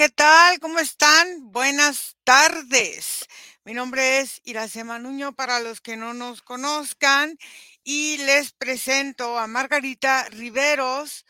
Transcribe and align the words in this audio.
¿qué 0.00 0.08
tal? 0.08 0.58
¿Cómo 0.60 0.78
están? 0.78 1.52
Buenas 1.52 2.16
tardes. 2.24 3.26
Mi 3.66 3.74
nombre 3.74 4.20
es 4.20 4.40
Iracema 4.44 4.98
Nuño 4.98 5.34
para 5.34 5.60
los 5.60 5.82
que 5.82 5.98
no 5.98 6.14
nos 6.14 6.40
conozcan 6.40 7.36
y 7.84 8.16
les 8.16 8.52
presento 8.52 9.38
a 9.38 9.46
Margarita 9.46 10.24
Riveros 10.30 11.26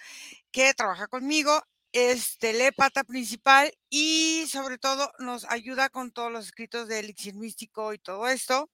que 0.53 0.73
trabaja 0.73 1.09
conmigo, 1.09 1.61
es 1.91 2.39
telépata 2.39 3.03
principal 3.03 3.77
y 3.89 4.45
sobre 4.47 4.79
todo 4.79 5.11
nos 5.19 5.47
ayuda 5.51 5.89
con 5.89 6.13
todos 6.13 6.31
los 6.31 6.47
escritos 6.47 6.87
de 6.87 7.01
Elixir 7.01 7.35
Místico 7.35 7.93
y 7.93 7.99
todo 7.99 8.29
esto. 8.29 8.71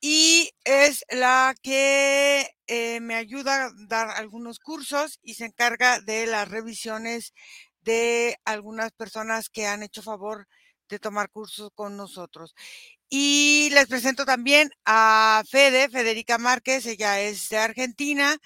Y 0.00 0.50
es 0.64 1.04
la 1.10 1.54
que 1.62 2.50
eh, 2.66 2.98
me 2.98 3.14
ayuda 3.14 3.66
a 3.66 3.70
dar 3.86 4.08
algunos 4.10 4.58
cursos 4.58 5.20
y 5.22 5.34
se 5.34 5.44
encarga 5.44 6.00
de 6.00 6.26
las 6.26 6.48
revisiones 6.48 7.32
de 7.82 8.38
algunas 8.44 8.92
personas 8.92 9.48
que 9.48 9.66
han 9.66 9.82
hecho 9.82 10.02
favor 10.02 10.46
de 10.88 10.98
tomar 10.98 11.30
cursos 11.30 11.70
con 11.74 11.96
nosotros. 11.96 12.54
Y 13.08 13.70
les 13.72 13.86
presento 13.86 14.24
también 14.24 14.70
a 14.84 15.42
Fede, 15.48 15.88
Federica 15.88 16.38
Márquez, 16.38 16.86
ella 16.86 17.20
es 17.20 17.48
de 17.48 17.58
Argentina 17.58 18.36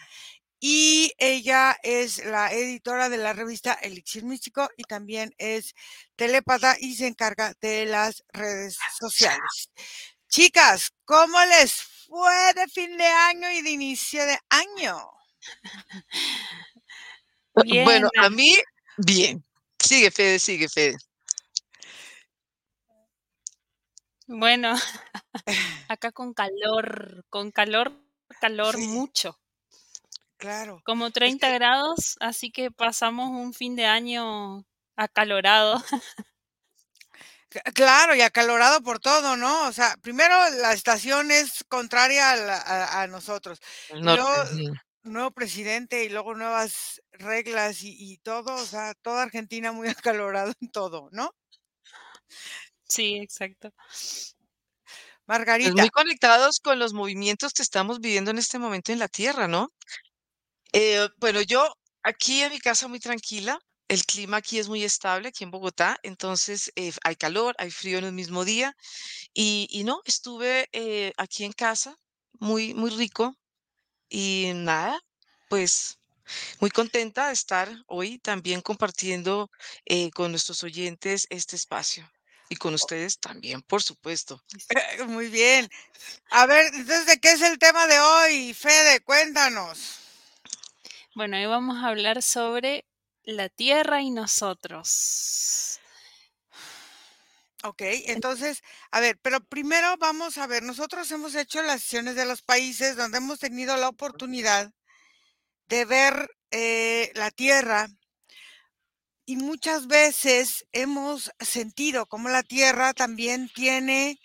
y 0.58 1.12
ella 1.18 1.76
es 1.82 2.24
la 2.24 2.52
editora 2.52 3.08
de 3.08 3.18
la 3.18 3.32
revista 3.32 3.74
Elixir 3.74 4.24
Místico 4.24 4.68
y 4.76 4.84
también 4.84 5.34
es 5.38 5.74
telépata 6.16 6.76
y 6.80 6.96
se 6.96 7.06
encarga 7.06 7.54
de 7.60 7.86
las 7.86 8.24
redes 8.32 8.78
sociales. 8.98 9.70
Chicas, 10.28 10.92
¿cómo 11.04 11.38
les 11.44 11.72
fue 12.06 12.54
de 12.54 12.66
fin 12.68 12.96
de 12.96 13.06
año 13.06 13.50
y 13.50 13.62
de 13.62 13.70
inicio 13.70 14.24
de 14.24 14.38
año? 14.48 14.98
Bueno, 17.84 18.10
a 18.18 18.28
mí 18.28 18.54
Bien. 18.98 19.44
Sigue, 19.78 20.10
Fede, 20.10 20.38
sigue, 20.38 20.68
Fede. 20.68 20.96
Bueno, 24.26 24.74
acá 25.88 26.12
con 26.12 26.34
calor, 26.34 27.24
con 27.30 27.50
calor, 27.50 27.92
calor 28.40 28.78
mucho. 28.78 29.38
Claro. 30.36 30.82
Como 30.84 31.10
30 31.10 31.48
grados, 31.50 32.16
así 32.20 32.50
que 32.50 32.70
pasamos 32.70 33.30
un 33.30 33.54
fin 33.54 33.74
de 33.74 33.86
año 33.86 34.66
acalorado. 34.96 35.82
Claro, 37.74 38.14
y 38.14 38.20
acalorado 38.20 38.82
por 38.82 38.98
todo, 38.98 39.36
¿no? 39.36 39.66
O 39.66 39.72
sea, 39.72 39.96
primero 40.02 40.34
la 40.60 40.72
estación 40.72 41.30
es 41.30 41.64
contraria 41.68 42.32
a, 43.00 43.06
nosotros. 43.06 43.60
No, 43.94 44.18
nuevo 45.06 45.30
presidente 45.30 46.04
y 46.04 46.08
luego 46.08 46.34
nuevas 46.34 47.02
reglas 47.12 47.78
y, 47.82 48.18
todo, 48.18 48.54
o 48.54 48.64
sea, 48.64 48.94
toda 48.94 49.22
Argentina 49.22 49.72
muy 49.72 49.88
acalorado 50.06 50.52
en 50.60 50.70
todo, 50.70 51.08
¿no? 51.12 51.30
Sí, 52.88 53.16
exacto. 53.16 53.72
Margarita. 55.26 55.72
muy 55.72 55.90
conectados 55.90 56.60
con 56.60 56.78
los 56.78 56.92
movimientos 56.92 57.52
que 57.52 57.62
estamos 57.62 57.98
viviendo 58.00 58.30
en 58.30 58.38
este 58.38 58.58
momento 58.58 58.92
en 58.92 59.00
la 59.00 59.08
Tierra, 59.08 59.48
¿no? 59.48 59.72
Eh, 60.72 61.08
bueno, 61.18 61.40
yo 61.42 61.66
aquí 62.02 62.42
en 62.42 62.52
mi 62.52 62.58
casa 62.60 62.86
muy 62.86 63.00
tranquila, 63.00 63.58
el 63.88 64.04
clima 64.04 64.38
aquí 64.38 64.58
es 64.58 64.68
muy 64.68 64.84
estable, 64.84 65.28
aquí 65.28 65.44
en 65.44 65.50
Bogotá, 65.50 65.98
entonces 66.02 66.72
eh, 66.76 66.92
hay 67.04 67.16
calor, 67.16 67.54
hay 67.58 67.70
frío 67.70 67.98
en 67.98 68.04
el 68.04 68.12
mismo 68.12 68.44
día 68.44 68.74
y, 69.34 69.82
no, 69.84 70.00
estuve 70.04 70.68
eh, 70.72 71.12
aquí 71.16 71.44
en 71.44 71.52
casa, 71.52 71.96
muy, 72.38 72.74
muy 72.74 72.90
rico, 72.90 73.36
y 74.08 74.52
nada, 74.54 75.00
pues 75.48 75.98
muy 76.60 76.70
contenta 76.70 77.28
de 77.28 77.32
estar 77.32 77.70
hoy 77.86 78.18
también 78.18 78.60
compartiendo 78.60 79.50
eh, 79.84 80.10
con 80.10 80.30
nuestros 80.30 80.62
oyentes 80.62 81.26
este 81.30 81.56
espacio. 81.56 82.10
Y 82.48 82.56
con 82.56 82.74
ustedes 82.74 83.18
también, 83.18 83.60
por 83.62 83.82
supuesto. 83.82 84.40
Muy 85.08 85.26
bien. 85.26 85.68
A 86.30 86.46
ver, 86.46 86.72
entonces, 86.74 87.06
¿de 87.06 87.18
qué 87.18 87.32
es 87.32 87.42
el 87.42 87.58
tema 87.58 87.88
de 87.88 87.98
hoy? 87.98 88.54
Fede, 88.54 89.00
cuéntanos. 89.00 89.98
Bueno, 91.16 91.36
hoy 91.36 91.46
vamos 91.46 91.82
a 91.82 91.88
hablar 91.88 92.22
sobre 92.22 92.84
la 93.24 93.48
tierra 93.48 94.00
y 94.00 94.10
nosotros. 94.10 95.80
Ok, 97.64 97.82
entonces, 98.06 98.62
a 98.90 99.00
ver, 99.00 99.18
pero 99.22 99.40
primero 99.40 99.96
vamos 99.98 100.36
a 100.38 100.46
ver, 100.46 100.62
nosotros 100.62 101.10
hemos 101.10 101.34
hecho 101.34 101.62
las 101.62 101.80
sesiones 101.82 102.14
de 102.14 102.26
los 102.26 102.42
países 102.42 102.96
donde 102.96 103.18
hemos 103.18 103.38
tenido 103.40 103.76
la 103.76 103.88
oportunidad 103.88 104.72
de 105.68 105.84
ver 105.84 106.30
eh, 106.52 107.12
la 107.14 107.30
tierra 107.30 107.88
y 109.24 109.36
muchas 109.36 109.86
veces 109.88 110.66
hemos 110.72 111.30
sentido 111.40 112.06
como 112.06 112.28
la 112.28 112.42
tierra 112.42 112.94
también 112.94 113.50
tiene 113.54 114.20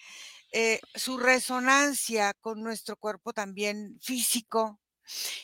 eh, 0.53 0.79
su 0.95 1.17
resonancia 1.19 2.33
con 2.41 2.63
nuestro 2.63 2.97
cuerpo 2.97 3.33
también 3.33 3.99
físico 4.01 4.79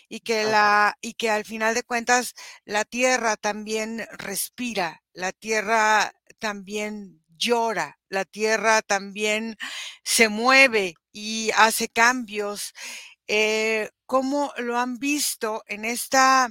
y 0.10 0.22
que 0.22 0.46
la 0.46 0.98
y 1.02 1.14
que 1.16 1.30
al 1.32 1.46
final 1.46 1.76
de 1.76 1.84
cuentas 1.84 2.34
la 2.66 2.86
tierra 2.86 3.38
también 3.38 4.08
respira, 4.14 5.04
la 5.14 5.32
tierra 5.34 6.14
también 6.40 7.24
llora, 7.38 8.00
la 8.10 8.26
tierra 8.26 8.82
también 8.82 9.58
se 10.04 10.30
mueve 10.30 10.96
y 11.12 11.52
hace 11.56 11.90
cambios. 11.90 12.74
Eh, 13.28 13.90
¿Cómo 14.06 14.54
lo 14.58 14.78
han 14.78 14.98
visto 15.00 15.64
en 15.68 15.86
esta 15.86 16.50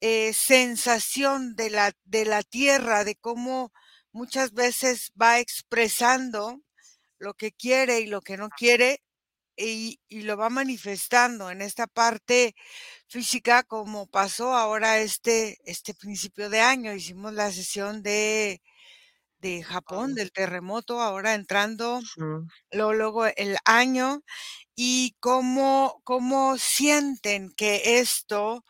eh, 0.00 0.32
sensación 0.34 1.54
de 1.54 1.70
la, 1.70 1.92
de 2.04 2.24
la 2.24 2.42
tierra, 2.42 3.04
de 3.04 3.16
cómo 3.16 3.72
muchas 4.12 4.52
veces 4.52 5.12
va 5.20 5.38
expresando 5.38 6.60
lo 7.18 7.34
que 7.34 7.52
quiere 7.52 8.00
y 8.00 8.06
lo 8.06 8.20
que 8.20 8.36
no 8.36 8.48
quiere 8.50 9.00
y, 9.56 10.00
y, 10.08 10.22
lo 10.22 10.36
va 10.36 10.50
manifestando 10.50 11.50
en 11.50 11.62
esta 11.62 11.86
parte 11.86 12.54
física 13.06 13.62
como 13.62 14.06
pasó 14.08 14.54
ahora 14.54 14.98
este, 15.00 15.58
este 15.64 15.94
principio 15.94 16.50
de 16.50 16.60
año. 16.60 16.94
Hicimos 16.94 17.34
la 17.34 17.52
sesión 17.52 18.02
de 18.02 18.62
de 19.42 19.62
Japón, 19.64 20.14
del 20.14 20.32
terremoto, 20.32 21.00
ahora 21.02 21.34
entrando 21.34 22.00
luego, 22.70 23.26
el 23.26 23.58
año, 23.64 24.22
y 24.76 25.16
cómo, 25.20 26.00
cómo 26.04 26.56
sienten 26.58 27.52
que 27.52 27.98
esto, 27.98 28.64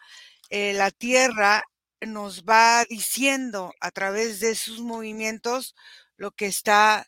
eh, 0.51 0.73
la 0.73 0.91
Tierra, 0.91 1.63
nos 2.01 2.45
va 2.45 2.85
diciendo 2.87 3.73
a 3.81 3.93
través 3.93 4.41
de 4.41 4.57
sus 4.57 4.81
movimientos 4.81 5.77
lo 6.17 6.33
que 6.33 6.47
está 6.47 7.07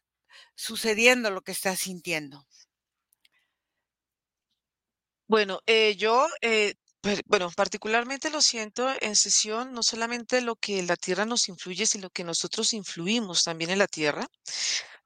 sucediendo, 0.55 1.31
lo 1.31 1.41
que 1.41 1.53
está 1.53 1.75
sintiendo. 1.75 2.47
Bueno, 5.27 5.61
eh, 5.67 5.97
yo 5.97 6.29
eh, 6.43 6.75
bueno, 7.27 7.51
particularmente 7.55 8.31
lo 8.31 8.41
siento 8.41 8.89
en 9.01 9.17
sesión, 9.17 9.73
no 9.73 9.83
solamente 9.83 10.41
lo 10.41 10.57
que 10.57 10.83
la 10.83 10.97
Tierra 10.97 11.25
nos 11.25 11.49
influye, 11.49 11.87
sino 11.87 12.11
que 12.11 12.25
nosotros 12.25 12.73
influimos 12.73 13.45
también 13.45 13.71
en 13.71 13.79
la 13.79 13.87
Tierra 13.87 14.27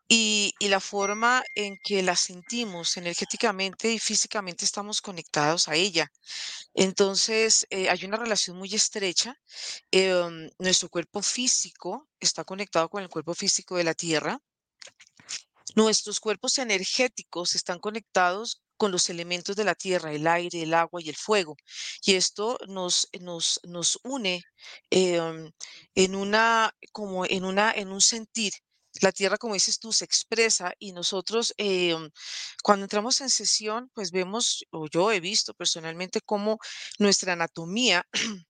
y, 0.09 0.55
la 0.61 0.81
forma 0.81 1.43
en 1.55 1.77
que 1.85 2.03
la 2.03 2.17
sentimos 2.17 2.97
energéticamente 2.97 3.93
y 3.93 3.99
físicamente 3.99 4.65
estamos 4.65 5.01
conectados 5.01 5.69
a 5.69 5.75
ella. 5.75 6.11
Entonces, 6.75 7.67
eh, 7.71 7.89
hay 7.91 8.05
una 8.05 8.17
relación 8.17 8.57
muy 8.57 8.75
estrecha. 8.75 9.35
Em, 9.91 10.51
nuestro 10.59 10.89
cuerpo 10.89 11.23
físico 11.23 12.09
está 12.21 12.45
conectado 12.45 12.89
con 12.89 13.03
el 13.03 13.09
cuerpo 13.09 13.35
físico 13.35 13.77
de 13.77 13.85
la 13.85 13.95
Tierra. 13.95 14.41
Nuestros 15.75 16.21
cuerpos 16.21 16.59
energéticos 16.59 17.55
están 17.55 17.79
conectados 17.79 18.63
con 18.79 18.93
los 18.93 19.11
elementos 19.11 19.57
de 19.57 19.65
la 19.65 19.75
tierra, 19.75 20.13
el 20.13 20.27
aire, 20.27 20.63
el 20.63 20.73
agua 20.73 21.03
y 21.03 21.11
el 21.11 21.17
fuego. 21.17 21.57
Y 22.03 22.15
esto 22.15 22.59
nos, 22.69 23.09
nos, 23.21 23.61
nos 23.65 24.01
une 24.05 24.43
em, 24.91 25.53
en 25.95 26.15
una, 26.15 26.73
como 26.93 27.27
en 27.27 27.45
una, 27.45 27.73
en 27.73 27.89
un 27.89 28.01
sentir. 28.01 28.53
La 29.03 29.13
tierra, 29.13 29.37
como 29.39 29.55
dices 29.55 29.79
tú, 29.79 29.93
se 29.93 30.05
expresa 30.05 30.73
y 30.79 30.93
nosotros 30.93 31.55
em, 31.59 32.11
cuando 32.63 32.85
entramos 32.85 33.21
en 33.21 33.31
sesión, 33.31 33.91
pues 33.95 34.11
vemos, 34.11 34.65
o 34.71 34.89
yo 34.89 35.13
he 35.13 35.21
visto 35.21 35.55
personalmente 35.55 36.21
cómo 36.23 36.59
nuestra 36.99 37.35
anatomía 37.35 38.07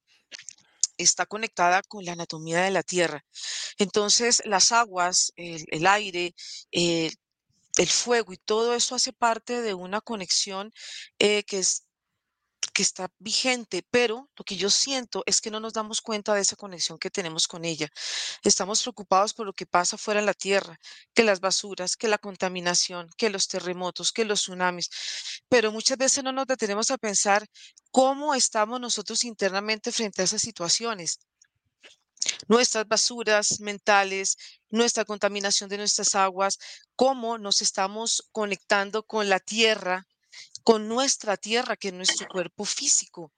está 0.98 1.26
conectada 1.26 1.82
con 1.82 2.04
la 2.04 2.12
anatomía 2.12 2.60
de 2.62 2.70
la 2.70 2.82
tierra. 2.82 3.24
Entonces, 3.78 4.42
las 4.44 4.72
aguas, 4.72 5.32
el, 5.36 5.64
el 5.70 5.86
aire, 5.86 6.34
el 7.78 7.88
fuego 7.88 8.32
y 8.32 8.36
todo 8.36 8.74
eso 8.74 8.94
hace 8.94 9.12
parte 9.12 9.62
de 9.62 9.74
una 9.74 10.00
conexión 10.00 10.72
eh, 11.18 11.44
que 11.44 11.60
es 11.60 11.84
que 12.74 12.82
está 12.82 13.08
vigente, 13.18 13.84
pero 13.90 14.30
lo 14.36 14.44
que 14.44 14.56
yo 14.56 14.70
siento 14.70 15.22
es 15.26 15.40
que 15.40 15.50
no 15.50 15.60
nos 15.60 15.72
damos 15.72 16.00
cuenta 16.00 16.34
de 16.34 16.42
esa 16.42 16.56
conexión 16.56 16.98
que 16.98 17.10
tenemos 17.10 17.48
con 17.48 17.64
ella. 17.64 17.88
Estamos 18.44 18.82
preocupados 18.82 19.34
por 19.34 19.46
lo 19.46 19.52
que 19.52 19.66
pasa 19.66 19.98
fuera 19.98 20.20
en 20.20 20.26
la 20.26 20.34
Tierra, 20.34 20.78
que 21.14 21.24
las 21.24 21.40
basuras, 21.40 21.96
que 21.96 22.08
la 22.08 22.18
contaminación, 22.18 23.08
que 23.16 23.30
los 23.30 23.48
terremotos, 23.48 24.12
que 24.12 24.24
los 24.24 24.42
tsunamis, 24.42 24.90
pero 25.48 25.72
muchas 25.72 25.98
veces 25.98 26.24
no 26.24 26.32
nos 26.32 26.46
detenemos 26.46 26.90
a 26.90 26.98
pensar 26.98 27.46
cómo 27.90 28.34
estamos 28.34 28.80
nosotros 28.80 29.24
internamente 29.24 29.92
frente 29.92 30.22
a 30.22 30.24
esas 30.26 30.42
situaciones. 30.42 31.18
Nuestras 32.48 32.88
basuras 32.88 33.60
mentales, 33.60 34.36
nuestra 34.70 35.04
contaminación 35.04 35.68
de 35.70 35.78
nuestras 35.78 36.14
aguas, 36.14 36.58
cómo 36.96 37.38
nos 37.38 37.62
estamos 37.62 38.28
conectando 38.32 39.04
con 39.04 39.28
la 39.28 39.40
tierra, 39.40 40.06
con 40.64 40.88
nuestra 40.88 41.36
tierra, 41.36 41.76
que 41.76 41.88
es 41.88 41.94
nuestro 41.94 42.26
cuerpo 42.28 42.64
físico. 42.64 43.32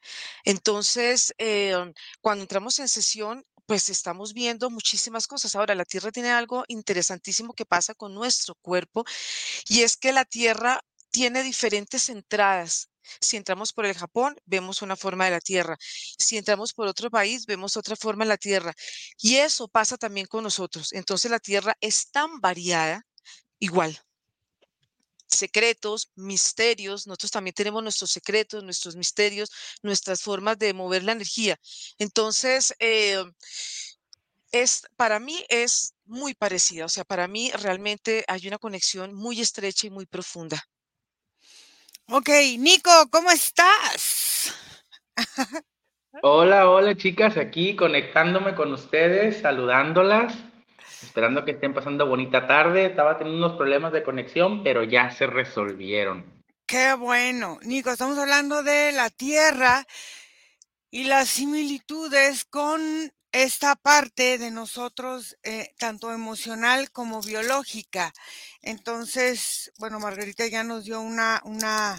Entonces, 0.45 1.35
eh, 1.39 1.75
cuando 2.21 2.43
entramos 2.43 2.79
en 2.79 2.89
sesión, 2.89 3.45
pues 3.67 3.89
estamos 3.89 4.33
viendo 4.35 4.69
muchísimas 4.69 5.29
cosas. 5.29 5.55
Ahora, 5.55 5.77
la 5.77 5.85
tierra 5.85 6.11
tiene 6.11 6.31
algo 6.33 6.65
interesantísimo 6.67 7.55
que 7.55 7.65
pasa 7.65 7.95
con 7.95 8.15
nuestro 8.15 8.57
cuerpo 8.57 9.05
y 9.69 9.83
es 9.83 9.97
que 9.97 10.13
la 10.13 10.25
tierra 10.25 10.81
tiene 11.13 11.45
diferentes 11.45 12.09
entradas. 12.09 12.90
Si 13.21 13.37
entramos 13.37 13.73
por 13.73 13.87
el 13.87 13.95
Japón, 13.95 14.37
vemos 14.47 14.83
una 14.83 14.97
forma 14.97 15.25
de 15.25 15.33
la 15.33 15.41
Tierra. 15.41 15.77
Si 15.81 16.37
entramos 16.37 16.73
por 16.73 16.87
otro 16.87 17.11
país, 17.11 17.47
vemos 17.47 17.77
otra 17.77 17.97
forma 17.97 18.25
de 18.25 18.29
la 18.31 18.37
Tierra. 18.37 18.75
Y 19.19 19.37
eso 19.37 19.69
pasa 19.69 19.97
también 19.97 20.27
con 20.27 20.45
nosotros. 20.45 20.93
Entonces 20.93 21.31
la 21.31 21.41
Tierra 21.41 21.77
es 21.81 22.11
tan 22.11 22.41
variada, 22.41 23.07
igual. 23.59 23.99
Secretos, 25.29 26.11
misterios, 26.17 27.07
nosotros 27.07 27.31
también 27.31 27.55
tenemos 27.55 27.83
nuestros 27.83 28.11
secretos, 28.11 28.65
nuestros 28.65 28.97
misterios, 28.97 29.51
nuestras 29.83 30.23
formas 30.23 30.59
de 30.59 30.75
mover 30.75 31.05
la 31.05 31.13
energía. 31.13 31.57
Entonces, 31.99 32.75
eh, 32.81 33.23
es, 34.53 34.83
para 34.97 35.21
mí 35.21 35.45
es 35.49 35.95
muy 36.05 36.35
parecida, 36.35 36.87
o 36.87 36.89
sea, 36.89 37.05
para 37.05 37.29
mí 37.29 37.51
realmente 37.53 38.25
hay 38.27 38.49
una 38.49 38.59
conexión 38.59 39.15
muy 39.15 39.41
estrecha 39.41 39.87
y 39.87 39.91
muy 39.91 40.07
profunda. 40.07 40.63
Ok, 42.13 42.29
Nico, 42.59 42.91
¿cómo 43.09 43.31
estás? 43.31 44.53
Hola, 46.23 46.69
hola 46.69 46.97
chicas, 46.97 47.37
aquí 47.37 47.77
conectándome 47.77 48.57
con 48.57 48.73
ustedes, 48.73 49.41
saludándolas, 49.43 50.35
esperando 51.05 51.45
que 51.45 51.53
estén 51.53 51.73
pasando 51.73 52.09
bonita 52.09 52.49
tarde. 52.49 52.87
Estaba 52.87 53.17
teniendo 53.17 53.47
unos 53.47 53.57
problemas 53.57 53.93
de 53.93 54.03
conexión, 54.03 54.65
pero 54.65 54.83
ya 54.83 55.13
se 55.13 55.29
resolvieron. 55.29 56.43
Qué 56.67 56.95
bueno. 56.95 57.61
Nico, 57.63 57.91
estamos 57.91 58.19
hablando 58.19 58.65
de 58.65 58.91
la 58.91 59.09
Tierra 59.11 59.87
y 60.91 61.05
las 61.05 61.29
similitudes 61.29 62.45
con 62.45 63.13
esta 63.33 63.77
parte 63.77 64.39
de 64.39 64.51
nosotros, 64.51 65.37
eh, 65.43 65.75
tanto 65.79 66.13
emocional 66.13 66.91
como 66.91 67.23
biológica. 67.23 68.13
Entonces, 68.63 69.73
bueno, 69.79 70.01
Margarita 70.01 70.47
ya 70.47 70.65
nos 70.65 70.85
dio 70.85 71.01
una, 71.01 71.41
una, 71.45 71.99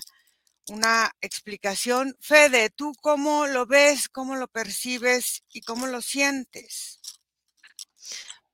una 0.67 1.11
explicación. 1.21 2.15
Fede, 2.19 2.69
¿tú 2.69 2.93
cómo 3.01 3.47
lo 3.47 3.65
ves, 3.65 4.09
cómo 4.09 4.35
lo 4.35 4.47
percibes 4.47 5.43
y 5.51 5.61
cómo 5.61 5.87
lo 5.87 6.01
sientes? 6.01 6.99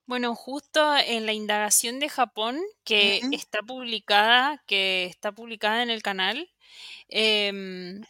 Bueno, 0.06 0.35
justo 0.35 0.95
en 0.95 1.25
la 1.25 1.33
indagación 1.33 2.00
de 2.00 2.07
Japón, 2.07 2.62
que 2.85 3.21
está 3.33 3.62
publicada, 3.62 4.63
que 4.65 5.06
está 5.06 5.33
publicada 5.33 5.83
en 5.83 5.89
el 5.89 6.01
canal, 6.01 6.50
em, 7.09 8.01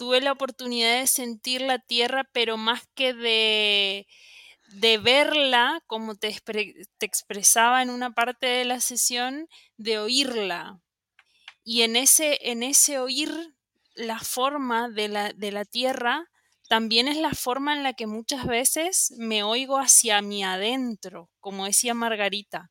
tuve 0.00 0.22
la 0.22 0.32
oportunidad 0.32 0.98
de 0.98 1.06
sentir 1.06 1.60
la 1.60 1.78
tierra, 1.78 2.26
pero 2.32 2.56
más 2.56 2.84
que 2.94 3.12
de, 3.12 4.06
de 4.72 4.96
verla, 4.96 5.82
como 5.86 6.14
te, 6.14 6.34
te, 6.42 7.06
expresaba 7.06 7.82
en 7.82 7.90
una 7.90 8.14
parte 8.14 8.46
de 8.46 8.64
la 8.64 8.80
sesión, 8.80 9.46
de 9.76 9.98
oírla. 9.98 10.80
Y 11.64 11.82
en 11.82 11.96
ese, 11.96 12.38
en 12.50 12.62
ese 12.62 12.98
oír 12.98 13.30
la 13.94 14.18
forma 14.18 14.88
de 14.88 15.08
la, 15.08 15.34
de 15.34 15.52
la 15.52 15.66
tierra, 15.66 16.30
también 16.66 17.06
es 17.06 17.18
la 17.18 17.34
forma 17.34 17.74
en 17.74 17.82
la 17.82 17.92
que 17.92 18.06
muchas 18.06 18.46
veces 18.46 19.12
me 19.18 19.42
oigo 19.42 19.78
hacia 19.78 20.22
mi 20.22 20.42
adentro, 20.42 21.28
como 21.40 21.66
decía 21.66 21.92
Margarita. 21.92 22.70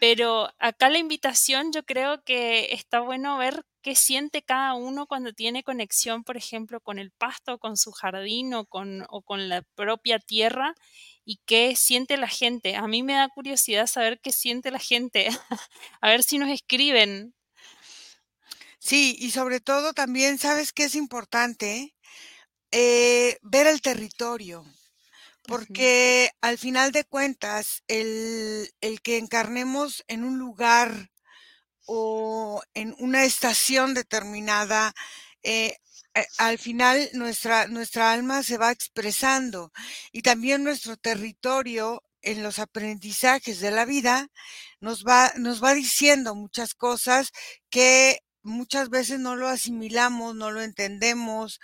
Pero 0.00 0.48
acá 0.58 0.88
la 0.88 0.96
invitación 0.96 1.72
yo 1.72 1.84
creo 1.84 2.24
que 2.24 2.72
está 2.72 3.00
bueno 3.00 3.36
ver 3.36 3.66
qué 3.82 3.96
siente 3.96 4.42
cada 4.42 4.74
uno 4.74 5.06
cuando 5.06 5.32
tiene 5.32 5.62
conexión, 5.62 6.24
por 6.24 6.36
ejemplo, 6.36 6.80
con 6.80 6.98
el 6.98 7.10
pasto, 7.10 7.58
con 7.58 7.76
su 7.76 7.92
jardín 7.92 8.54
o 8.54 8.64
con, 8.64 9.04
o 9.10 9.22
con 9.22 9.48
la 9.48 9.62
propia 9.74 10.18
tierra 10.18 10.74
y 11.24 11.40
qué 11.44 11.76
siente 11.76 12.16
la 12.16 12.28
gente. 12.28 12.76
A 12.76 12.86
mí 12.86 13.02
me 13.02 13.14
da 13.14 13.28
curiosidad 13.28 13.86
saber 13.86 14.20
qué 14.20 14.32
siente 14.32 14.70
la 14.70 14.78
gente. 14.78 15.28
a 16.00 16.08
ver 16.08 16.22
si 16.22 16.38
nos 16.38 16.50
escriben. 16.50 17.34
Sí, 18.78 19.16
y 19.18 19.30
sobre 19.30 19.60
todo 19.60 19.92
también, 19.92 20.38
¿sabes 20.38 20.72
qué 20.72 20.84
es 20.84 20.94
importante? 20.96 21.94
Eh, 22.72 23.38
ver 23.42 23.68
el 23.68 23.80
territorio, 23.80 24.64
porque 25.44 26.30
al 26.40 26.58
final 26.58 26.90
de 26.90 27.04
cuentas, 27.04 27.84
el, 27.86 28.72
el 28.80 29.00
que 29.02 29.18
encarnemos 29.18 30.02
en 30.08 30.24
un 30.24 30.38
lugar 30.38 31.11
o 31.86 32.62
en 32.74 32.94
una 32.98 33.24
estación 33.24 33.94
determinada, 33.94 34.92
eh, 35.42 35.76
eh, 36.14 36.26
al 36.38 36.58
final 36.58 37.08
nuestra, 37.14 37.66
nuestra 37.66 38.12
alma 38.12 38.42
se 38.42 38.58
va 38.58 38.70
expresando 38.70 39.72
y 40.12 40.22
también 40.22 40.64
nuestro 40.64 40.96
territorio 40.96 42.02
en 42.22 42.42
los 42.42 42.58
aprendizajes 42.58 43.60
de 43.60 43.70
la 43.70 43.84
vida 43.84 44.28
nos 44.80 45.04
va, 45.04 45.32
nos 45.36 45.62
va 45.62 45.74
diciendo 45.74 46.34
muchas 46.34 46.74
cosas 46.74 47.30
que 47.70 48.20
muchas 48.42 48.90
veces 48.90 49.20
no 49.20 49.36
lo 49.36 49.48
asimilamos, 49.48 50.34
no 50.34 50.50
lo 50.50 50.62
entendemos 50.62 51.60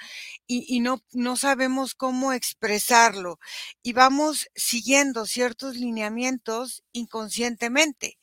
y, 0.47 0.65
y, 0.75 0.81
no, 0.81 1.03
no 1.13 1.37
sabemos 1.37 1.95
cómo 1.95 2.33
expresarlo. 2.33 3.39
Y 3.83 3.93
vamos 3.93 4.49
siguiendo 4.55 5.27
ciertos 5.27 5.77
lineamientos 5.77 6.83
inconscientemente. 6.93 8.19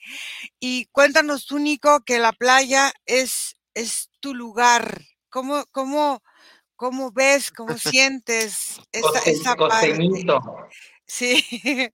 Y 0.59 0.85
cuéntanos 0.87 1.45
tú, 1.45 1.59
Nico, 1.59 2.01
que 2.05 2.19
la 2.19 2.31
playa 2.31 2.91
es, 3.05 3.57
es 3.73 4.09
tu 4.19 4.33
lugar. 4.33 5.01
¿Cómo, 5.29 5.65
cómo, 5.71 6.23
cómo 6.75 7.11
ves, 7.11 7.51
cómo 7.51 7.77
sientes 7.77 8.79
esa, 8.91 9.19
esa 9.25 9.55
parte? 9.55 9.97
Sí. 11.05 11.91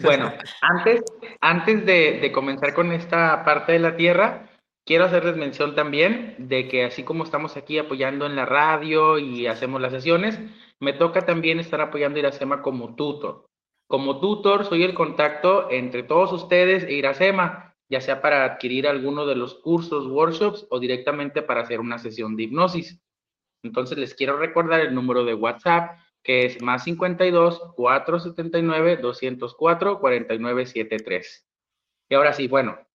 Bueno, 0.00 0.30
antes, 0.60 1.00
antes 1.40 1.86
de, 1.86 2.18
de 2.20 2.30
comenzar 2.30 2.74
con 2.74 2.92
esta 2.92 3.42
parte 3.42 3.72
de 3.72 3.78
la 3.78 3.96
tierra, 3.96 4.47
Quiero 4.88 5.04
hacerles 5.04 5.36
mención 5.36 5.74
también 5.74 6.34
de 6.38 6.66
que 6.66 6.82
así 6.82 7.04
como 7.04 7.22
estamos 7.22 7.58
aquí 7.58 7.76
apoyando 7.76 8.24
en 8.24 8.34
la 8.34 8.46
radio 8.46 9.18
y 9.18 9.46
hacemos 9.46 9.82
las 9.82 9.92
sesiones, 9.92 10.40
me 10.80 10.94
toca 10.94 11.26
también 11.26 11.60
estar 11.60 11.82
apoyando 11.82 12.18
Iracema 12.18 12.62
como 12.62 12.94
tutor. 12.94 13.44
Como 13.86 14.18
tutor 14.18 14.64
soy 14.64 14.84
el 14.84 14.94
contacto 14.94 15.70
entre 15.70 16.04
todos 16.04 16.32
ustedes 16.32 16.84
e 16.84 16.94
Iracema, 16.94 17.76
ya 17.90 18.00
sea 18.00 18.22
para 18.22 18.46
adquirir 18.46 18.88
alguno 18.88 19.26
de 19.26 19.36
los 19.36 19.56
cursos, 19.56 20.06
workshops 20.06 20.66
o 20.70 20.80
directamente 20.80 21.42
para 21.42 21.60
hacer 21.60 21.80
una 21.80 21.98
sesión 21.98 22.34
de 22.34 22.44
hipnosis. 22.44 22.98
Entonces 23.62 23.98
les 23.98 24.14
quiero 24.14 24.38
recordar 24.38 24.80
el 24.80 24.94
número 24.94 25.22
de 25.26 25.34
WhatsApp 25.34 25.98
que 26.22 26.46
es 26.46 26.62
más 26.62 26.84
52 26.84 27.74
479 27.76 28.96
204 29.02 30.00
4973. 30.00 31.46
Y 32.08 32.14
ahora 32.14 32.32
sí, 32.32 32.48
bueno, 32.48 32.87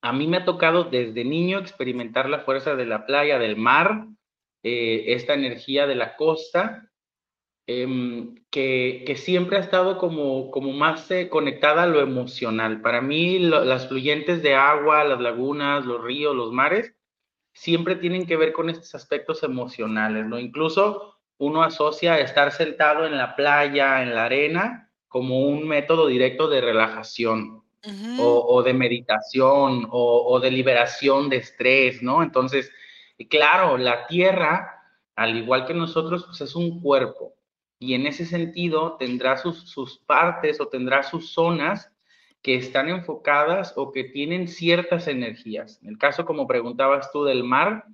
a 0.00 0.12
mí 0.12 0.26
me 0.26 0.38
ha 0.38 0.44
tocado 0.44 0.84
desde 0.84 1.24
niño 1.24 1.58
experimentar 1.58 2.28
la 2.28 2.40
fuerza 2.40 2.76
de 2.76 2.86
la 2.86 3.06
playa, 3.06 3.38
del 3.38 3.56
mar, 3.56 4.06
eh, 4.62 5.04
esta 5.08 5.34
energía 5.34 5.86
de 5.86 5.94
la 5.96 6.16
costa, 6.16 6.90
em, 7.66 8.34
que, 8.50 9.14
siempre 9.16 9.58
ha 9.58 9.60
estado 9.60 9.98
como, 9.98 10.50
como 10.50 10.72
más 10.72 11.10
eh, 11.10 11.28
conectada 11.28 11.82
a 11.82 11.86
lo 11.86 12.00
emocional. 12.00 12.80
Para 12.80 13.00
mí, 13.00 13.38
las 13.38 13.88
fluyentes 13.88 14.42
de 14.42 14.54
agua, 14.54 15.04
las 15.04 15.20
lagunas, 15.20 15.84
los 15.84 16.02
ríos, 16.02 16.34
los 16.34 16.52
mares, 16.52 16.94
siempre 17.52 17.96
tienen 17.96 18.26
que 18.26 18.36
ver 18.36 18.52
con 18.52 18.70
estos 18.70 18.94
aspectos 18.94 19.42
emocionales, 19.42 20.26
¿no? 20.26 20.38
Incluso 20.38 21.16
uno 21.38 21.62
asocia 21.62 22.20
estar 22.20 22.52
sentado 22.52 23.06
en 23.06 23.16
la 23.16 23.36
playa, 23.36 24.02
en 24.02 24.14
la 24.14 24.24
arena, 24.26 24.92
como 25.08 25.40
un 25.48 25.66
método 25.66 26.06
directo 26.06 26.48
de 26.48 26.60
relajación 26.60 27.67
o, 28.18 28.62
de 28.62 28.74
meditación 28.74 29.86
o, 29.90 30.40
de 30.40 30.50
liberación 30.50 31.28
de 31.28 31.36
estrés, 31.36 32.02
¿no? 32.02 32.22
Entonces, 32.22 32.70
claro, 33.30 33.78
la 33.78 34.06
tierra, 34.06 34.82
al 35.14 35.36
igual 35.36 35.66
que 35.66 35.74
nosotros, 35.74 36.24
pues 36.26 36.40
es 36.40 36.54
un 36.54 36.80
cuerpo 36.80 37.34
y 37.78 37.94
en 37.94 38.06
ese 38.06 38.26
sentido 38.26 38.96
tendrá 38.96 39.36
sus, 39.36 39.70
sus 39.70 39.98
partes 39.98 40.60
o 40.60 40.68
tendrá 40.68 41.02
sus 41.02 41.32
zonas 41.32 41.92
que 42.42 42.56
están 42.56 42.88
enfocadas 42.88 43.72
o 43.76 43.92
que 43.92 44.04
tienen 44.04 44.48
ciertas 44.48 45.08
energías. 45.08 45.80
En 45.82 45.90
el 45.90 45.98
caso, 45.98 46.24
como 46.24 46.46
preguntabas 46.46 47.10
tú, 47.12 47.24
del 47.24 47.44
mar, 47.44 47.84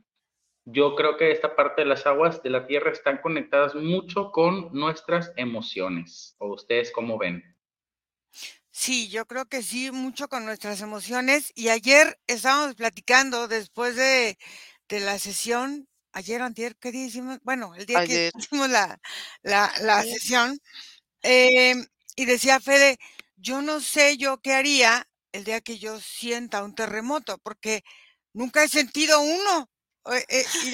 yo 0.67 0.95
creo 0.95 1.17
que 1.17 1.31
esta 1.31 1.57
parte 1.57 1.83
de 1.83 1.88
las 1.88 2.07
aguas 2.07 2.43
de 2.43 2.50
la 2.50 2.67
tierra 2.67 2.91
están 2.91 3.19
conectadas 3.19 3.75
mucho 3.75 4.31
con 4.33 4.71
nuestras 4.73 5.33
emociones. 5.37 6.37
¿O 6.38 6.55
ustedes 6.55 6.91
cómo 6.91 7.19
ven? 7.19 7.53
Sí, 8.76 9.09
yo 9.09 9.25
creo 9.26 9.47
que 9.47 9.62
sí, 9.62 9.93
mucho 9.93 10.28
con 10.28 10.45
nuestras 10.45 10.81
emociones. 10.81 11.52
Y 11.54 11.69
ayer 11.69 12.19
estábamos 12.26 12.75
platicando 12.75 13.47
después 13.47 13.95
de, 13.95 14.37
de 14.88 14.99
la 15.00 15.19
sesión 15.21 15.88
ayer 16.12 16.43
o 16.43 16.45
antier, 16.45 16.76
¿qué 16.76 16.90
día 16.93 17.07
hicimos? 17.07 17.38
Bueno, 17.43 17.75
el 17.76 17.87
día 17.87 18.00
que 18.00 18.21
hicimos 18.37 18.69
la 18.69 18.99
la 19.43 19.73
la 19.81 20.02
sesión, 20.04 20.59
em, 21.23 21.87
y 22.16 22.26
decía 22.26 22.61
Fede: 22.61 22.99
"Yo 23.37 23.62
no 23.62 23.81
sé 23.81 24.16
yo 24.19 24.38
qué 24.43 24.54
haría 24.54 25.09
el 25.33 25.45
día 25.45 25.61
que 25.62 25.78
yo 25.78 26.00
sienta 26.00 26.64
un 26.64 26.75
terremoto, 26.75 27.38
porque 27.38 27.85
nunca 28.35 28.64
he 28.64 28.69
sentido 28.69 29.21
uno". 29.23 29.71
Eh 30.12 30.25
eh, 30.28 30.50
y 30.61 30.71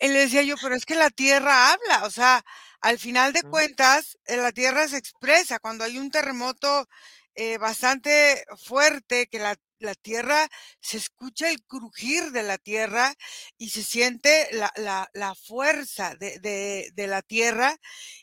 y 0.00 0.08
le 0.08 0.20
decía 0.20 0.42
yo: 0.42 0.58
"Pero 0.58 0.74
es 0.76 0.84
que 0.86 0.94
la 0.94 1.10
tierra 1.10 1.72
habla, 1.72 2.04
o 2.06 2.10
sea, 2.10 2.44
al 2.80 2.98
final 2.98 3.32
de 3.32 3.42
cuentas, 3.44 4.18
eh, 4.26 4.36
la 4.36 4.52
tierra 4.52 4.88
se 4.88 4.96
expresa. 4.98 5.58
Cuando 5.60 5.84
hay 5.84 5.98
un 5.98 6.10
terremoto, 6.10 6.86
eh, 7.34 7.58
bastante 7.58 8.44
fuerte, 8.64 9.26
que 9.28 9.38
la 9.38 9.56
la 9.82 9.94
tierra 9.94 10.46
se 10.82 10.98
escucha 10.98 11.48
el 11.50 11.64
crujir 11.64 12.32
de 12.32 12.42
la 12.42 12.58
tierra 12.58 13.14
y 13.56 13.70
se 13.70 13.82
siente 13.82 14.48
la 14.52 14.70
la 14.76 15.08
la 15.14 15.34
fuerza 15.34 16.14
de 16.16 16.38
de 16.40 16.90
de 16.94 17.06
la 17.06 17.22
tierra, 17.22 17.76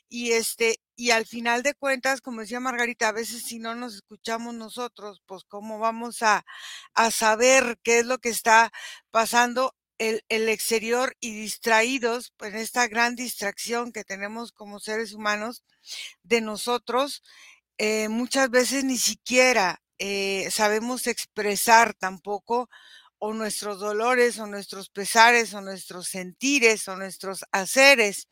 y, 0.08 0.32
este, 0.32 0.80
y 0.96 1.10
al 1.12 1.26
final 1.26 1.62
de 1.64 1.74
cuentas, 1.74 2.20
como 2.22 2.42
decía 2.42 2.60
Margarita, 2.60 3.08
a 3.08 3.12
veces 3.12 3.42
si 3.44 3.58
no 3.60 3.74
nos 3.76 3.94
escuchamos 3.96 4.54
nosotros, 4.54 5.22
pues, 5.26 5.44
¿cómo 5.48 5.78
vamos 5.80 6.22
a 6.22 6.44
a 6.94 7.10
saber 7.10 7.78
qué 7.84 8.00
es 8.00 8.06
lo 8.06 8.18
que 8.18 8.30
está 8.30 8.72
pasando 9.10 9.74
el 9.98 10.48
exterior 10.48 11.16
y 11.20 11.32
distraídos 11.32 12.32
en 12.40 12.56
esta 12.56 12.88
gran 12.88 13.16
distracción 13.16 13.92
que 13.92 14.04
tenemos 14.04 14.52
como 14.52 14.80
seres 14.80 15.12
humanos 15.14 15.64
de 16.24 16.40
nosotros? 16.42 17.22
Eh, 17.78 18.08
muchas 18.08 18.50
veces 18.50 18.84
ni 18.84 18.98
siquiera, 18.98 19.80
eh, 19.98 20.48
sabemos 20.52 21.06
expresar 21.08 21.94
tampoco 21.94 22.68
o 23.20 23.34
nuestros 23.34 23.80
dolores, 23.80 24.38
o 24.40 24.46
nuestros 24.46 24.90
pesares, 24.90 25.54
o 25.54 25.60
nuestros 25.62 26.08
sentires, 26.08 26.88
o 26.88 26.96
nuestros 26.96 27.44
haceres, 27.52 28.28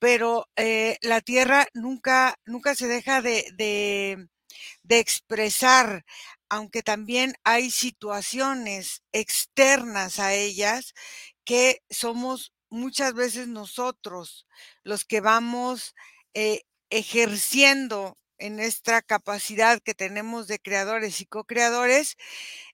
pero, 0.00 0.48
eh, 0.56 0.98
la 1.02 1.20
tierra 1.22 1.66
nunca 1.74 2.36
nunca 2.46 2.74
se 2.76 2.88
deja 2.88 3.22
de 3.22 3.46
de 3.56 4.28
de 4.84 4.98
expresar, 5.00 6.04
aunque 6.50 6.82
también 6.82 7.34
hay 7.44 7.70
situaciones 7.70 9.02
externas 9.12 10.18
a 10.18 10.34
ellas 10.34 10.94
que 11.44 11.82
somos 11.90 12.52
muchas 12.70 13.14
veces 13.14 13.48
nosotros 13.48 14.46
los 14.84 15.04
que 15.04 15.20
vamos, 15.20 15.94
eh, 16.34 16.62
ejerciendo 16.90 18.18
en 18.38 18.56
nuestra 18.56 19.02
capacidad 19.02 19.80
que 19.82 19.94
tenemos 19.94 20.48
de 20.48 20.58
creadores 20.60 21.20
y 21.20 21.26
co-creadores, 21.26 22.16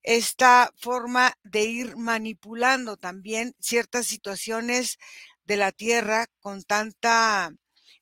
esta 0.03 0.73
forma 0.77 1.35
de 1.43 1.65
ir 1.65 1.97
manipulando 1.97 2.97
también 2.97 3.55
ciertas 3.61 4.07
situaciones 4.07 4.99
de 5.45 5.57
la 5.57 5.73
tierra 5.73 6.27
con 6.41 6.63
tanta 6.65 7.53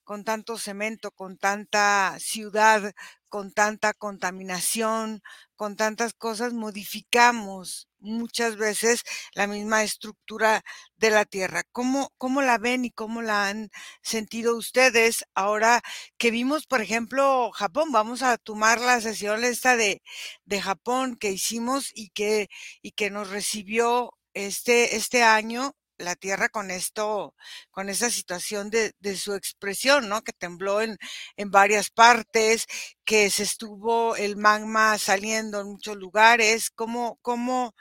con 0.05 0.23
tanto 0.25 0.59
cemento, 0.59 1.13
con 1.13 1.39
tanta 1.39 2.17
ciudad, 2.21 2.93
con 3.35 3.51
tanta 3.51 3.93
contaminación, 3.95 5.21
con 5.57 5.75
tantas 5.75 6.15
cosas, 6.15 6.53
modificamos 6.53 7.89
muchas 7.99 8.55
veces 8.57 9.03
la 9.35 9.49
misma 9.49 9.83
estructura 9.83 10.63
de 10.99 11.11
la 11.11 11.25
tierra. 11.25 11.65
¿Cómo 11.73 12.13
cómo 12.17 12.43
la 12.43 12.59
ven 12.59 12.85
y 12.85 12.93
cómo 12.93 13.23
la 13.23 13.49
han 13.49 13.71
sentido 14.03 14.57
ustedes 14.57 15.25
ahora 15.35 15.83
que 16.17 16.31
vimos, 16.31 16.67
por 16.69 16.81
ejemplo, 16.81 17.51
Japón? 17.53 17.91
Vamos 17.91 18.23
a 18.23 18.39
tomar 18.39 18.81
la 18.81 19.01
sesión 19.01 19.43
esta 19.43 19.77
de 19.77 20.01
de 20.45 20.61
Japón 20.61 21.17
que 21.17 21.33
hicimos 21.33 21.91
y 21.93 22.11
que 22.11 22.49
y 22.83 22.93
que 22.93 23.11
nos 23.11 23.31
recibió 23.31 24.13
este 24.35 24.95
este 24.95 25.25
año 25.25 25.75
la 25.99 26.17
tierra 26.17 26.49
con 26.49 26.71
esto 26.71 27.35
con 27.71 27.89
esa 27.89 28.11
situación 28.11 28.71
de 28.71 28.93
de 29.01 29.17
su 29.17 29.35
expresión, 29.35 30.09
¿no? 30.09 30.23
Que 30.23 30.33
tembló 30.33 30.81
en 30.81 30.97
en 31.37 31.51
varias 31.51 31.91
partes, 31.91 32.67
que 33.05 33.31
se 33.31 33.43
estuvo 33.45 34.17
el 34.17 34.37
magma 34.37 34.99
saliendo 34.99 35.61
en 35.61 35.69
muchos 35.69 35.97
lugares. 35.97 36.71
¿Cómo 36.71 37.19
cómo 37.23 37.75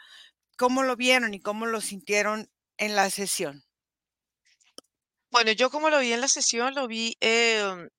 cómo 0.58 0.84
lo 0.84 0.96
vieron 0.98 1.34
y 1.34 1.42
cómo 1.42 1.66
lo 1.68 1.82
sintieron 1.82 2.50
en 2.78 2.96
la 2.96 3.10
sesión? 3.12 3.64
Bueno, 5.32 5.52
yo 5.52 5.70
como 5.72 5.90
lo 5.90 6.00
vi 6.00 6.14
en 6.14 6.22
la 6.22 6.28
sesión, 6.28 6.76
lo 6.76 6.88
vi, 6.88 7.18
em, 7.20 7.90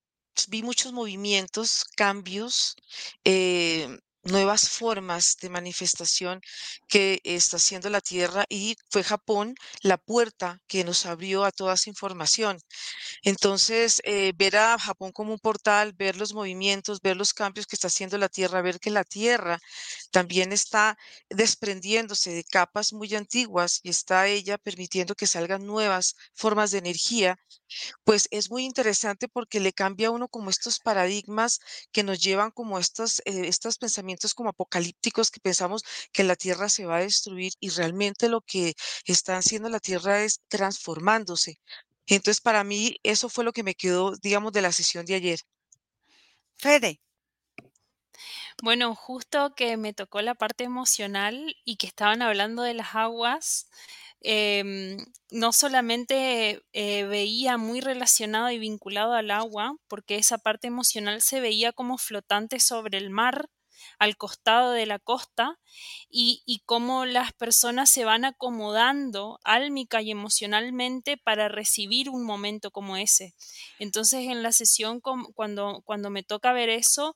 vi 0.48 0.62
muchos 0.62 0.92
movimientos, 0.92 1.84
cambios, 1.96 2.76
em, 3.24 3.98
nuevas 4.24 4.68
formas 4.68 5.36
de 5.40 5.50
manifestación 5.50 6.40
que 6.88 7.20
está 7.24 7.56
haciendo 7.56 7.90
la 7.90 8.00
Tierra, 8.00 8.44
y 8.48 8.76
fue 8.90 9.02
Japón 9.04 9.54
la 9.82 9.98
puerta 9.98 10.60
que 10.66 10.84
nos 10.84 11.06
abrió 11.06 11.44
a 11.44 11.52
toda 11.52 11.74
esa 11.74 11.90
información. 11.90 12.58
Entonces, 13.22 14.00
eh, 14.04 14.32
ver 14.36 14.56
a 14.56 14.78
Japón 14.78 15.12
como 15.12 15.32
un 15.32 15.38
portal, 15.38 15.92
ver 15.94 16.16
los 16.16 16.34
movimientos, 16.34 17.00
ver 17.02 17.16
los 17.16 17.34
cambios 17.34 17.66
que 17.66 17.76
está 17.76 17.88
haciendo 17.88 18.18
la 18.18 18.28
Tierra, 18.28 18.62
ver 18.62 18.80
que 18.80 18.90
la 18.90 19.04
Tierra 19.04 19.58
también 20.10 20.52
está 20.52 20.96
desprendiéndose 21.30 22.32
de 22.32 22.44
capas 22.44 22.92
muy 22.92 23.14
antiguas 23.14 23.80
y 23.82 23.90
está 23.90 24.26
ella 24.28 24.58
permitiendo 24.58 25.14
que 25.14 25.26
salgan 25.26 25.66
nuevas 25.66 26.14
formas 26.34 26.70
de 26.70 26.78
energía, 26.78 27.36
pues 28.04 28.28
es 28.30 28.50
muy 28.50 28.64
interesante 28.64 29.28
porque 29.28 29.60
le 29.60 29.72
cambia 29.72 30.08
a 30.08 30.10
uno 30.12 30.28
como 30.28 30.50
estos 30.50 30.78
paradigmas 30.80 31.60
que 31.92 32.02
nos 32.02 32.20
llevan 32.20 32.50
como 32.50 32.78
estos, 32.78 33.20
eh, 33.24 33.48
estos 33.48 33.78
pensamientos 33.78 34.13
como 34.34 34.50
apocalípticos 34.50 35.30
que 35.30 35.40
pensamos 35.40 35.82
que 36.12 36.24
la 36.24 36.36
Tierra 36.36 36.68
se 36.68 36.86
va 36.86 36.96
a 36.98 37.00
destruir 37.00 37.52
y 37.60 37.70
realmente 37.70 38.28
lo 38.28 38.40
que 38.42 38.74
está 39.06 39.36
haciendo 39.38 39.68
la 39.68 39.80
Tierra 39.80 40.22
es 40.22 40.40
transformándose. 40.48 41.60
Entonces, 42.06 42.40
para 42.40 42.64
mí, 42.64 42.96
eso 43.02 43.28
fue 43.28 43.44
lo 43.44 43.52
que 43.52 43.62
me 43.62 43.74
quedó, 43.74 44.12
digamos, 44.16 44.52
de 44.52 44.62
la 44.62 44.72
sesión 44.72 45.06
de 45.06 45.14
ayer. 45.14 45.40
Fede. 46.56 47.00
Bueno, 48.62 48.94
justo 48.94 49.54
que 49.54 49.76
me 49.76 49.92
tocó 49.92 50.22
la 50.22 50.34
parte 50.34 50.64
emocional 50.64 51.56
y 51.64 51.76
que 51.76 51.86
estaban 51.86 52.22
hablando 52.22 52.62
de 52.62 52.74
las 52.74 52.94
aguas, 52.94 53.68
em, 54.20 54.96
no 55.30 55.52
solamente, 55.52 56.62
eh, 56.72 57.04
veía 57.04 57.58
muy 57.58 57.80
relacionado 57.80 58.50
y 58.50 58.58
vinculado 58.58 59.12
al 59.14 59.30
agua, 59.30 59.76
porque 59.88 60.16
esa 60.16 60.38
parte 60.38 60.66
emocional 60.68 61.20
se 61.22 61.40
veía 61.40 61.72
como 61.72 61.98
flotante 61.98 62.60
sobre 62.60 62.98
el 62.98 63.10
mar, 63.10 63.48
al 63.98 64.16
costado 64.16 64.72
de 64.72 64.86
la 64.86 64.98
costa, 64.98 65.58
y 66.10 66.42
y 66.46 66.60
cómo 66.66 67.04
las 67.06 67.32
personas 67.32 67.90
se 67.90 68.04
van 68.04 68.24
acomodando 68.24 69.38
álmica 69.44 70.02
y 70.02 70.10
emocionalmente 70.10 71.16
para 71.16 71.48
recibir 71.48 72.10
un 72.10 72.24
momento 72.24 72.70
como 72.70 72.96
ese. 72.96 73.34
Entonces, 73.78 74.20
en 74.28 74.42
la 74.42 74.52
sesión, 74.52 75.00
cuando 75.00 75.82
cuando 75.84 76.10
me 76.10 76.22
toca 76.22 76.52
ver 76.52 76.68
eso, 76.70 77.14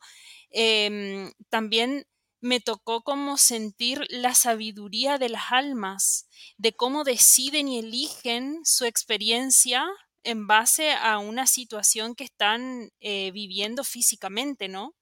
em, 0.50 1.32
también 1.50 2.06
me 2.40 2.60
tocó 2.60 3.02
como 3.02 3.36
sentir 3.36 4.06
la 4.10 4.34
sabiduría 4.34 5.18
de 5.18 5.28
las 5.28 5.50
almas, 5.52 6.28
de 6.56 6.72
cómo 6.72 7.02
deciden 7.04 7.68
y 7.68 7.78
eligen 7.80 8.60
su 8.64 8.84
experiencia 8.84 9.84
en 10.24 10.46
base 10.46 10.92
a 10.92 11.18
una 11.18 11.46
situación 11.46 12.14
que 12.14 12.24
están, 12.24 12.90
eh, 13.00 13.30
viviendo 13.32 13.82
físicamente, 13.84 14.68
¿no? 14.68 14.94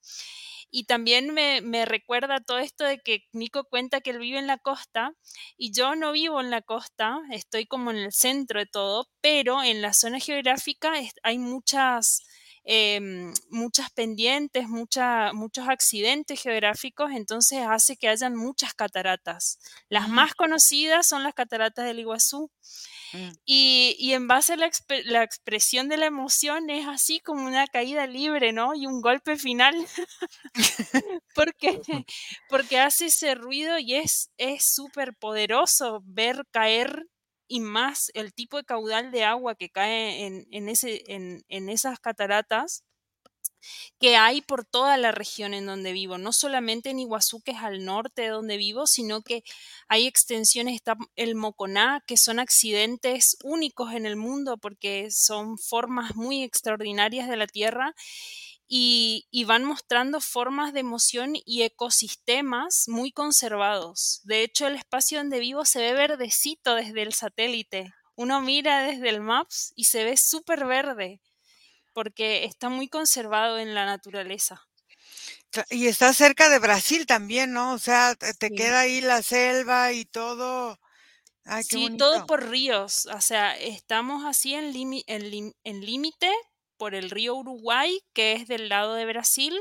Y 0.79 0.85
también 0.85 1.33
me 1.33 1.63
me 1.63 1.87
recuerda 1.87 2.39
todo 2.41 2.59
esto 2.59 2.85
de 2.85 2.99
que 2.99 3.25
Nico 3.33 3.65
cuenta 3.65 4.03
que 4.03 4.11
él 4.11 4.19
vive 4.19 4.39
en 4.39 4.47
la 4.47 4.59
costa, 4.59 5.13
y 5.57 5.73
yo 5.73 5.97
no 5.97 6.13
vivo 6.13 6.39
en 6.39 6.51
la 6.51 6.61
costa, 6.61 7.19
estoy 7.33 7.65
como 7.67 7.91
en 7.93 7.97
el 7.97 8.13
centro 8.13 8.61
de 8.61 8.67
todo, 8.67 9.09
pero 9.23 9.63
en 9.63 9.81
la 9.81 9.95
zona 9.95 10.21
geográfica 10.21 10.93
hay 11.23 11.39
muchas, 11.39 12.27
em, 12.67 13.33
muchas 13.51 13.91
pendientes, 13.93 14.69
mucha 14.69 15.33
muchos 15.33 15.69
accidentes 15.69 16.41
geográficos, 16.43 17.13
entonces 17.13 17.61
hace 17.67 17.97
que 17.97 18.09
hayan 18.09 18.37
muchas 18.37 18.75
cataratas. 18.75 19.59
Las 19.89 20.09
más 20.09 20.35
conocidas 20.35 21.07
son 21.09 21.23
las 21.23 21.35
cataratas 21.35 21.87
del 21.87 22.01
Iguazú. 22.01 22.51
Mm. 23.13 23.31
Y 23.47 23.97
y 23.99 24.13
en 24.15 24.29
base 24.29 24.55
a 24.55 24.57
la 24.57 24.67
exp 24.67 24.91
la 25.05 25.23
expresión 25.23 25.89
de 25.89 25.97
la 25.97 26.07
emoción 26.07 26.71
es 26.71 26.87
así 26.89 27.21
como 27.21 27.47
una 27.47 27.67
caída 27.69 28.07
libre, 28.07 28.53
¿no? 28.53 28.75
Y 28.75 28.87
un 28.87 29.01
golpe 29.01 29.37
final. 29.37 29.75
Porque 31.35 31.81
porque 32.51 32.79
hace 32.81 33.07
ese 33.07 33.35
ruido 33.35 33.79
y 33.79 33.95
es 33.95 34.31
es 34.39 34.65
superpoderoso 34.75 36.03
ver 36.05 36.45
caer, 36.51 37.07
y 37.49 37.61
más 37.61 38.11
el 38.15 38.35
tipo 38.35 38.57
de 38.57 38.65
caudal 38.65 39.11
de 39.11 39.25
agua 39.25 39.55
que 39.55 39.71
cae 39.71 40.27
en 40.27 40.47
en 40.51 40.69
ese 40.69 41.03
en 41.09 41.45
en 41.49 41.69
esas 41.69 42.01
cataratas 42.01 42.85
que 43.99 44.17
hay 44.17 44.43
por 44.43 44.65
toda 44.65 44.97
la 44.97 45.13
región 45.13 45.55
en 45.55 45.67
donde 45.67 45.93
vivo, 45.93 46.19
no 46.19 46.33
solamente 46.33 46.91
en 46.91 47.01
Iguazú, 47.01 47.43
que 47.43 47.53
es 47.53 47.59
al 47.59 47.85
norte 47.85 48.23
de 48.23 48.29
donde 48.29 48.57
vivo, 48.57 48.87
sino 48.87 49.23
que 49.23 49.43
hay 49.89 50.07
extensiones, 50.07 50.75
está 50.75 50.97
el 51.17 51.35
Moconá, 51.35 52.03
que 52.07 52.17
son 52.17 52.39
accidentes 52.39 53.37
únicos 53.43 53.93
en 53.93 54.07
el 54.07 54.17
mundo, 54.17 54.59
porque 54.59 55.09
son 55.11 55.59
formas 55.59 56.15
muy 56.17 56.43
extraordinarias 56.43 57.29
de 57.29 57.37
la 57.37 57.47
Tierra, 57.47 57.95
y 58.69 59.27
y 59.31 59.45
van 59.45 59.65
mostrando 59.65 60.21
formas 60.21 60.73
de 60.73 60.81
emoción 60.81 61.35
y 61.45 61.63
ecosistemas 61.63 62.85
muy 62.89 63.13
conservados. 63.13 64.21
De 64.25 64.43
hecho, 64.43 64.67
el 64.67 64.77
espacio 64.77 65.19
donde 65.19 65.41
vivo 65.41 65.65
se 65.65 65.81
ve 65.81 65.93
verdecito 65.93 66.75
desde 66.75 67.03
el 67.03 67.13
satélite. 67.13 67.93
uno 68.15 68.41
mira 68.41 68.83
desde 68.83 69.11
el 69.11 69.21
Maps 69.21 69.73
y 69.77 69.85
se 69.85 70.05
ve 70.05 70.17
súper 70.17 70.65
verde, 70.65 71.21
porque 71.93 72.45
está 72.45 72.71
muy 72.71 72.89
conservado 72.89 73.59
en 73.59 73.75
la 73.75 73.85
naturaleza. 73.85 74.67
Y 75.71 75.87
está 75.87 76.13
cerca 76.15 76.49
de 76.49 76.59
Brasil 76.59 77.07
también, 77.07 77.53
¿no? 77.53 77.75
O 77.75 77.79
sea, 77.79 78.15
te, 78.15 78.51
queda 78.51 78.81
ahí 78.81 79.01
la 79.03 79.23
selva 79.23 79.93
y 79.93 80.07
todo. 80.07 80.79
Ay, 81.45 81.65
qué 81.65 81.77
sí, 81.77 81.97
todo 81.99 82.27
por 82.27 82.49
ríos. 82.49 83.07
O 83.07 83.21
sea, 83.21 83.55
estamos 83.57 84.25
así 84.25 84.55
en 84.55 84.73
límite 84.73 86.33
por 86.77 86.95
el 86.95 87.11
río 87.11 87.35
Uruguay, 87.35 88.01
que 88.13 88.33
es 88.33 88.49
del 88.49 88.69
lado 88.69 88.95
de 88.95 89.07
Brasil, 89.07 89.55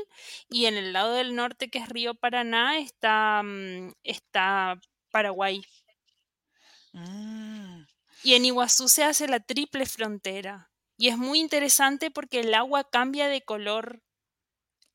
y 0.48 0.66
en 0.66 0.76
el 0.76 0.92
lado 0.92 1.12
del 1.14 1.34
norte, 1.34 1.68
que 1.68 1.78
es 1.78 1.88
río 1.88 2.14
Paraná, 2.14 2.78
está, 2.78 3.42
mm, 3.42 3.92
está 4.02 4.80
Paraguay. 5.10 5.62
Mm. 6.92 7.84
Y 8.22 8.34
en 8.34 8.44
Iguazú 8.44 8.88
se 8.88 9.04
hace 9.04 9.28
la 9.28 9.40
triple 9.40 9.86
frontera. 9.86 10.70
Y 10.98 11.08
es 11.08 11.18
muy 11.18 11.40
interesante 11.40 12.10
porque 12.10 12.40
el 12.40 12.54
agua 12.54 12.88
cambia 12.88 13.28
de 13.28 13.42
color 13.42 14.02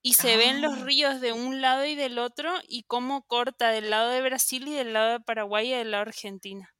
y 0.01 0.13
se 0.15 0.35
ven 0.35 0.61
los 0.61 0.79
ah. 0.79 0.83
ríos 0.83 1.21
de 1.21 1.31
un 1.31 1.61
lado 1.61 1.85
y 1.85 1.95
del 1.95 2.17
otro 2.17 2.51
y 2.67 2.83
cómo 2.83 3.23
corta 3.27 3.69
del 3.69 3.91
lado 3.91 4.09
de 4.09 4.21
Brasil 4.21 4.67
y 4.67 4.73
del 4.73 4.93
lado 4.93 5.11
de 5.11 5.19
Paraguay 5.19 5.67
y 5.67 5.77
del 5.77 5.91
lado 5.91 6.05
de 6.05 6.09
Argentina. 6.09 6.73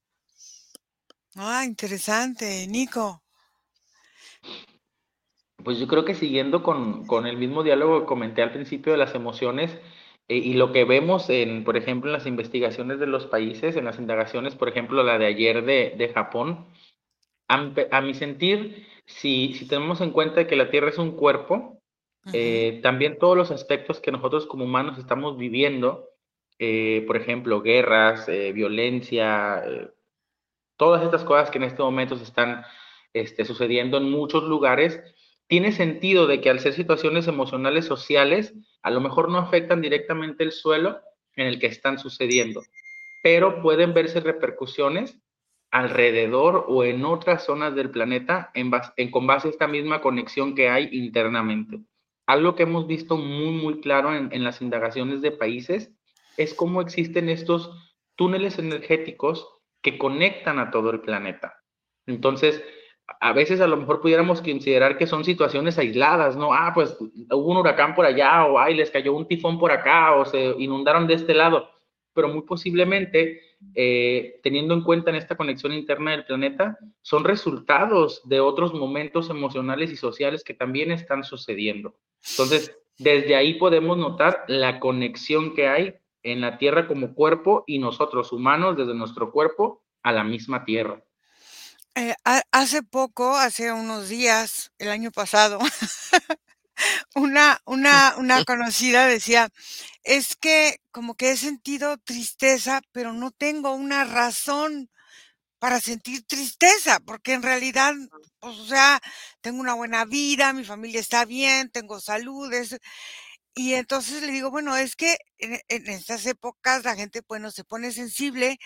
Ah, 1.36 1.64
interesante, 1.64 2.66
Nico. 2.66 3.22
Pues 5.64 5.78
yo 5.78 5.86
creo 5.86 6.04
que 6.04 6.14
siguiendo 6.14 6.62
con, 6.62 7.06
con 7.06 7.26
el 7.26 7.36
mismo 7.36 7.62
diálogo 7.62 8.00
que 8.00 8.06
comenté 8.06 8.42
al 8.42 8.52
principio 8.52 8.92
de 8.92 8.98
las 8.98 9.14
emociones 9.14 9.78
eh, 10.28 10.36
y 10.36 10.54
lo 10.54 10.72
que 10.72 10.84
vemos 10.84 11.28
en, 11.30 11.64
por 11.64 11.76
ejemplo, 11.76 12.08
en 12.08 12.14
las 12.14 12.26
investigaciones 12.26 12.98
de 12.98 13.06
los 13.06 13.26
países, 13.26 13.76
en 13.76 13.84
las 13.84 13.98
indagaciones, 13.98 14.54
por 14.54 14.68
ejemplo, 14.68 15.02
la 15.02 15.18
de 15.18 15.26
ayer 15.26 15.64
de, 15.64 15.94
de 15.96 16.08
Japón, 16.08 16.66
a, 17.48 18.00
mi 18.00 18.14
sentir, 18.14 18.86
si, 19.04 19.52
si 19.54 19.68
tenemos 19.68 20.00
en 20.00 20.10
cuenta 20.10 20.46
que 20.46 20.56
la 20.56 20.70
Tierra 20.70 20.88
es 20.88 20.98
un 20.98 21.12
cuerpo, 21.12 21.78
eh, 22.32 22.80
también 22.82 23.18
todos 23.18 23.36
los 23.36 23.50
aspectos 23.50 24.00
que 24.00 24.12
nosotros 24.12 24.46
como 24.46 24.64
humanos 24.64 24.96
estamos 24.96 25.36
viviendo, 25.36 26.08
eh, 26.58 27.04
por 27.06 27.16
ejemplo, 27.16 27.60
guerras, 27.60 28.26
violencia, 28.54 29.62
todas 30.78 31.02
estas 31.02 31.24
cosas 31.24 31.50
que 31.50 31.58
en 31.58 31.64
este 31.64 31.82
momento 31.82 32.16
se 32.16 32.24
están 32.24 32.64
este, 33.12 33.44
sucediendo 33.44 33.98
en 33.98 34.10
muchos 34.10 34.44
lugares, 34.44 35.02
tiene 35.52 35.72
sentido 35.72 36.26
de 36.26 36.40
que 36.40 36.48
al 36.48 36.60
ser 36.60 36.72
situaciones 36.72 37.28
emocionales 37.28 37.84
sociales, 37.84 38.54
a 38.82 38.90
lo 38.90 39.02
mejor 39.02 39.28
no 39.28 39.36
afectan 39.36 39.82
directamente 39.82 40.44
el 40.44 40.50
suelo 40.50 40.98
en 41.36 41.46
el 41.46 41.60
que 41.60 41.66
están 41.66 41.98
sucediendo, 41.98 42.62
pero 43.22 43.60
pueden 43.60 43.92
verse 43.92 44.20
repercusiones 44.20 45.20
alrededor 45.70 46.64
o 46.68 46.84
en 46.84 47.04
otras 47.04 47.44
zonas 47.44 47.74
del 47.74 47.90
planeta 47.90 48.50
en, 48.54 48.70
con 49.10 49.26
base 49.26 49.48
a 49.48 49.50
esta 49.50 49.68
misma 49.68 50.00
conexión 50.00 50.54
que 50.54 50.70
hay 50.70 50.88
internamente. 50.90 51.80
Algo 52.26 52.54
que 52.54 52.62
hemos 52.62 52.86
visto 52.86 53.18
muy, 53.18 53.50
muy 53.50 53.82
claro 53.82 54.14
en 54.14 54.44
las 54.44 54.62
indagaciones 54.62 55.20
de 55.20 55.32
países 55.32 55.92
es 56.38 56.54
cómo 56.54 56.80
existen 56.80 57.28
estos 57.28 57.92
túneles 58.16 58.58
energéticos 58.58 59.46
que 59.82 59.98
conectan 59.98 60.58
a 60.58 60.70
todo 60.70 60.88
el 60.88 61.02
planeta. 61.02 61.62
Entonces, 62.06 62.64
a 63.20 63.32
veces 63.32 63.60
a 63.60 63.66
lo 63.66 63.76
mejor 63.76 64.00
pudiéramos 64.00 64.40
considerar 64.40 64.96
que 64.96 65.06
son 65.06 65.24
situaciones 65.24 65.78
aisladas, 65.78 66.36
¿no? 66.36 66.52
Ah, 66.52 66.72
pues 66.74 66.96
hubo 66.98 67.50
un 67.50 67.56
huracán 67.56 67.94
por 67.94 68.04
allá, 68.04 68.44
o 68.46 68.58
ay, 68.58 68.74
les 68.74 68.90
cayó 68.90 69.14
un 69.14 69.26
tifón 69.26 69.58
por 69.58 69.72
acá, 69.72 70.14
o 70.14 70.24
se 70.24 70.54
inundaron 70.58 71.06
de 71.06 71.14
este 71.14 71.34
lado, 71.34 71.68
pero 72.14 72.28
muy 72.28 72.42
posiblemente, 72.42 73.40
eh, 73.74 74.40
teniendo 74.42 74.74
en 74.74 74.82
cuenta 74.82 75.10
en 75.10 75.16
esta 75.16 75.36
conexión 75.36 75.72
interna 75.72 76.12
del 76.12 76.24
planeta, 76.24 76.78
son 77.00 77.24
resultados 77.24 78.22
de 78.28 78.40
otros 78.40 78.74
momentos 78.74 79.30
emocionales 79.30 79.90
y 79.90 79.96
sociales 79.96 80.44
que 80.44 80.54
también 80.54 80.90
están 80.90 81.24
sucediendo. 81.24 81.94
Entonces, 82.30 82.76
desde 82.98 83.34
ahí 83.34 83.54
podemos 83.54 83.96
notar 83.96 84.44
la 84.48 84.78
conexión 84.80 85.54
que 85.54 85.66
hay 85.68 85.94
en 86.22 86.40
la 86.40 86.58
Tierra 86.58 86.86
como 86.86 87.14
cuerpo 87.14 87.64
y 87.66 87.78
nosotros 87.78 88.32
humanos 88.32 88.76
desde 88.76 88.94
nuestro 88.94 89.32
cuerpo 89.32 89.82
a 90.02 90.12
la 90.12 90.24
misma 90.24 90.64
Tierra. 90.64 91.02
Eh, 91.94 92.14
hace 92.52 92.82
poco, 92.82 93.36
hace 93.36 93.70
unos 93.70 94.08
días, 94.08 94.72
el 94.78 94.88
año 94.90 95.10
pasado, 95.10 95.58
una, 97.14 97.60
una, 97.66 98.14
una 98.18 98.44
conocida 98.44 99.06
decía, 99.06 99.48
es 100.04 100.36
que 100.36 100.78
como 100.90 101.14
que 101.14 101.32
he 101.32 101.36
sentido 101.36 101.98
tristeza, 101.98 102.80
pero 102.92 103.12
no 103.12 103.30
tengo 103.30 103.74
una 103.74 104.04
razón 104.04 104.90
para 105.58 105.80
sentir 105.80 106.24
tristeza, 106.26 107.00
porque 107.00 107.34
en 107.34 107.42
realidad, 107.42 107.94
pues, 108.40 108.56
o 108.58 108.66
sea, 108.66 109.00
tengo 109.42 109.60
una 109.60 109.74
buena 109.74 110.04
vida, 110.06 110.52
mi 110.52 110.64
familia 110.64 111.00
está 111.00 111.24
bien, 111.26 111.70
tengo 111.70 112.00
salud, 112.00 112.52
y 113.54 113.74
entonces 113.74 114.22
le 114.22 114.32
digo, 114.32 114.50
bueno, 114.50 114.76
es 114.76 114.96
que 114.96 115.18
en, 115.38 115.60
en 115.68 115.88
estas 115.88 116.24
épocas 116.26 116.84
la 116.84 116.94
gente, 116.96 117.20
bueno, 117.28 117.50
se 117.50 117.64
pone 117.64 117.92
sensible, 117.92 118.58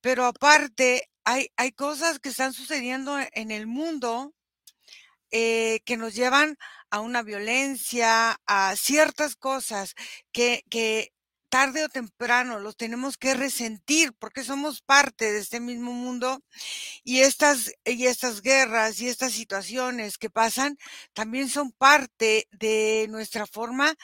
pero 0.00 0.26
aparte 0.26 1.08
hay, 1.24 1.48
hay 1.56 1.72
cosas 1.72 2.18
que 2.18 2.30
están 2.30 2.52
sucediendo 2.52 3.18
e, 3.18 3.28
en 3.34 3.50
el 3.50 3.66
mundo 3.66 4.34
eh, 5.30 5.80
que 5.84 5.96
nos 5.96 6.14
llevan 6.14 6.56
a 6.90 7.00
una 7.00 7.22
violencia, 7.22 8.40
a 8.46 8.74
ciertas 8.76 9.36
cosas 9.36 9.94
que, 10.32 10.64
que 10.68 11.12
tarde 11.50 11.84
o 11.84 11.88
temprano 11.88 12.60
los 12.60 12.76
tenemos 12.76 13.16
que 13.18 13.34
resentir 13.34 14.12
porque 14.18 14.44
somos 14.44 14.82
parte 14.82 15.30
de 15.32 15.40
este 15.40 15.60
mismo 15.60 15.92
mundo 15.92 16.42
y 17.04 17.20
estas, 17.20 17.72
y 17.84 18.06
estas 18.06 18.40
guerras 18.40 19.00
y 19.00 19.08
estas 19.08 19.32
situaciones 19.32 20.18
que 20.18 20.30
pasan 20.30 20.78
también 21.12 21.48
son 21.48 21.72
parte 21.72 22.48
de 22.52 23.06
nuestra 23.10 23.46
forma 23.46 23.94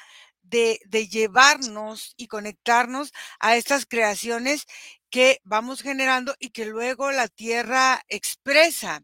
de, 0.42 0.80
de, 0.86 1.08
llevarnos 1.08 2.14
y 2.16 2.28
conectarnos 2.28 3.12
a 3.40 3.56
estas 3.56 3.84
creaciones 3.86 4.66
que 5.10 5.40
vamos 5.44 5.82
generando 5.82 6.34
y 6.38 6.50
que 6.50 6.66
luego 6.66 7.10
la 7.12 7.28
tierra 7.28 8.02
expresa. 8.08 9.02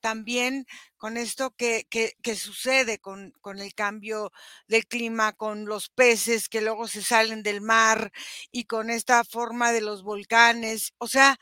También 0.00 0.66
con 0.98 1.16
esto 1.16 1.52
que, 1.56 1.86
que, 1.88 2.36
sucede 2.36 2.98
con, 2.98 3.32
con, 3.40 3.58
el 3.58 3.74
cambio 3.74 4.32
del 4.68 4.86
clima, 4.86 5.32
con 5.32 5.64
los 5.64 5.88
peces 5.88 6.50
que 6.50 6.60
luego 6.60 6.88
se 6.88 7.02
salen 7.02 7.42
del 7.42 7.62
mar 7.62 8.12
y 8.52 8.64
con 8.64 8.90
esta 8.90 9.24
forma 9.24 9.72
de 9.72 9.80
los 9.80 10.02
volcanes. 10.02 10.92
O 10.98 11.08
sea, 11.08 11.38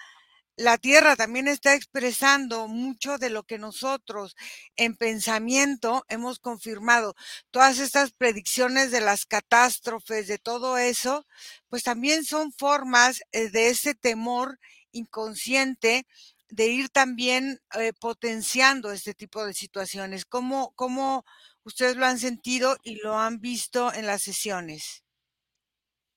la 0.62 0.78
Tierra 0.78 1.16
también 1.16 1.48
está 1.48 1.74
expresando 1.74 2.68
mucho 2.68 3.18
de 3.18 3.30
lo 3.30 3.42
que 3.42 3.58
nosotros 3.58 4.36
en 4.76 4.94
pensamiento 4.96 6.04
hemos 6.08 6.38
confirmado. 6.38 7.14
Todas 7.50 7.80
estas 7.80 8.12
predicciones 8.12 8.92
de 8.92 9.00
las 9.00 9.26
catástrofes, 9.26 10.28
de 10.28 10.38
todo 10.38 10.78
eso, 10.78 11.26
pues 11.68 11.82
también 11.82 12.24
son 12.24 12.52
formas 12.52 13.22
eh, 13.32 13.50
de 13.50 13.70
ese 13.70 13.94
temor 13.94 14.60
inconsciente 14.92 16.06
de 16.48 16.68
ir 16.68 16.90
también 16.90 17.60
eh, 17.74 17.92
potenciando 17.98 18.92
este 18.92 19.14
tipo 19.14 19.44
de 19.44 19.54
situaciones. 19.54 20.24
¿Cómo, 20.24 20.72
¿Cómo 20.76 21.24
ustedes 21.64 21.96
lo 21.96 22.06
han 22.06 22.20
sentido 22.20 22.76
y 22.84 22.96
lo 23.02 23.18
han 23.18 23.40
visto 23.40 23.92
en 23.92 24.06
las 24.06 24.22
sesiones? 24.22 25.02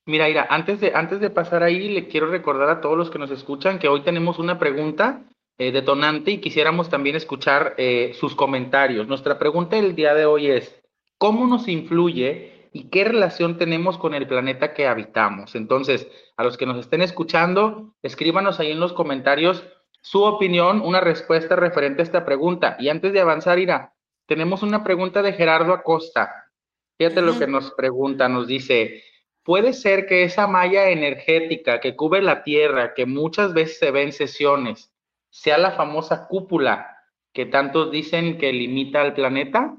Mira, 0.07 0.29
Ira, 0.29 0.45
antes 0.49 0.79
de, 0.79 0.91
antes 0.93 1.19
de 1.19 1.31
pasar 1.31 1.63
ahí, 1.63 1.89
le 1.89 2.07
quiero 2.07 2.27
recordar 2.27 2.69
a 2.69 2.79
todos 2.79 2.95
los 2.95 3.09
que 3.09 3.17
nos 3.17 3.31
escuchan 3.31 3.79
que 3.79 3.87
hoy 3.87 4.01
tenemos 4.01 4.37
una 4.37 4.59
pregunta 4.59 5.23
eh, 5.57 5.71
detonante 5.71 6.31
y 6.31 6.41
quisiéramos 6.41 6.89
también 6.89 7.15
escuchar 7.15 7.73
eh, 7.77 8.13
sus 8.13 8.35
comentarios. 8.35 9.07
Nuestra 9.07 9.39
pregunta 9.39 9.77
del 9.77 9.95
día 9.95 10.13
de 10.13 10.27
hoy 10.27 10.47
es, 10.47 10.79
¿cómo 11.17 11.47
nos 11.47 11.67
influye 11.67 12.69
y 12.71 12.89
qué 12.89 13.03
relación 13.03 13.57
tenemos 13.57 13.97
con 13.97 14.13
el 14.13 14.27
planeta 14.27 14.75
que 14.75 14.85
habitamos? 14.85 15.55
Entonces, 15.55 16.07
a 16.37 16.43
los 16.43 16.55
que 16.55 16.67
nos 16.67 16.77
estén 16.77 17.01
escuchando, 17.01 17.95
escríbanos 18.03 18.59
ahí 18.59 18.71
en 18.71 18.79
los 18.79 18.93
comentarios 18.93 19.65
su 20.01 20.21
opinión, 20.21 20.81
una 20.81 20.99
respuesta 20.99 21.55
referente 21.55 22.03
a 22.03 22.05
esta 22.05 22.25
pregunta. 22.25 22.75
Y 22.77 22.89
antes 22.89 23.11
de 23.11 23.21
avanzar, 23.21 23.57
Ira, 23.57 23.93
tenemos 24.27 24.61
una 24.61 24.83
pregunta 24.83 25.23
de 25.23 25.33
Gerardo 25.33 25.73
Acosta. 25.73 26.51
Fíjate 26.99 27.23
lo 27.23 27.39
que 27.39 27.47
nos 27.47 27.71
pregunta, 27.71 28.29
nos 28.29 28.45
dice, 28.45 29.01
Puede 29.45 29.73
ser 29.73 30.07
que 30.07 30.23
esa 30.23 30.47
malla 30.47 30.89
energética 30.89 31.79
que 31.79 31.95
cubre 31.95 32.23
la 32.23 32.43
Tierra, 32.43 32.95
que 32.95 33.05
muchas 33.05 33.53
veces 33.53 33.77
se 33.77 33.91
ve 33.91 34.01
en 34.01 34.11
sesiones, 34.11 34.91
sea 35.29 35.59
la 35.59 35.73
famosa 35.73 36.27
cúpula 36.27 36.97
que 37.31 37.45
tantos 37.45 37.91
dicen 37.91 38.39
que 38.39 38.51
limita 38.51 39.01
al 39.01 39.13
planeta. 39.13 39.77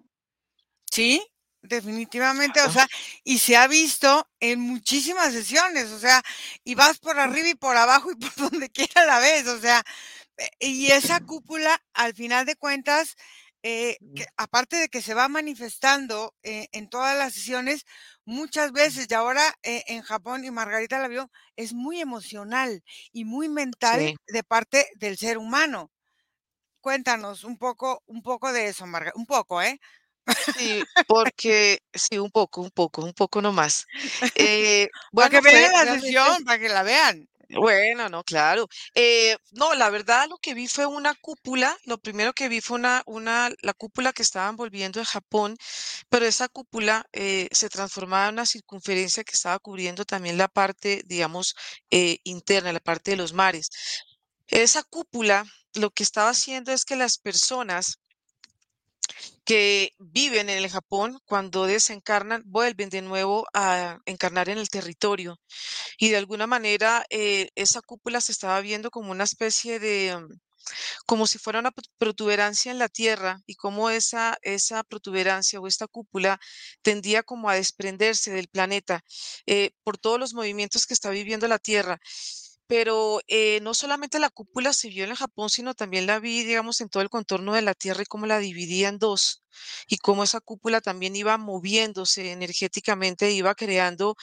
Sí, 0.89 1.21
definitivamente, 1.63 2.63
o 2.63 2.71
sea, 2.71 2.87
y 3.25 3.39
se 3.39 3.57
ha 3.57 3.67
visto 3.67 4.29
en 4.39 4.61
muchísimas 4.61 5.33
sesiones, 5.33 5.91
o 5.91 5.99
sea, 5.99 6.23
y 6.63 6.77
vas 6.77 6.99
por 7.01 7.19
arriba 7.19 7.49
y 7.49 7.55
por 7.57 7.77
abajo 7.77 8.13
y 8.13 8.15
por 8.15 8.31
donde 8.51 8.71
quiera 8.71 9.05
la 9.05 9.19
ves, 9.19 9.49
o 9.49 9.59
sea, 9.59 9.83
eh, 10.37 10.49
y 10.61 10.93
esa 10.93 11.19
cúpula, 11.19 11.83
al 11.93 12.15
final 12.15 12.47
de 12.47 12.55
cuentas, 12.55 13.17
eh, 13.63 13.99
aparte 14.37 14.77
de 14.77 14.89
que 14.89 15.03
se 15.03 15.15
va 15.15 15.27
manifestando 15.27 16.37
eh, 16.45 16.69
en 16.71 16.89
todas 16.89 17.19
las 17.19 17.33
sesiones, 17.33 17.85
muchas 18.27 18.73
veces, 18.73 19.09
y 19.11 19.15
ahora 19.15 19.43
eh, 19.65 19.85
en 19.89 20.03
Japón, 20.03 20.45
y 20.45 20.53
Margarita 20.53 20.99
la 21.01 21.09
vio, 21.09 21.31
es 21.57 21.73
muy 21.75 22.01
emocional 22.01 22.85
y 23.13 23.25
muy 23.25 23.49
mental 23.49 24.13
de 24.29 24.45
parte 24.45 24.87
del 24.97 25.17
ser 25.19 25.39
humano. 25.39 25.91
cuéntanos 26.81 27.45
un 27.45 27.59
poco 27.59 28.03
un 28.07 28.23
poco 28.23 28.53
de 28.53 28.69
eso, 28.69 28.87
Marga 28.87 29.13
un 29.17 29.27
poco, 29.27 29.63
¿eh? 29.63 29.81
Sí, 30.35 30.83
porque 31.07 31.81
sí, 31.95 32.19
un 32.19 32.31
poco, 32.31 32.61
un 32.63 32.71
poco, 32.71 33.05
un 33.05 33.13
poco 33.13 33.41
nomás. 33.43 33.87
Eh, 34.35 34.89
Para 35.15 35.31
que 35.31 35.41
bueno, 35.41 35.59
vean 35.59 35.73
la 35.73 35.87
sesión, 35.87 36.45
para 36.45 36.59
que 36.59 36.69
la 36.69 36.83
vean. 36.83 37.29
Bueno, 37.49 38.09
no, 38.09 38.25
claro. 38.25 38.67
Eh, 38.95 39.37
no, 39.53 39.75
la 39.75 39.89
verdad 39.91 40.27
lo 40.29 40.37
que 40.39 40.53
vi 40.55 40.67
fue 40.67 40.87
una 40.87 41.15
cúpula. 41.15 41.77
Lo 41.85 41.99
primero 41.99 42.33
que 42.33 42.49
vi 42.49 42.61
fue 42.61 42.77
una, 42.79 43.03
una, 43.07 43.51
la 43.63 43.73
cúpula 43.73 44.13
que 44.13 44.23
estaban 44.23 44.57
volviendo 44.57 44.99
en 44.99 45.05
Japón, 45.07 45.57
pero 46.09 46.27
esa 46.27 46.49
cúpula 46.49 47.07
eh, 47.13 47.49
se 47.53 47.69
transformaba 47.69 48.29
en 48.29 48.35
una 48.35 48.47
circunferencia 48.47 49.25
que 49.25 49.33
estaba 49.35 49.59
cubriendo 49.61 50.05
también 50.05 50.39
la 50.39 50.49
parte, 50.49 51.03
digamos, 51.07 51.55
eh, 51.91 52.19
interna, 52.25 52.73
la 52.73 52.81
parte 52.81 53.13
de 53.13 53.17
los 53.19 53.33
mares. 53.33 53.71
Esa 54.49 54.83
cúpula 54.83 55.45
lo 55.75 55.91
que 55.91 56.03
estaba 56.03 56.31
haciendo 56.31 56.73
es 56.73 56.85
que 56.85 56.97
las 56.97 57.19
personas 57.19 58.01
que 59.47 59.93
viven 60.01 60.51
en 60.51 60.59
el 60.59 60.71
Japón, 60.71 61.21
cuando 61.27 61.67
desencarnan, 61.67 62.43
vuelven 62.47 62.91
de 62.91 63.03
nuevo 63.03 63.47
a 63.55 64.01
encarnar 64.07 64.51
en 64.51 64.59
el 64.59 64.71
territorio. 64.71 65.41
Y 65.99 66.11
de 66.11 66.19
alguna 66.19 66.47
manera 66.47 67.05
eh, 67.11 67.51
esa 67.57 67.83
cúpula 67.83 68.21
se 68.21 68.33
estaba 68.33 68.61
viendo 68.61 68.91
como 68.91 69.13
una 69.13 69.25
especie 69.25 69.81
de, 69.81 70.17
mm, 70.19 70.41
como 71.07 71.27
si 71.27 71.39
fuera 71.39 71.61
una 71.61 71.71
prot- 71.73 71.91
protuberancia 71.99 72.73
en 72.73 72.79
la 72.79 72.89
tierra 72.89 73.41
y 73.47 73.55
como 73.57 73.91
esa, 73.91 74.39
esa 74.43 74.83
protuberancia 74.85 75.61
o 75.61 75.67
esta 75.67 75.87
cúpula 75.87 76.39
tendía 76.83 77.23
como 77.23 77.49
a 77.51 77.55
desprenderse 77.55 78.33
del 78.33 78.49
planeta 78.49 79.03
eh, 79.47 79.71
por 79.85 79.99
todos 79.99 80.19
los 80.21 80.35
movimientos 80.35 80.87
que 80.87 80.95
está 80.95 81.11
viviendo 81.11 81.49
la 81.49 81.59
tierra. 81.59 82.01
Pero 82.69 83.21
eh, 83.29 83.61
no 83.63 83.75
solamente 83.75 84.19
la 84.19 84.31
cúpula 84.31 84.73
se 84.73 84.89
vio 84.89 85.05
en 85.05 85.11
el 85.11 85.17
Japón, 85.17 85.51
sino 85.51 85.75
también 85.75 86.07
la 86.07 86.19
vi, 86.19 86.43
digamos, 86.45 86.81
en 86.81 86.89
todo 86.89 87.03
el 87.03 87.11
contorno 87.11 87.55
de 87.55 87.63
la 87.63 87.75
Tierra 87.75 88.03
y 88.03 88.07
cómo 88.07 88.27
la 88.27 88.39
dividía 88.39 88.89
en 88.89 88.99
dos, 88.99 89.45
y 89.89 89.99
cómo 89.99 90.25
esa 90.25 90.41
cúpula 90.41 90.81
también 90.81 91.15
iba 91.17 91.37
moviéndose 91.39 92.33
energéticamente, 92.33 93.31
iba 93.33 93.55
creando 93.55 94.17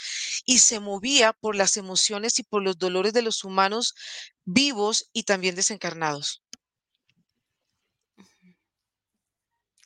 y 0.45 0.59
se 0.59 0.79
movía 0.79 1.33
por 1.33 1.55
las 1.55 1.77
emociones 1.77 2.39
y 2.39 2.43
por 2.43 2.63
los 2.63 2.77
dolores 2.77 3.13
de 3.13 3.21
los 3.21 3.43
humanos 3.43 3.95
vivos 4.45 5.09
y 5.13 5.23
también 5.23 5.55
desencarnados. 5.55 6.43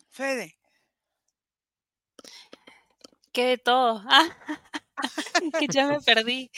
Fede. 0.10 0.58
¿Qué 3.32 3.46
de 3.46 3.58
todo? 3.58 4.04
Ah, 4.10 4.28
que 5.58 5.68
ya 5.70 5.88
me 5.88 6.02
perdí. 6.02 6.52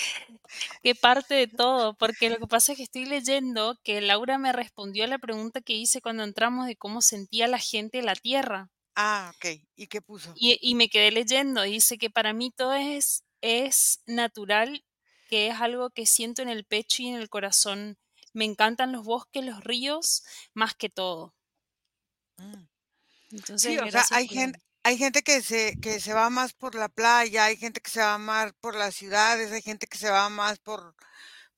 ¿Qué 0.84 0.96
parte 0.96 1.36
de 1.36 1.48
todo? 1.48 1.96
Porque 1.96 2.30
lo 2.30 2.38
que 2.40 2.48
pasa 2.48 2.74
es 2.74 2.78
que 2.78 2.84
estoy 2.84 3.06
leyendo 3.06 3.78
que 3.84 4.02
Laura 4.02 4.38
me 4.38 4.54
respondió 4.54 5.06
a 5.06 5.08
la 5.08 5.20
pregunta 5.20 5.62
que 5.62 5.74
hice 5.74 6.02
cuando 6.02 6.24
entramos 6.24 6.68
de 6.68 6.76
cómo 6.78 7.02
sentía 7.02 7.48
la 7.48 7.60
gente 7.60 8.02
la 8.04 8.16
Tierra. 8.16 8.72
Ah, 8.96 9.32
okey, 9.36 9.68
¿y 9.76 9.88
qué 9.88 10.00
puso? 10.02 10.40
Y, 10.40 10.58
y 10.62 10.76
me 10.76 10.90
quedé 10.90 11.12
leyendo. 11.12 11.62
Dice 11.64 11.98
que 11.98 12.10
para 12.10 12.34
mí 12.34 12.52
todo 12.52 12.74
es, 12.74 13.24
es 13.42 14.02
natural, 14.08 14.84
que 15.30 15.48
es 15.48 15.56
algo 15.60 15.90
que 15.92 16.06
siento 16.06 16.42
en 16.42 16.50
el 16.50 16.66
pecho 16.66 17.04
y 17.04 17.08
en 17.08 17.16
el 17.16 17.30
corazón. 17.30 17.98
Me 18.34 18.46
encantan 18.46 18.92
los 18.92 19.04
bosques, 19.06 19.44
los 19.46 19.64
ríos, 19.64 20.24
más 20.54 20.76
que 20.76 20.90
todo. 20.90 21.36
Mm. 22.38 22.64
Entonces, 23.32 23.76
Sí, 23.76 23.78
o 23.80 23.90
sea, 23.90 24.08
hay 24.12 24.28
por 24.28 24.38
la- 24.38 24.50
gen 24.50 24.54
hay 24.84 24.98
gente 24.98 25.22
que 25.24 25.42
se 25.42 25.78
que 25.82 26.00
se 26.00 26.14
va 26.14 26.30
más 26.30 26.54
por 26.54 26.76
la 26.76 26.90
playa, 26.90 27.46
hay 27.46 27.58
gente 27.58 27.82
que 27.82 27.92
se 27.92 28.02
va 28.02 28.18
más 28.18 28.54
por 28.62 28.76
las 28.76 28.96
ciudades, 28.96 29.52
hay 29.52 29.62
gente 29.62 29.88
que 29.88 29.98
se 29.98 30.10
va 30.10 30.30
más 30.30 30.60
por 30.60 30.96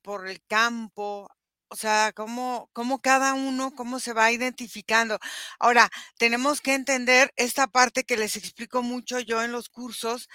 por 0.03 0.27
el 0.27 0.41
campo, 0.47 1.29
o 1.69 1.75
sea, 1.75 2.11
cómo 2.15 2.69
cómo 2.73 3.01
cada 3.01 3.33
uno, 3.35 3.73
cómo 3.75 3.99
se 3.99 4.13
va 4.13 4.31
identificando. 4.31 5.19
Ahora, 5.59 5.89
tenemos 6.17 6.61
que 6.61 6.73
entender 6.75 7.31
esta 7.37 7.67
parte 7.67 8.03
que 8.05 8.17
les 8.17 8.35
explico 8.37 8.83
mucho 8.83 9.19
yo 9.19 9.43
en 9.43 9.51
los 9.53 9.69
cursos 9.69 10.27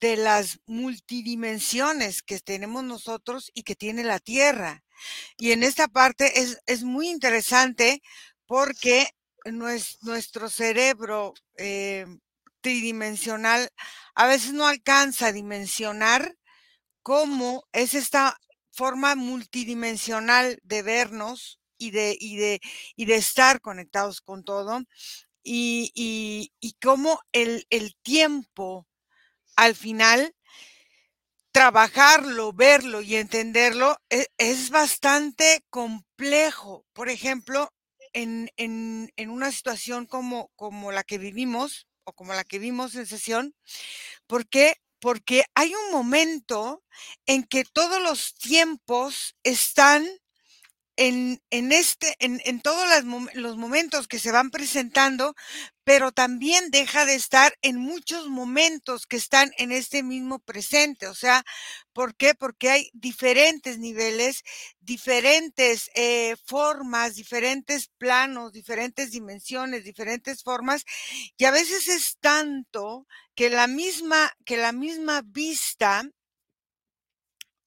de 0.00 0.16
las 0.16 0.60
multidimensiones 0.66 2.22
que 2.22 2.38
tenemos 2.40 2.84
nosotros 2.84 3.50
y 3.54 3.62
que 3.64 3.74
tiene 3.76 4.04
la 4.04 4.18
Tierra. 4.20 4.84
Y 5.38 5.52
en 5.52 5.62
esta 5.64 5.88
parte 5.88 6.40
es 6.40 6.58
es 6.66 6.82
muy 6.84 7.08
interesante 7.10 8.02
porque 8.46 9.08
nues 9.46 9.98
nuestro 10.02 10.48
cerebro, 10.50 11.34
em, 11.56 12.20
tridimensional 12.64 13.70
a 14.16 14.26
veces 14.26 14.54
no 14.54 14.66
alcanza 14.66 15.28
a 15.28 15.32
dimensionar 15.32 16.36
cómo 17.04 17.64
es 17.72 17.94
esta 17.94 18.38
forma 18.72 19.16
multidimensional 19.16 20.58
de 20.64 20.82
vernos 20.82 21.60
y 21.78 21.92
de 21.92 22.16
y 22.20 22.36
de 22.38 22.60
y 22.96 23.06
de 23.06 23.16
estar 23.16 23.60
conectados 23.62 24.20
con 24.22 24.44
todo, 24.44 24.82
y 25.44 25.92
y 25.94 26.52
y 26.60 26.74
cómo 26.82 27.20
el 27.32 27.66
el 27.70 27.96
tiempo 28.02 28.88
al 29.56 29.74
final 29.76 30.34
trabajarlo, 31.54 32.52
verlo 32.52 33.00
y 33.00 33.14
entenderlo 33.14 33.96
e 34.10 34.26
es 34.38 34.70
bastante 34.70 35.64
complejo. 35.70 36.84
Por 36.92 37.08
ejemplo, 37.08 37.70
en 38.12 38.50
en 38.56 39.12
en 39.16 39.30
una 39.30 39.52
situación 39.52 40.06
como 40.06 40.50
como 40.56 40.90
la 40.90 41.04
que 41.04 41.16
vivimos, 41.18 41.86
o 42.04 42.12
como 42.12 42.34
la 42.34 42.44
que 42.44 42.58
vimos 42.58 42.94
en 42.94 43.06
sesión, 43.06 43.54
¿por 44.26 44.48
qué? 44.48 44.76
Porque 45.00 45.44
hay 45.54 45.74
un 45.74 45.92
momento 45.92 46.84
en 47.26 47.44
que 47.44 47.64
todos 47.64 48.02
los 48.02 48.34
tiempos 48.34 49.36
están 49.42 50.06
en 50.96 51.40
en 51.50 51.72
este 51.72 52.14
en 52.20 52.40
en 52.44 52.60
todos 52.60 52.86
los 53.34 53.56
momentos 53.56 54.08
que 54.08 54.18
se 54.18 54.32
van 54.32 54.50
presentando, 54.50 55.34
pero 55.84 56.12
también 56.12 56.70
deja 56.70 57.04
de 57.06 57.14
estar 57.14 57.54
en 57.62 57.76
muchos 57.78 58.28
momentos 58.28 59.06
que 59.06 59.16
están 59.16 59.52
en 59.58 59.72
este 59.72 60.02
mismo 60.02 60.38
presente. 60.40 61.08
O 61.08 61.14
sea, 61.14 61.44
¿por 61.92 62.16
qué? 62.16 62.34
Porque 62.34 62.70
hay 62.70 62.90
diferentes 62.94 63.78
niveles, 63.78 64.42
diferentes, 64.80 65.90
eh, 65.94 66.36
formas, 66.46 67.14
diferentes 67.16 67.88
planos, 67.98 68.52
diferentes 68.52 69.10
dimensiones, 69.12 69.84
diferentes 69.84 70.42
formas, 70.42 70.84
y 71.36 71.44
a 71.44 71.50
veces 71.50 71.88
es 71.88 72.16
tanto 72.20 73.06
que 73.34 73.50
la 73.50 73.66
misma 73.66 74.32
que 74.44 74.56
la 74.56 74.72
misma 74.72 75.22
vista 75.24 76.04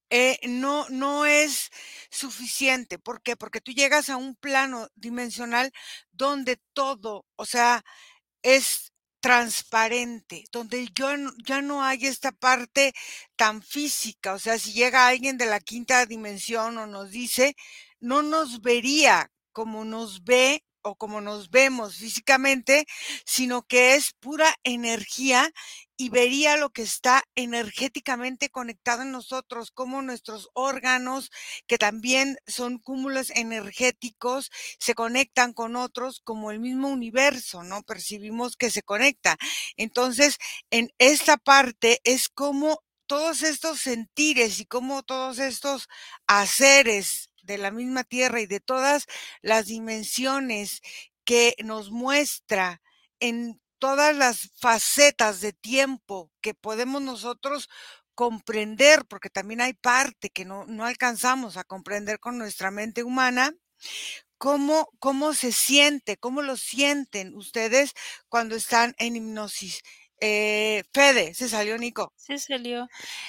eh, 0.10 0.39
no 0.48 0.88
no 0.89 1.26
es 1.26 1.70
suficiente, 2.12 3.00
¿por 3.00 3.22
qué? 3.22 3.36
Porque 3.38 3.62
tú 3.62 3.72
llegas 3.74 4.10
a 4.10 4.17
un 4.17 4.36
plano 4.36 4.88
dimensional 4.96 5.72
donde 6.12 6.60
todo, 6.74 7.26
o 7.36 7.46
sea, 7.46 7.84
es 8.43 8.93
transparente, 9.22 10.46
donde 10.52 10.88
yo 10.96 11.10
ya 11.46 11.62
no 11.62 11.84
hay 11.84 12.06
esta 12.06 12.32
parte 12.32 12.93
tan 13.36 13.62
física, 13.62 14.34
o 14.34 14.39
sea, 14.39 14.60
si 14.60 14.74
llega 14.74 15.08
alguien 15.08 15.38
de 15.38 15.48
la 15.48 15.60
quinta 15.60 16.06
dimensión 16.06 16.78
o 16.78 16.88
nos 16.88 17.12
dice, 17.12 17.56
no 18.00 18.22
nos 18.24 18.62
vería 18.62 19.32
como 19.52 19.86
nos 19.86 20.24
ve 20.24 20.63
o 20.82 20.96
como 20.96 21.22
nos 21.22 21.50
vemos 21.50 21.96
físicamente, 21.98 22.86
sino 23.26 23.63
que 23.63 23.96
es 23.96 24.13
pura 24.20 24.56
energía 24.63 25.52
y 25.98 26.10
vería 26.10 26.58
lo 26.58 26.70
que 26.70 26.84
está 26.84 27.24
energéticamente 27.36 28.50
conectado 28.50 29.02
en 29.02 29.12
nosotros, 29.12 29.72
cómo 29.72 30.02
nuestros 30.02 30.50
órganos, 30.54 31.32
que 31.68 31.78
también 31.78 32.38
son 32.46 32.78
cúmulos 32.78 33.32
energéticos, 33.32 34.52
se 34.80 34.94
conectan 34.94 35.54
con 35.54 35.76
otros 35.76 36.22
como 36.24 36.52
el 36.52 36.60
mismo 36.60 36.90
universo, 36.90 37.63
¿no? 37.63 37.82
Percibimos 37.84 38.56
que 38.56 38.70
se 38.70 38.84
conecta. 38.84 39.38
Entonces, 39.76 40.38
en 40.70 40.90
esta 41.00 41.38
parte 41.38 42.00
es 42.04 42.30
como 42.30 42.82
todos 43.08 43.42
estos 43.42 43.80
sentires 43.82 44.60
y 44.60 44.66
cómo 44.66 45.02
todos 45.04 45.40
estos 45.40 45.88
haceres 46.28 47.27
de 47.48 47.58
la 47.58 47.72
misma 47.72 48.04
Tierra 48.04 48.42
y 48.42 48.46
de 48.46 48.60
todas 48.60 49.08
las 49.42 49.66
dimensiones 49.66 50.82
que 51.26 51.56
nos 51.64 51.90
muestra 51.92 52.82
en 53.20 53.60
todas 53.80 54.16
las 54.16 54.52
facetas 54.60 55.42
de 55.42 55.54
tiempo 55.54 56.32
que 56.42 56.54
podemos 56.54 57.02
nosotros 57.02 57.70
comprender, 58.16 59.06
porque 59.08 59.30
también 59.30 59.62
hay 59.62 59.74
parte 59.74 60.30
que 60.30 60.46
no 60.46 60.66
no 60.66 60.86
alcanzamos 60.86 61.58
a 61.58 61.64
comprender 61.64 62.20
con 62.20 62.38
nuestra 62.38 62.72
mente 62.72 63.04
humana, 63.04 63.54
¿cómo 64.38 64.90
cómo 65.00 65.34
se 65.34 65.52
siente? 65.52 66.18
¿Cómo 66.18 66.42
lo 66.42 66.58
sienten 66.58 67.36
ustedes 67.36 67.94
cuando 68.30 68.56
están 68.56 68.96
en 68.98 69.16
hipnosis? 69.16 69.82
Eh, 70.20 70.84
Fede, 70.94 71.34
se 71.36 71.48
salió 71.50 71.78
Nico. 71.78 72.12
Se 72.16 72.40
salió. 72.40 72.88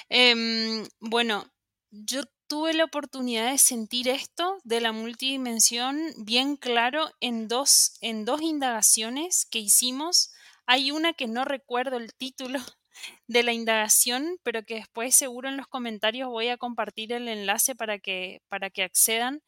Em, 0.09 0.87
bueno, 0.99 1.45
yo 1.91 2.23
tuve 2.49 2.73
la 2.73 2.83
oportunidad 2.83 3.51
de 3.51 3.59
sentir 3.59 4.09
esto 4.09 4.57
de 4.63 4.81
la 4.81 4.91
multidimensión 4.91 5.99
bien 6.17 6.57
claro 6.57 7.09
en 7.21 7.47
dos 7.47 7.93
en 8.01 8.25
2 8.25 8.41
indagaciones 8.41 9.45
que 9.49 9.59
hicimos. 9.59 10.31
Hay 10.65 10.91
una 10.91 11.13
que 11.13 11.27
no 11.27 11.45
recuerdo 11.45 11.97
el 11.97 12.13
título 12.13 12.59
de 13.27 13.43
la 13.43 13.53
indagación, 13.53 14.37
pero 14.43 14.63
que 14.63 14.75
después 14.75 15.15
seguro 15.15 15.47
en 15.47 15.57
los 15.57 15.67
comentarios 15.67 16.29
voy 16.29 16.49
a 16.49 16.57
compartir 16.57 17.13
el 17.13 17.27
enlace 17.27 17.75
para 17.75 17.99
que 17.99 18.41
para 18.49 18.69
que 18.71 18.83
accedan. 18.83 19.41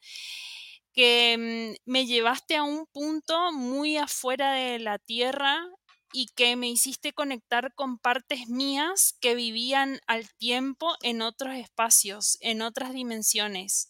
que 0.92 1.74
mm, 1.86 1.90
me 1.90 2.06
llevaste 2.06 2.56
a 2.56 2.62
un 2.62 2.86
punto 2.86 3.52
muy 3.52 3.96
afuera 3.96 4.52
de 4.52 4.78
la 4.78 4.98
Tierra 4.98 5.66
y 6.12 6.26
que 6.36 6.56
me 6.56 6.68
hiciste 6.68 7.12
conectar 7.12 7.74
con 7.74 7.98
partes 7.98 8.48
mías 8.48 9.16
que 9.20 9.34
vivían 9.34 10.00
al 10.06 10.28
tiempo 10.36 10.94
en 11.02 11.22
otros 11.22 11.54
espacios, 11.56 12.38
en 12.40 12.62
otras 12.62 12.92
dimensiones. 12.92 13.88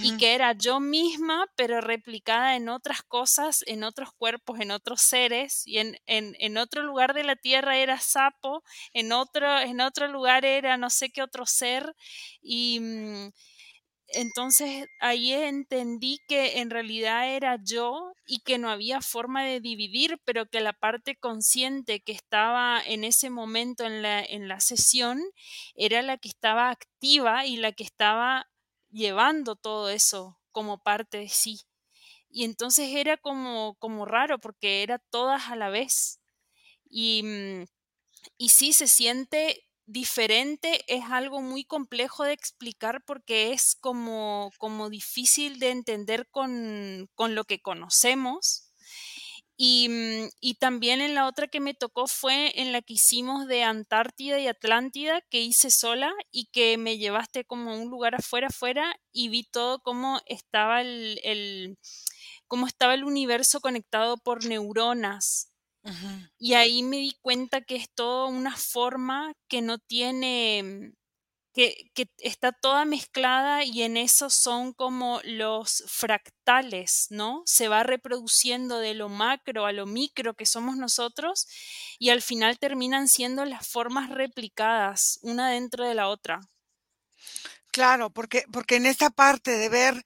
Y 0.00 0.12
que 0.18 0.34
era 0.34 0.52
yo 0.52 0.80
misma, 0.80 1.46
pero 1.56 1.80
replicada 1.80 2.56
en 2.56 2.68
otras 2.68 3.02
cosas, 3.02 3.64
en 3.66 3.84
otros 3.84 4.10
cuerpos, 4.12 4.60
en 4.60 4.70
otros 4.70 5.00
seres, 5.00 5.62
y 5.66 5.78
en, 5.78 5.96
en, 6.06 6.34
en 6.40 6.58
otro 6.58 6.82
lugar 6.82 7.14
de 7.14 7.24
la 7.24 7.36
tierra 7.36 7.78
era 7.78 7.98
sapo, 7.98 8.62
en 8.92 9.12
otro, 9.12 9.58
en 9.60 9.80
otro 9.80 10.08
lugar 10.08 10.44
era 10.44 10.76
no 10.76 10.90
sé 10.90 11.10
qué 11.10 11.22
otro 11.22 11.46
ser, 11.46 11.94
y, 12.42 12.80
mm, 12.80 13.30
entonces 14.14 14.86
ahí 15.00 15.32
entendí 15.32 16.18
que 16.28 16.60
en 16.60 16.70
realidad 16.70 17.28
era 17.34 17.58
yo 17.62 18.12
y 18.26 18.40
que 18.40 18.58
no 18.58 18.70
había 18.70 19.00
forma 19.00 19.44
de 19.44 19.60
dividir, 19.60 20.18
pero 20.24 20.46
que 20.46 20.60
la 20.60 20.72
parte 20.72 21.16
consciente 21.16 22.00
que 22.00 22.12
estaba 22.12 22.80
en 22.84 23.04
ese 23.04 23.30
momento 23.30 23.84
en 23.84 24.02
la, 24.02 24.20
en 24.22 24.48
la 24.48 24.60
sesión 24.60 25.20
era 25.74 26.02
la 26.02 26.18
que 26.18 26.28
estaba 26.28 26.70
activa 26.70 27.46
y 27.46 27.56
la 27.56 27.72
que 27.72 27.84
estaba 27.84 28.46
llevando 28.90 29.56
todo 29.56 29.90
eso 29.90 30.38
como 30.52 30.78
parte 30.82 31.18
de 31.18 31.28
sí. 31.28 31.60
Y 32.30 32.44
entonces 32.44 32.90
era 32.94 33.16
como, 33.16 33.76
como 33.78 34.04
raro 34.06 34.38
porque 34.40 34.82
era 34.82 34.98
todas 35.10 35.50
a 35.50 35.56
la 35.56 35.70
vez. 35.70 36.20
Y, 36.90 37.22
mm, 37.24 37.64
y 38.38 38.48
sí 38.50 38.72
se 38.72 38.88
siente 38.88 39.66
diferente 39.92 40.82
es 40.88 41.04
algo 41.10 41.40
muy 41.42 41.64
complejo 41.64 42.24
de 42.24 42.32
explicar 42.32 43.04
porque 43.04 43.52
es 43.52 43.76
como, 43.78 44.50
como 44.58 44.90
difícil 44.90 45.58
de 45.58 45.70
entender 45.70 46.28
con, 46.30 47.08
con 47.14 47.34
lo 47.34 47.44
que 47.44 47.60
conocemos. 47.60 48.68
Y, 49.56 49.88
mm, 49.90 50.30
y, 50.40 50.54
también 50.54 51.00
en 51.02 51.14
la 51.14 51.26
otra 51.28 51.46
que 51.46 51.60
me 51.60 51.74
tocó 51.74 52.06
fue 52.06 52.60
en 52.60 52.72
la 52.72 52.80
que 52.82 52.94
hicimos 52.94 53.46
de 53.46 53.62
Antártida 53.62 54.40
y 54.40 54.48
Atlántida, 54.48 55.20
que 55.30 55.40
hice 55.40 55.70
sola 55.70 56.12
y 56.32 56.46
que 56.46 56.78
me 56.78 56.98
llevaste 56.98 57.44
como 57.44 57.70
a 57.70 57.76
un 57.76 57.90
lugar 57.90 58.14
afuera, 58.14 58.48
afuera, 58.48 58.96
y 59.12 59.28
vi 59.28 59.44
todo 59.44 59.80
cómo 59.80 60.20
estaba 60.26 60.80
el, 60.80 61.20
el 61.22 61.78
cómo 62.48 62.66
estaba 62.66 62.94
el 62.94 63.04
universo 63.04 63.60
conectado 63.60 64.16
por 64.16 64.44
neuronas 64.46 65.51
y 66.38 66.54
ahí 66.54 66.82
me 66.82 66.98
di 66.98 67.16
cuenta 67.20 67.60
que 67.60 67.76
es 67.76 67.90
toda 67.92 68.26
una 68.26 68.56
forma 68.56 69.32
que 69.48 69.62
no 69.62 69.78
tiene, 69.78 70.92
que, 71.52 71.90
que, 71.94 72.08
está 72.18 72.52
toda 72.52 72.84
mezclada 72.84 73.64
y 73.64 73.82
en 73.82 73.96
eso 73.96 74.30
son 74.30 74.72
como 74.72 75.20
los 75.24 75.84
fractales, 75.88 77.08
¿no? 77.10 77.42
Se 77.46 77.68
va 77.68 77.82
reproduciendo 77.82 78.78
de 78.78 78.94
lo 78.94 79.08
macro 79.08 79.66
a 79.66 79.72
lo 79.72 79.86
micro 79.86 80.34
que 80.34 80.46
somos 80.46 80.76
nosotros 80.76 81.46
y 81.98 82.10
al 82.10 82.22
final 82.22 82.58
terminan 82.58 83.08
siendo 83.08 83.44
las 83.44 83.66
formas 83.66 84.10
replicadas 84.10 85.18
una 85.22 85.50
dentro 85.50 85.86
de 85.86 85.94
la 85.94 86.08
otra. 86.08 86.40
Claro, 87.72 88.10
porque, 88.10 88.44
porque 88.52 88.76
en 88.76 88.84
esta 88.84 89.08
parte 89.08 89.52
de 89.52 89.70
ver, 89.70 90.04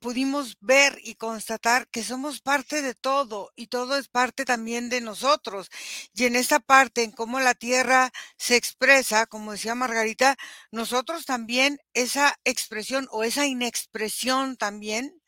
pudimos 0.00 0.56
ver 0.60 0.98
y 1.02 1.14
constatar 1.16 1.88
que 1.88 2.02
somos 2.02 2.40
parte 2.40 2.82
de 2.82 2.94
todo 2.94 3.52
y 3.56 3.66
todo 3.68 3.96
es 3.96 4.08
parte 4.08 4.44
también 4.44 4.88
de 4.88 5.00
nosotros. 5.00 5.68
Y 6.14 6.24
en 6.24 6.36
esta 6.36 6.60
parte, 6.60 7.02
en 7.02 7.12
cómo 7.12 7.40
la 7.40 7.54
tierra 7.54 8.10
se 8.36 8.56
expresa, 8.56 9.26
como 9.26 9.52
decía 9.52 9.74
Margarita, 9.74 10.36
nosotros 10.70 11.26
también 11.26 11.78
esa 11.94 12.36
expresión 12.44 13.08
o 13.10 13.22
esa 13.24 13.46
inexpresión 13.46 14.56
también, 14.56 15.20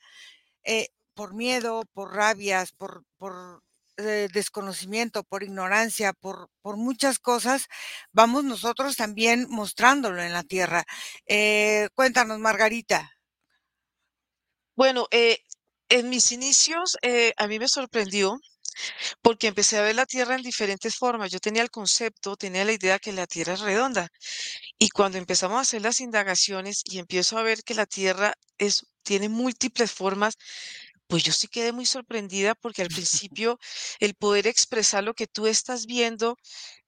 eh, 0.65 0.89
por 1.15 1.35
miedo, 1.35 1.85
por 1.95 2.15
rabias, 2.15 2.73
por, 2.73 3.05
por 3.19 3.63
eh, 3.99 4.29
desconocimiento, 4.33 5.25
por 5.25 5.43
ignorancia, 5.45 6.13
por, 6.15 6.51
por 6.63 6.77
muchas 6.77 7.19
cosas, 7.21 7.69
vamos 8.13 8.45
nosotros 8.45 8.97
también 8.97 9.47
mostrándolo 9.51 10.23
en 10.23 10.33
la 10.33 10.43
tierra. 10.45 10.85
Eh, 11.27 11.89
cuéntanos, 11.95 12.39
Margarita. 12.41 13.14
Bueno, 14.77 15.07
eh, 15.11 15.39
en 15.89 16.09
mis 16.09 16.33
inicios 16.33 16.97
eh, 17.03 17.33
a 17.37 17.47
mí 17.47 17.59
me 17.59 17.69
sorprendió 17.69 18.39
porque 19.23 19.49
empecé 19.49 19.79
a 19.79 19.83
ver 19.83 19.97
la 19.97 20.07
Tierra 20.07 20.37
en 20.37 20.43
diferentes 20.43 20.97
formas. 20.97 21.31
Yo 21.33 21.41
tenía 21.41 21.63
el 21.63 21.71
concepto, 21.71 22.37
tenía 22.37 22.65
la 22.65 22.73
idea 22.73 22.99
que 22.99 23.13
la 23.13 23.27
Tierra 23.27 23.55
es 23.55 23.61
redonda. 23.61 24.09
Y 24.79 24.91
cuando 24.91 25.19
empezamos 25.19 25.59
a 25.59 25.63
hacer 25.63 25.83
las 25.83 26.01
indagaciones 26.01 26.83
y 26.85 26.99
empiezo 26.99 27.39
a 27.39 27.43
ver 27.45 27.65
que 27.65 27.75
la 27.75 27.87
Tierra 27.87 28.35
es, 28.59 28.87
tiene 29.05 29.29
múltiples 29.29 29.93
formas, 29.93 30.37
pues 31.09 31.23
yo 31.25 31.33
sí 31.33 31.49
quedé 31.49 31.73
muy 31.73 31.87
sorprendida 31.87 32.55
porque 32.55 32.83
al 32.83 32.89
principio 33.31 33.59
el 34.01 34.15
poder 34.15 34.47
expresar 34.47 35.05
lo 35.05 35.15
que 35.15 35.27
tú 35.27 35.47
estás 35.47 35.87
viendo 35.87 36.37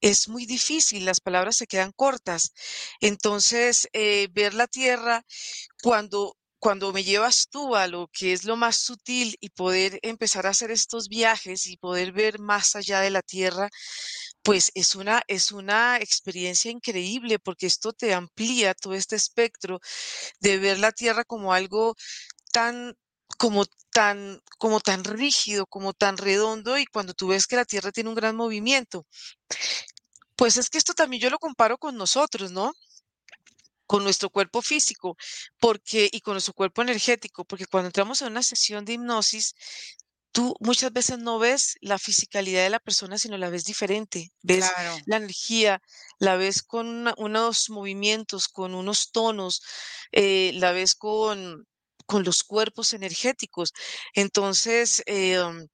es 0.01 0.29
muy 0.29 0.45
difícil, 0.45 1.05
las 1.05 1.21
palabras 1.21 1.57
se 1.57 1.67
quedan 1.67 1.91
cortas. 1.93 2.53
Entonces, 3.01 3.87
eh, 3.93 4.27
ver 4.33 4.53
la 4.53 4.67
Tierra 4.67 5.23
cuando 5.83 6.35
cuando 6.59 6.91
me 6.93 7.03
llevas 7.03 7.47
tú 7.49 7.75
a 7.75 7.87
lo 7.87 8.09
que 8.11 8.33
es 8.33 8.43
lo 8.43 8.55
más 8.55 8.77
sutil 8.77 9.37
y 9.39 9.49
poder 9.49 9.99
empezar 10.01 10.47
a 10.47 10.51
hacer 10.51 10.71
estos 10.71 11.07
viajes 11.09 11.67
y 11.67 11.77
poder 11.77 12.11
ver 12.11 12.39
más 12.39 12.75
allá 12.75 13.01
de 13.01 13.11
la 13.11 13.21
tierra, 13.21 13.69
pues 14.43 14.71
es 14.75 14.95
una, 14.95 15.21
es 15.27 15.51
una 15.51 15.97
experiencia 15.97 16.71
increíble 16.71 17.39
porque 17.39 17.67
esto 17.67 17.93
te 17.93 18.13
amplía 18.13 18.73
todo 18.73 18.93
este 18.93 19.15
espectro 19.15 19.79
de 20.39 20.57
ver 20.57 20.79
la 20.79 20.91
tierra 20.91 21.23
como 21.25 21.53
algo 21.53 21.95
tan 22.51 22.95
como 23.37 23.65
tan, 23.91 24.41
como 24.57 24.79
tan 24.79 25.03
rígido, 25.03 25.65
como 25.65 25.93
tan 25.93 26.17
redondo, 26.17 26.77
y 26.77 26.85
cuando 26.85 27.13
tú 27.13 27.27
ves 27.29 27.47
que 27.47 27.55
la 27.55 27.65
Tierra 27.65 27.91
tiene 27.91 28.09
un 28.09 28.15
gran 28.15 28.35
movimiento. 28.35 29.05
Pues 30.35 30.57
es 30.57 30.69
que 30.69 30.77
esto 30.77 30.93
también 30.93 31.21
yo 31.21 31.29
lo 31.29 31.39
comparo 31.39 31.77
con 31.77 31.95
nosotros, 31.97 32.51
¿no? 32.51 32.73
Con 33.87 34.03
nuestro 34.03 34.29
cuerpo 34.29 34.61
físico 34.61 35.17
porque, 35.59 36.09
y 36.11 36.21
con 36.21 36.33
nuestro 36.35 36.53
cuerpo 36.53 36.81
energético, 36.83 37.45
porque 37.45 37.65
cuando 37.65 37.87
entramos 37.87 38.21
en 38.21 38.29
una 38.29 38.43
sesión 38.43 38.85
de 38.85 38.93
hipnosis, 38.93 39.55
tú 40.31 40.55
muchas 40.59 40.93
veces 40.93 41.17
no 41.17 41.39
ves 41.39 41.77
la 41.81 41.97
fisicalidad 41.97 42.63
de 42.63 42.69
la 42.69 42.79
persona, 42.79 43.17
sino 43.17 43.37
la 43.37 43.49
ves 43.49 43.63
diferente. 43.65 44.31
Ves 44.43 44.65
la 45.05 45.17
energía, 45.17 45.81
la 46.19 46.35
ves 46.35 46.61
con 46.61 47.11
unos 47.17 47.69
movimientos, 47.71 48.47
con 48.47 48.75
unos 48.75 49.11
tonos, 49.11 49.63
eh, 50.11 50.51
la 50.55 50.73
ves 50.73 50.93
con, 50.93 51.65
con 52.05 52.23
los 52.23 52.43
cuerpos 52.43 52.93
energéticos. 52.93 53.73
Entonces, 54.13 55.01
eh, 55.07 55.39
um, 55.39 55.67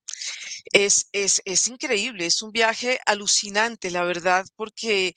es, 0.71 1.07
es, 1.11 1.41
es 1.45 1.67
increíble, 1.67 2.25
es 2.25 2.41
un 2.41 2.51
viaje 2.51 2.99
alucinante, 3.05 3.91
la 3.91 4.03
verdad, 4.03 4.45
porque 4.55 5.13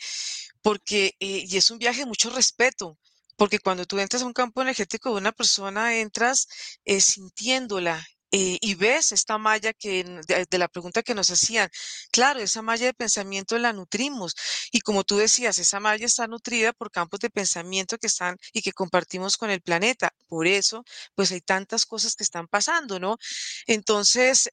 porque, 0.66 1.14
eh, 1.20 1.44
y 1.48 1.56
es 1.56 1.70
un 1.70 1.78
viaje 1.78 2.00
de 2.00 2.06
mucho 2.06 2.28
respeto, 2.28 2.98
porque 3.36 3.60
cuando 3.60 3.86
tú 3.86 4.00
entras 4.00 4.22
a 4.24 4.26
un 4.26 4.32
campo 4.32 4.62
energético 4.62 5.10
de 5.10 5.18
una 5.20 5.30
persona, 5.30 5.96
entras 5.96 6.48
eh, 6.84 7.00
sintiéndola, 7.00 8.04
eh, 8.32 8.58
y 8.60 8.74
ves 8.74 9.12
esta 9.12 9.38
malla 9.38 9.72
que 9.72 10.04
de, 10.04 10.58
la 10.58 10.68
pregunta 10.68 11.02
que 11.02 11.14
nos 11.14 11.30
hacían, 11.30 11.70
claro, 12.10 12.40
esa 12.40 12.62
malla 12.62 12.86
de 12.86 12.94
pensamiento 12.94 13.58
la 13.58 13.72
nutrimos 13.72 14.34
y 14.72 14.80
como 14.80 15.04
tú 15.04 15.16
decías, 15.16 15.58
esa 15.58 15.80
malla 15.80 16.06
está 16.06 16.26
nutrida 16.26 16.72
por 16.72 16.90
campos 16.90 17.20
de 17.20 17.30
pensamiento 17.30 17.98
que 17.98 18.08
están 18.08 18.36
y 18.52 18.62
que 18.62 18.72
compartimos 18.72 19.36
con 19.36 19.50
el 19.50 19.62
planeta. 19.62 20.12
Por 20.28 20.46
eso, 20.46 20.84
pues 21.14 21.32
hay 21.32 21.40
tantas 21.40 21.86
cosas 21.86 22.16
que 22.16 22.24
están 22.24 22.48
pasando, 22.48 22.98
¿no? 22.98 23.18
Entonces, 23.66 24.50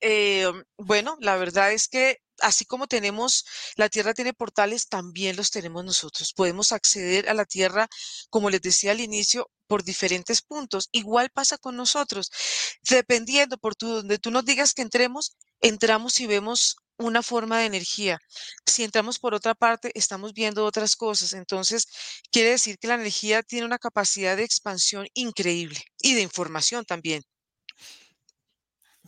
bueno, 0.78 1.18
la 1.20 1.36
verdad 1.38 1.72
es 1.74 1.88
que 1.88 2.20
así 2.40 2.66
como 2.66 2.88
tenemos, 2.88 3.46
la 3.76 3.90
Tierra 3.90 4.14
tiene 4.14 4.34
portales, 4.34 4.88
también 4.88 5.36
los 5.36 5.52
tenemos 5.52 5.84
nosotros. 5.86 6.34
Podemos 6.34 6.72
acceder 6.72 7.30
a 7.30 7.34
la 7.34 7.46
Tierra, 7.46 7.88
como 8.30 8.50
les 8.50 8.62
decía 8.62 8.92
al 8.92 9.02
inicio, 9.02 9.50
por 9.74 9.84
diferentes 9.84 10.44
puntos. 10.44 10.88
Igual 10.92 11.32
pasa 11.32 11.58
con 11.58 11.76
nosotros. 11.76 12.30
Dependiendo 12.88 13.58
por 13.58 13.74
donde 13.76 14.20
tú 14.20 14.30
nos 14.30 14.46
digas 14.46 14.76
que 14.76 14.84
entremos, 14.84 15.36
entramos 15.62 16.20
y 16.20 16.28
vemos 16.28 16.76
una 17.00 17.24
forma 17.24 17.58
de 17.58 17.66
energía. 17.66 18.20
Si 18.68 18.84
entramos 18.84 19.18
por 19.18 19.34
otra 19.34 19.56
parte, 19.56 19.92
estamos 19.96 20.34
viendo 20.34 20.64
otras 20.64 20.96
cosas. 20.96 21.34
Entonces, 21.34 21.88
quiere 22.32 22.52
decir 22.52 22.78
que 22.78 22.88
la 22.88 22.94
energía 22.94 23.42
tiene 23.42 23.66
una 23.66 23.80
capacidad 23.80 24.38
de 24.38 24.44
expansión 24.44 25.08
increíble 25.16 25.82
y 26.00 26.14
de 26.14 26.22
información 26.22 26.86
también. 26.86 27.24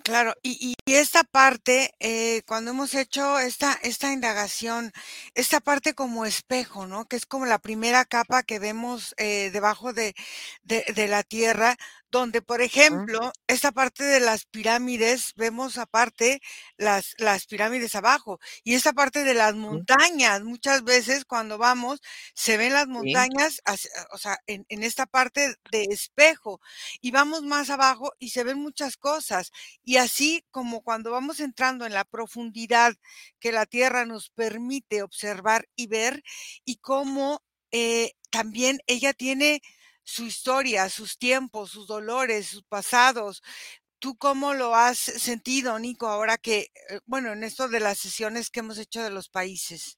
Claro, 0.06 0.36
y, 0.44 0.76
y 0.86 0.94
esta 0.94 1.24
parte, 1.24 1.96
eh, 2.00 2.44
cuando 2.46 2.70
hemos 2.70 2.94
hecho 2.94 3.39
esta, 3.39 3.74
esta 3.82 4.13
indagación, 4.13 4.91
esta 5.34 5.60
parte 5.62 5.96
como 5.96 6.26
espejo, 6.28 6.86
¿no? 6.86 7.06
Que 7.08 7.15
es 7.15 7.26
como 7.26 7.48
la 7.48 7.58
primera 7.58 8.06
capa 8.06 8.44
que 8.44 8.60
vemos 8.60 9.15
eh, 9.18 9.50
debajo 9.52 9.94
de, 9.94 10.13
de, 10.62 10.86
de, 10.94 11.08
la 11.08 11.24
tierra, 11.24 11.76
donde, 12.12 12.41
por 12.41 12.62
ejemplo, 12.62 13.32
esta 13.48 13.72
parte 13.72 14.04
de 14.04 14.20
las 14.22 14.46
pirámides, 14.46 15.34
vemos 15.36 15.78
aparte 15.78 16.39
las, 16.78 17.13
las 17.18 17.46
pirámides 17.46 17.96
abajo 17.96 18.39
y 18.63 18.76
esta 18.76 18.94
parte 18.94 19.24
de 19.24 19.34
las 19.34 19.56
montañas, 19.56 20.44
muchas 20.44 20.84
veces 20.84 21.26
cuando 21.26 21.58
vamos, 21.58 22.00
se 22.34 22.58
ven 22.58 22.74
las 22.74 22.88
montañas, 22.88 23.62
o 24.12 24.18
sea, 24.18 24.38
en, 24.48 24.65
en 24.70 24.84
esta 24.84 25.06
parte 25.06 25.56
de 25.72 25.84
espejo 25.89 26.62
y 27.02 27.12
vamos 27.12 27.44
más 27.44 27.70
abajo 27.70 28.13
y 28.20 28.30
se 28.30 28.44
ven 28.44 28.60
muchas 28.60 28.98
cosas. 28.98 29.52
Y 29.84 29.98
así 29.98 30.46
como 30.52 30.82
cuando 30.82 31.12
vamos 31.12 31.39
entrando 31.39 31.86
en 31.86 31.94
la 31.94 32.06
profundidad 32.06 32.94
que 33.39 33.52
la 33.52 33.65
Tierra 33.65 34.06
nos 34.06 34.30
permite 34.30 35.04
observar 35.04 35.68
y 35.76 35.88
ver 35.88 36.24
y 36.65 36.78
cómo 36.78 37.41
eh, 37.72 38.13
también 38.32 38.80
ella 38.88 39.13
tiene 39.13 39.62
su 40.06 40.24
historia, 40.24 40.88
sus 40.88 41.18
tiempos, 41.18 41.72
sus 41.72 41.88
dolores, 41.88 42.48
sus 42.48 42.63
pasados. 42.63 43.41
¿Tú 44.00 44.15
cómo 44.18 44.54
lo 44.54 44.76
has 44.76 44.98
sentido, 44.98 45.78
Nico, 45.80 46.08
ahora 46.08 46.38
que, 46.38 46.60
eh, 46.89 47.00
bueno, 47.06 47.34
en 47.34 47.44
esto 47.44 47.68
de 47.68 47.80
las 47.80 47.98
sesiones 47.98 48.50
que 48.50 48.62
hemos 48.62 48.78
hecho 48.78 49.04
de 49.04 49.10
los 49.10 49.28
países? 49.30 49.98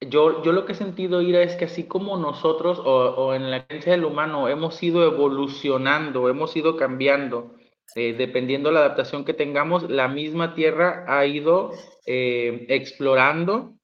Yo, 0.00 0.42
yo 0.42 0.52
lo 0.52 0.64
que 0.64 0.72
he 0.72 0.74
sentido, 0.74 1.22
Ira, 1.22 1.42
es 1.42 1.54
que 1.54 1.66
así 1.66 1.84
como 1.84 2.16
nosotros 2.16 2.80
o, 2.80 2.84
o 2.84 3.34
en 3.34 3.50
la 3.50 3.66
creencia 3.66 3.92
del 3.92 4.04
humano 4.04 4.48
hemos 4.48 4.82
ido 4.82 5.04
evolucionando, 5.04 6.28
hemos 6.28 6.56
ido 6.56 6.76
cambiando, 6.76 7.54
eh, 7.94 8.14
dependiendo 8.14 8.70
de 8.70 8.74
la 8.74 8.80
adaptación 8.80 9.24
que 9.24 9.34
tengamos, 9.34 9.88
la 9.88 10.08
misma 10.08 10.54
Tierra 10.54 11.04
ha 11.06 11.24
ido 11.26 11.70
eh, 12.06 12.66
explorando 12.68 13.74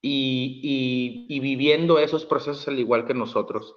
y, 0.00 1.26
y, 1.28 1.40
viviendo 1.40 1.98
esos 1.98 2.24
procesos 2.24 2.68
al 2.68 2.78
igual 2.78 3.06
que 3.06 3.14
nosotros. 3.14 3.76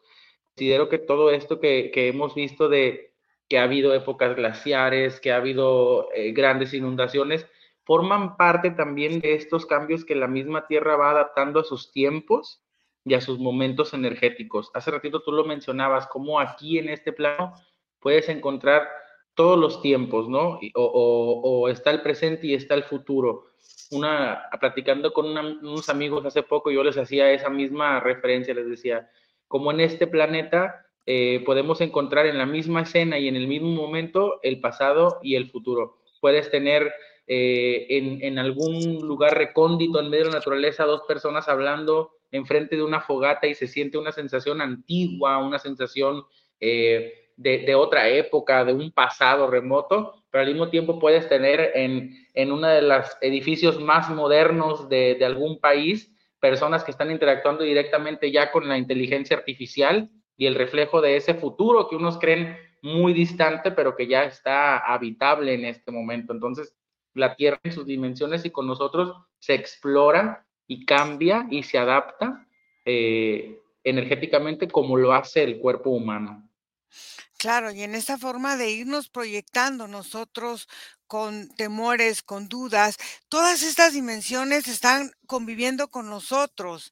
Considero 0.55 0.89
que 0.89 0.99
todo 0.99 1.31
esto 1.31 1.59
que, 1.59 1.91
que 1.91 2.07
hemos 2.07 2.35
visto 2.35 2.69
de 2.69 3.13
que 3.49 3.57
ha 3.57 3.63
habido 3.63 3.93
épocas 3.93 4.35
glaciares, 4.35 5.19
que 5.19 5.31
ha 5.31 5.37
habido 5.37 6.09
eh, 6.13 6.31
grandes 6.31 6.73
inundaciones, 6.73 7.47
forman 7.83 8.37
parte 8.37 8.71
también 8.71 9.19
de 9.19 9.33
estos 9.33 9.65
cambios 9.65 10.05
que 10.05 10.15
la 10.15 10.27
misma 10.27 10.67
Tierra 10.67 10.95
va 10.95 11.11
adaptando 11.11 11.59
a 11.59 11.63
sus 11.63 11.91
tiempos 11.91 12.63
y 13.03 13.15
a 13.15 13.21
sus 13.21 13.39
momentos 13.39 13.93
energéticos. 13.93 14.71
Hace 14.73 14.91
ratito 14.91 15.21
tú 15.21 15.31
lo 15.31 15.43
mencionabas, 15.43 16.07
como 16.07 16.39
aquí 16.39 16.77
en 16.77 16.89
este 16.89 17.11
plano 17.11 17.53
puedes 17.99 18.29
encontrar 18.29 18.87
todos 19.35 19.57
los 19.57 19.81
tiempos, 19.81 20.27
¿no? 20.27 20.59
O, 20.75 21.69
está 21.69 21.91
el 21.91 22.01
presente 22.01 22.47
y 22.47 22.53
está 22.53 22.75
el 22.75 22.83
futuro 22.83 23.45
una, 23.91 24.43
platicando 24.59 25.11
con 25.13 25.25
unos 25.37 25.89
amigos 25.89 26.25
hace 26.25 26.43
poco, 26.43 26.71
yo 26.71 26.83
les 26.83 26.97
hacía 26.97 27.31
esa 27.31 27.49
misma 27.49 27.99
referencia, 27.99 28.53
les 28.53 28.69
decía, 28.69 29.09
como 29.47 29.71
en 29.71 29.81
este 29.81 30.07
planeta 30.07 30.85
eh, 31.05 31.43
podemos 31.45 31.81
encontrar 31.81 32.25
en 32.25 32.37
la 32.37 32.45
misma 32.45 32.83
escena 32.83 33.19
y 33.19 33.27
en 33.27 33.35
el 33.35 33.47
mismo 33.47 33.69
momento 33.69 34.39
el 34.43 34.61
pasado 34.61 35.19
y 35.21 35.35
el 35.35 35.49
futuro. 35.49 35.97
Puedes 36.21 36.49
tener 36.49 36.93
eh, 37.27 37.87
en, 37.89 38.23
en, 38.23 38.39
algún 38.39 38.99
lugar 39.05 39.37
recóndito 39.37 39.99
en 39.99 40.09
medio 40.09 40.25
de 40.25 40.31
la 40.31 40.37
naturaleza 40.37 40.85
dos 40.85 41.01
personas 41.07 41.49
hablando 41.49 42.11
enfrente 42.31 42.77
de 42.77 42.83
una 42.83 43.01
fogata 43.01 43.47
y 43.47 43.55
se 43.55 43.67
siente 43.67 43.97
una 43.97 44.11
sensación 44.11 44.61
antigua, 44.61 45.37
una 45.37 45.59
sensación 45.59 46.23
eh, 46.59 47.30
de, 47.41 47.75
otra 47.75 48.07
época, 48.09 48.63
de 48.63 48.73
un 48.73 48.91
pasado 48.91 49.49
remoto, 49.49 50.23
pero 50.29 50.43
al 50.43 50.49
mismo 50.49 50.69
tiempo 50.69 50.99
puedes 50.99 51.27
tener 51.27 51.71
en, 51.75 52.27
en 52.33 52.51
uno 52.51 52.67
de 52.67 52.81
los 52.81 53.05
edificios 53.21 53.79
más 53.79 54.09
modernos 54.09 54.87
de, 54.89 55.15
de, 55.15 55.25
algún 55.25 55.59
país 55.59 56.13
personas 56.39 56.83
que 56.83 56.91
están 56.91 57.11
interactuando 57.11 57.63
directamente 57.63 58.31
ya 58.31 58.51
con 58.51 58.67
la 58.67 58.77
inteligencia 58.77 59.37
artificial 59.37 60.09
y 60.37 60.45
el 60.45 60.55
reflejo 60.55 61.01
de 61.01 61.15
ese 61.15 61.33
futuro 61.33 61.87
que 61.87 61.95
unos 61.95 62.17
creen 62.17 62.57
muy 62.81 63.13
distante, 63.13 63.71
pero 63.71 63.95
que 63.95 64.07
ya 64.07 64.23
está 64.23 64.77
habitable 64.77 65.53
en 65.53 65.65
este 65.65 65.91
momento. 65.91 66.33
Entonces, 66.33 66.75
la 67.13 67.35
Tierra 67.35 67.59
en 67.63 67.71
sus 67.71 67.85
dimensiones 67.85 68.45
y 68.45 68.49
con 68.49 68.67
nosotros 68.67 69.15
se 69.39 69.53
explora 69.53 70.45
y 70.67 70.85
cambia 70.85 71.47
y 71.51 71.63
se 71.63 71.77
adapta 71.77 72.47
eh, 72.85 73.59
energéticamente 73.83 74.67
como 74.67 74.97
lo 74.97 75.13
hace 75.13 75.43
el 75.43 75.59
cuerpo 75.59 75.89
humano. 75.89 76.47
Claro, 77.41 77.71
y 77.71 77.81
en 77.81 77.95
esta 77.95 78.19
forma 78.19 78.55
de 78.55 78.69
irnos 78.69 79.09
proyectando 79.09 79.87
nosotros 79.87 80.67
con 81.07 81.49
temores, 81.55 82.21
con 82.21 82.47
dudas, 82.47 82.97
todas 83.29 83.63
estas 83.63 83.93
dimensiones 83.93 84.67
están 84.67 85.11
conviviendo 85.25 85.89
con 85.89 86.07
nosotros 86.07 86.91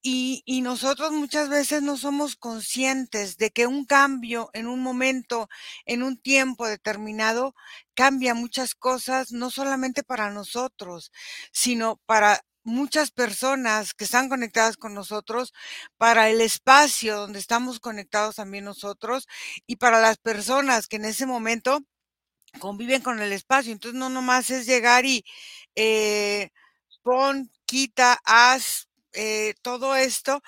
y, 0.00 0.42
y, 0.46 0.62
nosotros 0.62 1.12
muchas 1.12 1.50
veces 1.50 1.82
no 1.82 1.98
somos 1.98 2.34
conscientes 2.36 3.36
de 3.36 3.50
que 3.50 3.66
un 3.66 3.84
cambio 3.84 4.48
en 4.54 4.68
un 4.68 4.80
momento, 4.82 5.50
en 5.84 6.02
un 6.02 6.16
tiempo 6.16 6.66
determinado, 6.66 7.54
cambia 7.94 8.32
muchas 8.32 8.74
cosas, 8.74 9.32
no 9.32 9.50
solamente 9.50 10.02
para 10.02 10.30
nosotros, 10.30 11.12
sino 11.52 12.00
para 12.06 12.40
muchas 12.64 13.10
personas 13.10 13.94
que 13.94 14.04
están 14.04 14.28
conectadas 14.28 14.76
con 14.76 14.94
nosotros, 14.94 15.52
para 15.98 16.30
el 16.30 16.40
espacio 16.40 17.16
donde 17.16 17.38
estamos 17.38 17.80
conectados 17.80 18.36
también 18.36 18.64
nosotros 18.64 19.26
y 19.66 19.76
para 19.76 20.00
las 20.00 20.18
personas 20.18 20.86
que 20.88 20.96
en 20.96 21.06
ese 21.06 21.26
momento 21.26 21.80
conviven 22.60 23.02
con 23.02 23.20
el 23.20 23.32
espacio. 23.32 23.72
Entonces 23.72 23.98
no 23.98 24.08
nomás 24.10 24.50
es 24.50 24.66
llegar 24.66 25.04
y 25.06 25.24
eh, 25.76 26.50
pon, 27.02 27.50
quita, 27.66 28.18
haz 28.24 28.88
eh, 29.12 29.54
todo 29.62 29.96
esto. 29.96 30.42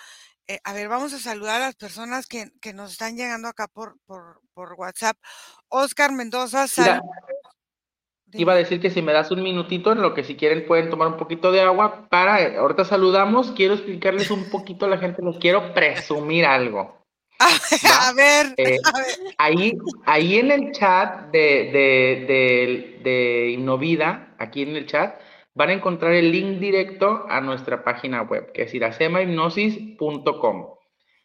Eh, 0.49 0.61
a 0.65 0.73
ver, 0.73 0.89
vamos 0.89 1.13
a 1.13 1.19
saludar 1.21 1.63
a 1.63 1.67
las 1.67 1.77
personas 1.77 2.27
que, 2.27 2.51
que 2.61 2.73
nos 2.73 2.93
están 2.93 3.17
llegando 3.17 3.49
acá 3.49 3.69
por, 3.69 3.99
por, 4.07 4.41
por 4.55 4.75
WhatsApp. 4.75 5.17
Oscar 5.69 6.13
Mendoza, 6.13 6.69
saludos. 6.69 7.03
Iba 8.35 8.55
a 8.55 8.57
decir 8.57 8.81
que 8.81 8.91
si 8.91 9.03
me 9.03 9.13
das 9.13 9.31
un 9.31 9.43
minutito, 9.43 9.93
en 9.93 10.01
lo 10.01 10.15
que 10.15 10.25
si 10.25 10.37
quieren 10.37 10.67
pueden 10.67 10.89
tomar 10.91 11.09
un 11.09 11.17
poquito 11.17 11.53
de 11.53 11.61
agua 11.61 12.09
para, 12.09 12.59
ahorita 12.59 12.85
saludamos, 12.85 13.53
quiero 13.53 13.75
explicarles 13.75 14.31
un 14.31 14.49
poquito 14.51 14.87
a 14.87 14.89
la 14.89 14.99
gente, 14.99 15.23
les 15.23 15.37
quiero 15.39 15.75
presumir 15.75 16.47
algo. 16.47 17.03
A 18.01 18.13
ver, 18.15 18.55
eh, 18.57 18.79
a 18.85 18.93
ver. 18.99 19.07
Ahí, 19.39 19.73
ahí 20.07 20.39
en 20.39 20.53
el 20.53 20.71
chat 20.73 21.33
de, 21.33 21.71
de, 21.73 22.25
de, 22.29 23.01
de 23.03 23.51
Innovida, 23.51 24.35
aquí 24.39 24.63
en 24.63 24.77
el 24.77 24.87
chat, 24.87 25.21
van 25.55 25.71
a 25.71 25.73
encontrar 25.73 26.13
el 26.13 26.31
link 26.31 26.61
directo 26.61 27.27
a 27.29 27.41
nuestra 27.41 27.83
página 27.83 28.23
web, 28.23 28.53
que 28.53 28.63
es 28.63 28.75
irasemahipnosis.com. 28.75 30.67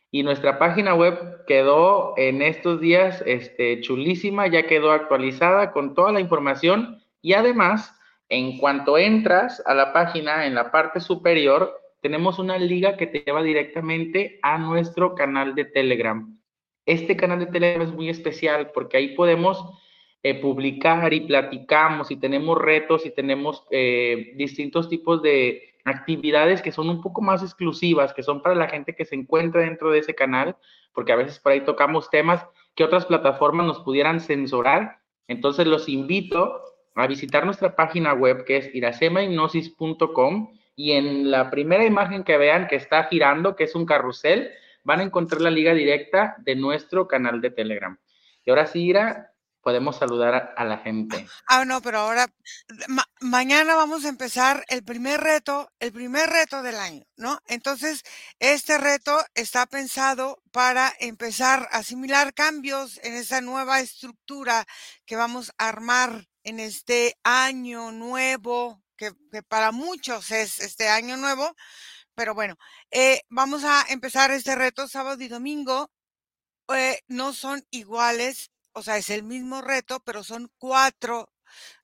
Y 0.10 0.24
nuestra 0.24 0.58
página 0.58 0.96
web 0.96 1.46
quedó 1.46 2.14
en 2.18 2.42
estos 2.42 2.80
días 2.80 3.24
este, 3.26 3.82
chulísima, 3.82 4.48
ya 4.48 4.66
quedó 4.66 4.92
actualizada 4.92 5.72
con 5.72 5.96
toda 5.96 6.12
la 6.12 6.22
información 6.22 7.04
y 7.22 7.34
además, 7.34 7.94
en 8.30 8.58
cuanto 8.58 8.98
entras 8.98 9.62
a 9.66 9.74
la 9.74 9.92
página, 9.92 10.46
en 10.46 10.56
la 10.56 10.72
parte 10.72 11.02
superior, 11.02 11.78
tenemos 12.02 12.40
una 12.40 12.58
liga 12.58 12.96
que 12.96 13.08
te 13.08 13.20
lleva 13.20 13.44
directamente 13.44 14.40
a 14.44 14.58
nuestro 14.58 15.14
canal 15.16 15.56
de 15.56 15.66
Telegram. 15.66 16.40
Este 16.86 17.18
canal 17.18 17.40
de 17.40 17.48
Telegram 17.48 17.82
es 17.82 17.92
muy 17.92 18.10
especial 18.10 18.72
porque 18.74 18.98
ahí 18.98 19.10
podemos 19.10 19.66
eh, 20.24 20.36
publicar 20.36 21.14
y 21.14 21.22
platicamos 21.22 22.12
y 22.12 22.16
tenemos 22.16 22.58
retos 22.58 23.06
y 23.06 23.12
tenemos 23.12 23.64
eh, 23.72 24.34
distintos 24.36 24.90
tipos 24.90 25.22
de 25.22 25.67
actividades 25.88 26.62
que 26.62 26.72
son 26.72 26.90
un 26.90 27.02
poco 27.02 27.22
más 27.22 27.42
exclusivas, 27.42 28.14
que 28.14 28.24
son 28.24 28.42
para 28.42 28.56
la 28.56 28.68
gente 28.68 28.96
que 28.96 29.06
se 29.06 29.16
encuentra 29.16 29.62
dentro 29.62 29.92
de 29.92 30.00
ese 30.00 30.16
canal, 30.16 30.58
porque 30.94 31.12
a 31.12 31.16
veces 31.16 31.40
por 31.40 31.52
ahí 31.52 31.62
tocamos 31.62 32.10
temas 32.10 32.46
que 32.76 32.84
otras 32.84 33.06
plataformas 33.06 33.66
nos 33.66 33.80
pudieran 33.80 34.20
censurar. 34.20 35.00
Entonces 35.28 35.68
los 35.68 35.90
invito 35.90 36.62
a 36.96 37.08
visitar 37.08 37.46
nuestra 37.46 37.76
página 37.76 38.14
web 38.14 38.46
que 38.46 38.58
es 38.58 38.74
irasemahipnosis.com 38.74 40.52
y 40.76 40.92
en 40.92 41.32
la 41.32 41.50
primera 41.50 41.86
imagen 41.86 42.24
que 42.24 42.38
vean 42.38 42.68
que 42.68 42.76
está 42.76 43.06
girando, 43.06 43.56
que 43.56 43.64
es 43.66 43.76
un 43.76 43.86
carrusel, 43.86 44.52
van 44.84 45.00
a 45.00 45.04
encontrar 45.04 45.42
la 45.42 45.50
liga 45.50 45.74
directa 45.74 46.36
de 46.40 46.56
nuestro 46.56 47.08
canal 47.08 47.42
de 47.42 47.52
Telegram. 47.52 47.98
Y 48.46 48.50
ahora 48.50 48.68
sí, 48.68 48.86
Ira, 48.86 49.34
podemos 49.68 49.98
saludar 49.98 50.54
a, 50.56 50.64
la 50.64 50.78
gente. 50.78 51.28
Ah, 51.46 51.66
no, 51.66 51.82
pero 51.82 52.00
ahora, 52.00 52.26
ma 52.88 53.04
mañana 53.20 53.76
vamos 53.76 54.06
a 54.06 54.08
empezar 54.08 54.64
el 54.70 54.82
primer 54.82 55.20
reto, 55.20 55.70
el 55.82 55.92
primer 55.92 56.30
reto 56.30 56.64
del 56.64 56.78
año, 56.78 57.04
¿no? 57.18 57.42
Entonces, 57.48 58.04
este 58.40 58.78
reto 58.78 59.20
está 59.36 59.66
pensado 59.66 60.42
para 60.54 60.94
empezar 61.02 61.68
a 61.74 61.80
asimilar 61.80 62.34
cambios 62.34 62.98
en 63.04 63.16
esa 63.16 63.42
nueva 63.42 63.82
estructura 63.82 64.66
que 65.06 65.18
vamos 65.18 65.52
a 65.58 65.68
armar 65.68 66.30
en 66.46 66.62
este 66.62 67.18
año 67.26 67.92
nuevo, 67.92 68.82
que, 68.96 69.12
que 69.34 69.44
para 69.44 69.74
muchos 69.74 70.32
es 70.32 70.62
este 70.62 70.88
año 70.88 71.18
nuevo, 71.18 71.54
pero 72.16 72.34
bueno, 72.34 72.56
eh, 72.90 73.20
vamos 73.28 73.66
a 73.66 73.84
empezar 73.90 74.32
este 74.32 74.56
reto 74.56 74.88
sábado 74.88 75.22
y 75.22 75.28
domingo. 75.28 75.92
Eh, 76.70 77.02
no 77.10 77.34
son 77.34 77.66
iguales 77.70 78.50
o 78.78 78.84
sea, 78.84 78.98
es 78.98 79.10
el 79.10 79.24
mismo 79.24 79.62
reto, 79.62 80.00
pero 80.02 80.24
son 80.24 80.52
cuatro 80.60 81.32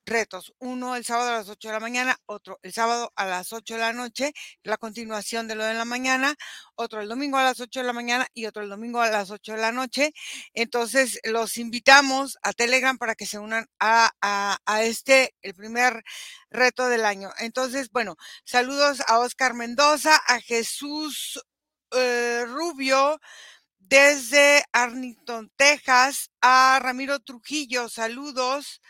retos. 0.06 0.54
Uno 0.60 0.94
el 0.94 1.04
sábado 1.04 1.30
a 1.30 1.38
las 1.38 1.48
8 1.48 1.68
de 1.68 1.74
la 1.74 1.80
mañana, 1.80 2.16
otro 2.26 2.60
el 2.62 2.72
sábado 2.72 3.12
a 3.16 3.26
las 3.26 3.52
8 3.52 3.74
de 3.74 3.80
la 3.80 3.92
noche, 3.92 4.32
la 4.62 4.76
continuación 4.76 5.48
de 5.48 5.56
lo 5.56 5.64
de 5.64 5.74
la 5.74 5.84
mañana, 5.84 6.36
otro 6.76 7.00
el 7.00 7.08
domingo 7.08 7.36
a 7.36 7.42
las 7.42 7.58
8 7.58 7.80
de 7.80 7.86
la 7.86 7.92
mañana 7.92 8.28
y 8.32 8.46
otro 8.46 8.62
el 8.62 8.68
domingo 8.68 9.00
a 9.00 9.10
las 9.10 9.30
8 9.32 9.54
de 9.54 9.60
la 9.60 9.72
noche. 9.72 10.12
Entonces, 10.52 11.18
los 11.24 11.56
invitamos 11.56 12.38
a 12.42 12.52
Telegram 12.52 12.96
para 12.96 13.16
que 13.16 13.26
se 13.26 13.40
unan 13.40 13.66
a, 13.80 14.12
a, 14.20 14.82
este, 14.84 15.34
el 15.42 15.54
primer 15.54 16.04
reto 16.50 16.88
del 16.88 17.04
año. 17.06 17.30
Entonces, 17.38 17.90
bueno, 17.90 18.14
saludos 18.44 19.02
a 19.08 19.18
Oscar 19.18 19.54
Mendoza, 19.54 20.16
a 20.28 20.40
Jesús 20.40 21.40
eh, 21.92 22.44
Rubio, 22.46 23.20
desde 23.88 24.64
Arlington, 24.72 25.50
Texas, 25.56 26.30
a 26.40 26.78
Ramiro 26.82 27.20
Trujillo, 27.20 27.88
saludos. 27.88 28.80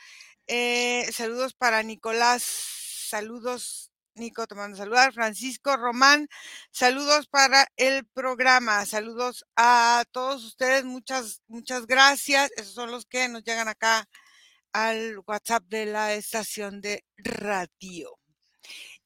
Eh, 0.46 1.10
saludos 1.12 1.54
para 1.54 1.82
Nicolás, 1.82 2.42
saludos, 2.42 3.90
Nico, 4.14 4.46
te 4.46 4.54
mando 4.54 4.76
saludar. 4.76 5.12
Francisco 5.12 5.76
Román, 5.76 6.28
saludos 6.70 7.26
para 7.26 7.66
el 7.76 8.04
programa, 8.06 8.84
saludos 8.86 9.44
a 9.56 10.04
todos 10.12 10.44
ustedes, 10.44 10.84
muchas, 10.84 11.42
muchas 11.48 11.86
gracias. 11.86 12.50
Esos 12.56 12.74
son 12.74 12.90
los 12.90 13.06
que 13.06 13.28
nos 13.28 13.42
llegan 13.42 13.68
acá 13.68 14.06
al 14.72 15.20
WhatsApp 15.26 15.64
de 15.64 15.86
la 15.86 16.14
estación 16.14 16.80
de 16.80 17.04
radio. 17.16 18.10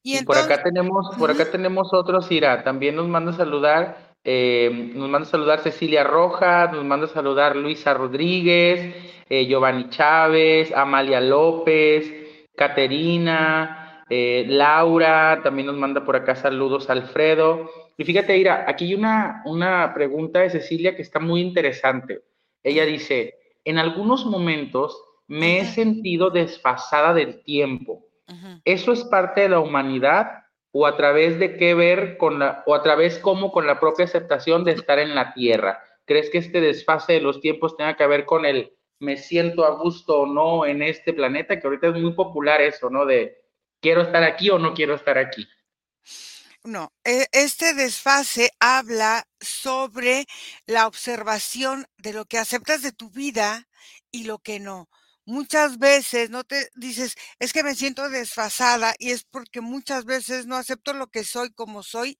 Y, 0.01 0.23
por 0.23 0.37
acá 0.37 0.63
tenemos, 0.63 1.15
por 1.17 1.31
acá 1.31 1.49
tenemos 1.49 1.89
otros, 1.93 2.31
Ira, 2.31 2.63
también 2.63 2.95
nos 2.95 3.07
manda 3.07 3.33
saludar 3.33 4.08
eh, 4.23 4.91
nos 4.95 5.09
manda 5.09 5.27
a 5.27 5.31
saludar 5.31 5.61
Cecilia 5.61 6.03
Rojas, 6.03 6.71
nos 6.71 6.85
manda 6.85 7.05
a 7.05 7.09
saludar 7.09 7.55
Luisa 7.55 7.93
Rodríguez, 7.93 8.95
eh, 9.29 9.45
Giovanni 9.47 9.89
Chávez, 9.89 10.71
Amalia 10.73 11.21
López, 11.21 12.11
Caterina, 12.55 14.03
eh, 14.09 14.45
Laura, 14.47 15.41
también 15.43 15.67
nos 15.67 15.77
manda 15.77 16.03
por 16.03 16.15
acá 16.15 16.35
saludos 16.35 16.89
Alfredo. 16.89 17.69
Y 17.97 18.03
fíjate, 18.03 18.37
Ira, 18.37 18.65
aquí 18.67 18.85
hay 18.85 18.95
una, 18.95 19.41
una 19.45 19.93
pregunta 19.93 20.39
de 20.39 20.49
Cecilia 20.49 20.95
que 20.95 21.01
está 21.01 21.19
muy 21.19 21.41
interesante. 21.41 22.21
Ella 22.63 22.85
dice, 22.85 23.35
en 23.63 23.77
algunos 23.77 24.25
momentos 24.25 25.01
me 25.27 25.59
he 25.59 25.65
sentido 25.65 26.29
desfasada 26.29 27.13
del 27.13 27.43
tiempo. 27.43 28.05
¿Eso 28.63 28.91
es 28.91 29.03
parte 29.05 29.41
de 29.41 29.49
la 29.49 29.59
humanidad 29.59 30.43
o 30.71 30.85
a 30.85 30.95
través 30.97 31.39
de 31.39 31.57
qué 31.57 31.73
ver 31.73 32.17
con 32.17 32.39
la, 32.39 32.63
o 32.65 32.75
a 32.75 32.83
través 32.83 33.19
cómo 33.19 33.51
con 33.51 33.65
la 33.65 33.79
propia 33.79 34.05
aceptación 34.05 34.63
de 34.63 34.73
estar 34.73 34.99
en 34.99 35.15
la 35.15 35.33
tierra. 35.33 35.83
¿Crees 36.05 36.29
que 36.29 36.37
este 36.39 36.61
desfase 36.61 37.13
de 37.13 37.21
los 37.21 37.41
tiempos 37.41 37.77
tenga 37.77 37.95
que 37.95 38.07
ver 38.07 38.25
con 38.25 38.45
el 38.45 38.73
me 38.99 39.17
siento 39.17 39.65
a 39.65 39.71
gusto 39.71 40.21
o 40.21 40.25
no 40.25 40.65
en 40.65 40.81
este 40.81 41.13
planeta? 41.13 41.59
Que 41.59 41.67
ahorita 41.67 41.87
es 41.87 41.95
muy 41.95 42.13
popular 42.13 42.61
eso, 42.61 42.89
¿no? 42.89 43.05
De 43.05 43.37
quiero 43.81 44.01
estar 44.01 44.23
aquí 44.23 44.49
o 44.49 44.59
no 44.59 44.73
quiero 44.73 44.95
estar 44.95 45.17
aquí. 45.17 45.47
No, 46.63 46.91
e, 47.05 47.27
este 47.31 47.73
desfase 47.73 48.51
habla 48.59 49.25
sobre 49.39 50.25
la 50.65 50.87
observación 50.87 51.87
de 51.97 52.13
lo 52.13 52.25
que 52.25 52.37
aceptas 52.37 52.81
de 52.81 52.91
tu 52.91 53.09
vida 53.09 53.67
y 54.11 54.25
lo 54.25 54.39
que 54.39 54.59
no 54.59 54.89
muchas 55.29 55.77
veces 55.77 56.29
no 56.29 56.43
te 56.43 56.69
dices, 56.75 57.15
es 57.39 57.53
que 57.53 57.63
me 57.63 57.75
siento 57.75 58.09
desfasada 58.09 58.95
y 58.99 59.11
es 59.11 59.23
porque 59.23 59.61
muchas 59.61 60.05
veces 60.05 60.47
no 60.47 60.55
acepto 60.57 60.93
lo 60.93 61.07
que 61.07 61.23
soy 61.23 61.51
como 61.51 61.83
soy 61.83 62.19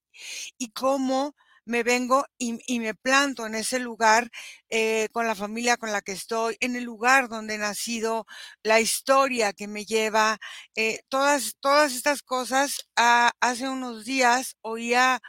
y 0.57 0.71
cómo 0.71 1.35
me 1.65 1.83
vengo 1.83 2.25
y, 2.39 2.79
me 2.79 2.95
planto 2.95 3.45
en 3.45 3.55
ese 3.55 3.79
lugar 3.79 4.29
eh, 4.69 5.07
con 5.11 5.27
la 5.27 5.35
familia 5.35 5.77
con 5.77 5.91
la 5.91 6.01
que 6.01 6.13
estoy, 6.13 6.57
en 6.61 6.75
el 6.75 6.83
lugar 6.83 7.29
donde 7.29 7.55
he 7.55 7.57
nacido, 7.59 8.25
la 8.63 8.79
historia 8.79 9.53
que 9.53 9.67
me 9.67 9.85
lleva, 9.85 10.39
eh, 10.75 11.01
todas, 11.09 11.55
todas 11.59 11.93
estas 11.93 12.23
cosas. 12.23 12.89
Ah, 12.95 13.31
hace 13.39 13.69
unos 13.69 14.05
días 14.05 14.57
oía 14.61 15.21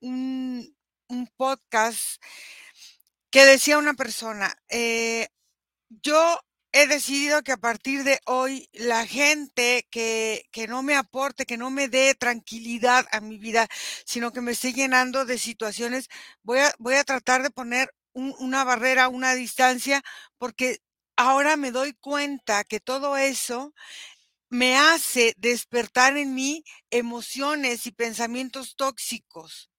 un, 0.00 0.74
podcast 1.36 2.20
que 3.30 3.44
decía 3.44 3.78
una 3.78 3.94
persona, 3.94 4.54
eh, 4.68 5.28
yo 6.02 6.40
he 6.74 6.88
decidido 6.88 7.44
que 7.44 7.52
a 7.52 7.56
partir 7.56 8.02
de 8.02 8.18
hoy 8.26 8.68
la 8.72 9.06
gente 9.06 9.86
que, 9.92 10.48
que, 10.50 10.66
no 10.66 10.82
me 10.82 10.96
aporte, 10.96 11.46
que 11.46 11.56
no 11.56 11.70
me 11.70 11.88
dé 11.88 12.16
tranquilidad 12.16 13.06
a 13.12 13.20
mi 13.20 13.38
vida, 13.38 13.68
sino 14.04 14.32
que 14.32 14.40
me 14.40 14.52
esté 14.52 14.72
llenando 14.72 15.24
de 15.24 15.38
situaciones, 15.38 16.08
voy 16.42 16.58
a, 16.58 16.74
voy 16.80 16.94
a 16.96 17.04
tratar 17.04 17.44
de 17.44 17.50
poner 17.50 17.94
una 18.12 18.64
barrera, 18.64 19.08
una 19.08 19.34
distancia, 19.34 20.02
porque 20.36 20.78
ahora 21.16 21.56
me 21.56 21.70
doy 21.70 21.92
cuenta 21.92 22.64
que 22.64 22.80
todo 22.80 23.16
eso 23.16 23.72
me 24.48 24.76
hace 24.76 25.34
despertar 25.36 26.16
en 26.16 26.34
mí 26.34 26.64
emociones 26.90 27.86
y 27.86 27.92
pensamientos 27.92 28.74
tóxicos. 28.74 29.70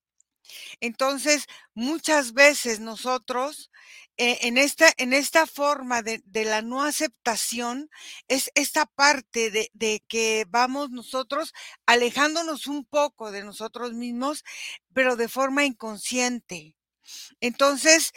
Entonces, 0.80 1.46
muchas 1.74 2.32
veces 2.34 2.80
nosotros 2.80 3.70
eh, 4.18 4.40
en, 4.44 4.58
esta, 4.58 4.92
en 4.98 5.14
esta 5.14 5.46
forma 5.46 6.02
de, 6.02 6.22
la 6.46 6.62
no 6.62 6.84
aceptación 6.84 7.90
es 8.28 8.52
esta 8.56 8.86
parte 8.86 9.52
de, 9.52 9.70
de, 9.74 10.04
que 10.08 10.46
vamos 10.50 10.90
nosotros 10.92 11.54
alejándonos 11.86 12.68
un 12.68 12.86
poco 12.86 13.32
de 13.32 13.44
nosotros 13.44 13.94
mismos, 13.94 14.44
pero 14.94 15.16
de 15.16 15.28
forma 15.28 15.66
inconsciente. 15.66 16.76
Entonces, 17.40 18.12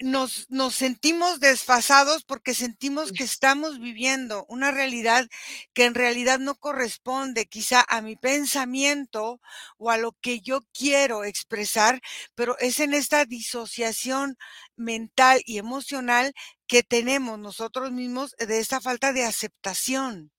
nos, 0.00 0.46
nos 0.50 0.74
sentimos 0.74 1.40
desfasados 1.40 2.24
porque 2.24 2.54
sentimos 2.54 3.12
que 3.12 3.24
estamos 3.24 3.78
viviendo 3.80 4.44
una 4.48 4.70
realidad 4.70 5.26
que 5.72 5.84
en 5.84 5.94
realidad 5.94 6.38
no 6.40 6.56
corresponde 6.56 7.46
quizá 7.46 7.84
a 7.88 8.00
mi 8.02 8.16
pensamiento 8.16 9.40
o 9.78 9.90
a 9.90 9.96
lo 9.98 10.12
que 10.20 10.40
yo 10.40 10.60
quiero 10.72 11.24
expresar, 11.24 12.00
pero 12.34 12.58
es 12.58 12.80
en 12.80 12.92
esta 12.94 13.24
disociación 13.24 14.36
mental 14.76 15.40
y 15.46 15.58
emocional 15.58 16.34
que 16.66 16.82
tenemos 16.82 17.38
nosotros 17.38 17.92
mismos 17.92 18.34
de 18.38 18.58
esta 18.60 18.80
falta 18.80 19.12
de 19.12 19.24
aceptación. 19.24 20.30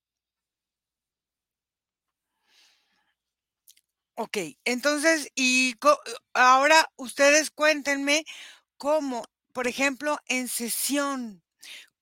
Ok, 4.17 4.37
entonces, 4.63 5.29
y 5.35 5.75
ahora 6.33 6.89
ustedes 6.95 7.51
cuéntenme 7.51 8.23
cómo 8.77 9.25
por 9.55 9.69
ejemplo, 9.69 10.19
en 10.27 10.49
sesión, 10.49 11.41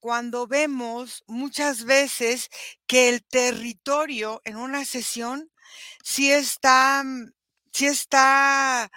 cuando 0.00 0.48
vemos 0.48 1.22
muchas 1.28 1.84
veces 1.84 2.50
que 2.88 3.08
el 3.08 3.24
territorio 3.24 4.40
en 4.44 4.56
una 4.56 4.84
sesión 4.84 5.52
sí 6.02 6.32
está, 6.32 7.04
mm, 7.04 7.32
sí 7.72 7.86
está 7.86 8.90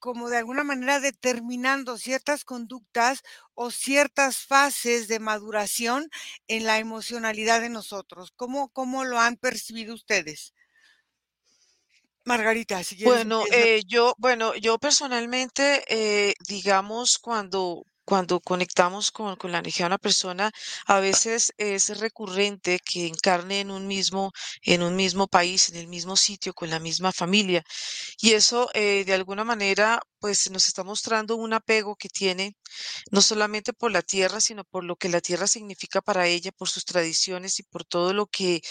como 0.00 0.28
de 0.28 0.38
alguna 0.38 0.64
manera 0.64 0.98
determinando 0.98 1.98
ciertas 1.98 2.44
conductas 2.44 3.22
o 3.54 3.70
ciertas 3.70 4.38
fases 4.38 5.06
de 5.06 5.20
maduración 5.20 6.10
en 6.48 6.64
la 6.64 6.78
emocionalidad 6.78 7.60
de 7.60 7.68
nosotros. 7.68 8.32
¿Cómo, 8.34 8.70
cómo 8.70 9.04
lo 9.04 9.20
han 9.20 9.36
percibido 9.36 9.94
ustedes? 9.94 10.52
Margarita, 12.24 12.82
si 12.82 12.96
quieres. 12.96 13.14
Bueno, 13.14 13.44
eh, 13.52 13.82
yo, 13.86 14.14
bueno, 14.18 14.56
yo 14.56 14.78
personalmente, 14.78 15.84
eh, 15.88 16.34
digamos, 16.48 17.16
cuando 17.18 17.84
cuando 18.04 18.40
conectamos 18.40 19.10
con, 19.10 19.36
con, 19.36 19.52
la 19.52 19.58
energía 19.58 19.84
de 19.86 19.88
una 19.88 19.98
persona, 19.98 20.50
a 20.86 21.00
veces 21.00 21.52
es 21.58 21.98
recurrente 21.98 22.78
que 22.84 23.06
encarne 23.06 23.60
en 23.60 23.70
un 23.70 23.86
mismo, 23.86 24.32
en 24.62 24.82
un 24.82 24.96
mismo 24.96 25.26
país, 25.28 25.70
en 25.70 25.76
el 25.76 25.88
mismo 25.88 26.16
sitio, 26.16 26.52
con 26.54 26.70
la 26.70 26.78
misma 26.80 27.12
familia. 27.12 27.62
Y 28.20 28.32
eso, 28.32 28.70
eh, 28.74 29.04
de 29.04 29.14
alguna 29.14 29.44
manera, 29.44 30.00
pues 30.20 30.50
nos 30.50 30.66
está 30.66 30.84
mostrando 30.84 31.36
un 31.36 31.52
apego 31.54 31.96
que 31.96 32.08
tiene, 32.08 32.56
no 33.10 33.22
solamente 33.22 33.72
por 33.72 33.90
la 33.92 34.02
tierra, 34.02 34.40
sino 34.40 34.64
por 34.64 34.84
lo 34.84 34.96
que 34.96 35.08
la 35.08 35.20
tierra 35.20 35.46
significa 35.46 36.00
para 36.02 36.26
ella, 36.26 36.52
por 36.52 36.68
sus 36.68 36.84
tradiciones 36.84 37.58
y 37.58 37.62
por 37.64 37.84
todo 37.84 38.12
lo 38.14 38.26
que, 38.26 38.62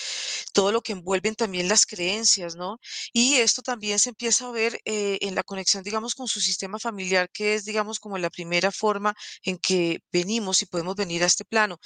todo 0.54 0.72
lo 0.72 0.82
que 0.82 0.94
envuelven 0.94 1.36
también 1.36 1.68
las 1.68 1.86
creencias, 1.86 2.56
¿no? 2.56 2.80
Y 3.14 3.36
esto 3.36 3.62
también 3.62 4.00
se 4.00 4.10
empieza 4.10 4.48
a 4.48 4.52
ver 4.52 4.80
eh, 4.86 5.18
en 5.22 5.36
la 5.36 5.44
conexión, 5.44 5.84
digamos, 5.84 6.16
con 6.16 6.28
su 6.28 6.42
sistema 6.42 6.80
familiar, 6.80 7.30
que 7.32 7.56
es, 7.56 7.66
digamos, 7.66 8.00
como 8.00 8.18
la 8.18 8.30
primera 8.30 8.72
forma 8.72 9.16
en 9.44 9.58
que 9.58 10.00
venimos 10.12 10.62
y 10.62 10.66
podemos 10.68 10.96
venir 10.96 11.24
a 11.24 11.28
este 11.28 11.46
plano. 11.46 11.80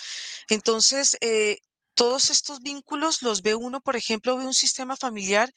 Entonces, 0.49 1.17
eh, 1.21 1.59
todos 1.95 2.29
estos 2.29 2.61
vínculos 2.61 3.21
los 3.21 3.41
ve 3.41 3.55
uno, 3.55 3.81
por 3.81 3.95
ejemplo, 3.95 4.37
ve 4.37 4.45
un 4.45 4.53
sistema 4.53 4.95
familiar 4.97 5.51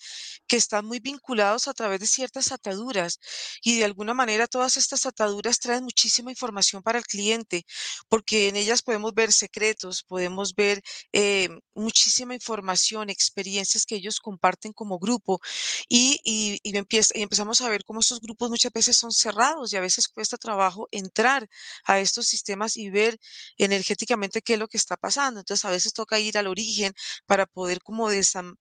que 0.47 0.57
están 0.57 0.85
muy 0.87 1.01
vinculados 1.01 1.69
a 1.69 1.75
través 1.75 2.01
de 2.01 2.07
ciertas 2.07 2.53
ataduras 2.53 3.19
y 3.63 3.79
de 3.79 3.85
alguna 3.85 4.15
manera 4.15 4.47
todas 4.47 4.77
estas 4.77 5.07
ataduras 5.07 5.59
traen 5.61 5.85
muchísima 5.85 6.31
información 6.31 6.83
para 6.83 6.99
el 6.99 7.05
cliente 7.05 7.65
porque 8.09 8.49
en 8.49 8.57
ellas 8.57 8.83
podemos 8.83 9.15
ver 9.15 9.33
secretos, 9.33 10.03
podemos 10.05 10.55
ver 10.55 10.83
eh, 11.13 11.49
muchísima 11.75 12.35
información, 12.35 13.11
experiencias 13.11 13.87
que 13.87 13.97
ellos 13.97 14.21
comparten 14.21 14.73
como 14.73 14.99
grupo 14.99 15.41
y, 15.89 16.19
y, 16.25 16.59
y, 16.63 16.77
y 16.77 17.23
empezamos 17.23 17.61
a 17.61 17.69
ver 17.69 17.85
cómo 17.85 18.01
estos 18.01 18.21
grupos 18.21 18.51
muchas 18.51 18.73
veces 18.73 18.97
son 18.97 19.13
cerrados 19.13 19.73
y 19.73 19.77
a 19.77 19.81
veces 19.81 20.09
cuesta 20.09 20.37
trabajo 20.37 20.89
entrar 20.91 21.49
a 21.85 22.01
estos 22.01 22.27
sistemas 22.27 22.77
y 22.77 22.91
ver 22.91 23.19
energéticamente 23.59 24.43
qué 24.43 24.55
es 24.55 24.59
lo 24.59 24.69
que 24.69 24.77
está 24.77 24.97
pasando. 24.97 25.41
Entonces 25.41 25.65
a 25.65 25.71
veces 25.71 25.93
toca 25.93 26.19
ir 26.19 26.26
ir 26.27 26.39
al 26.39 26.47
origen 26.49 26.93
para 27.27 27.47
poder 27.47 27.81
como 27.83 28.09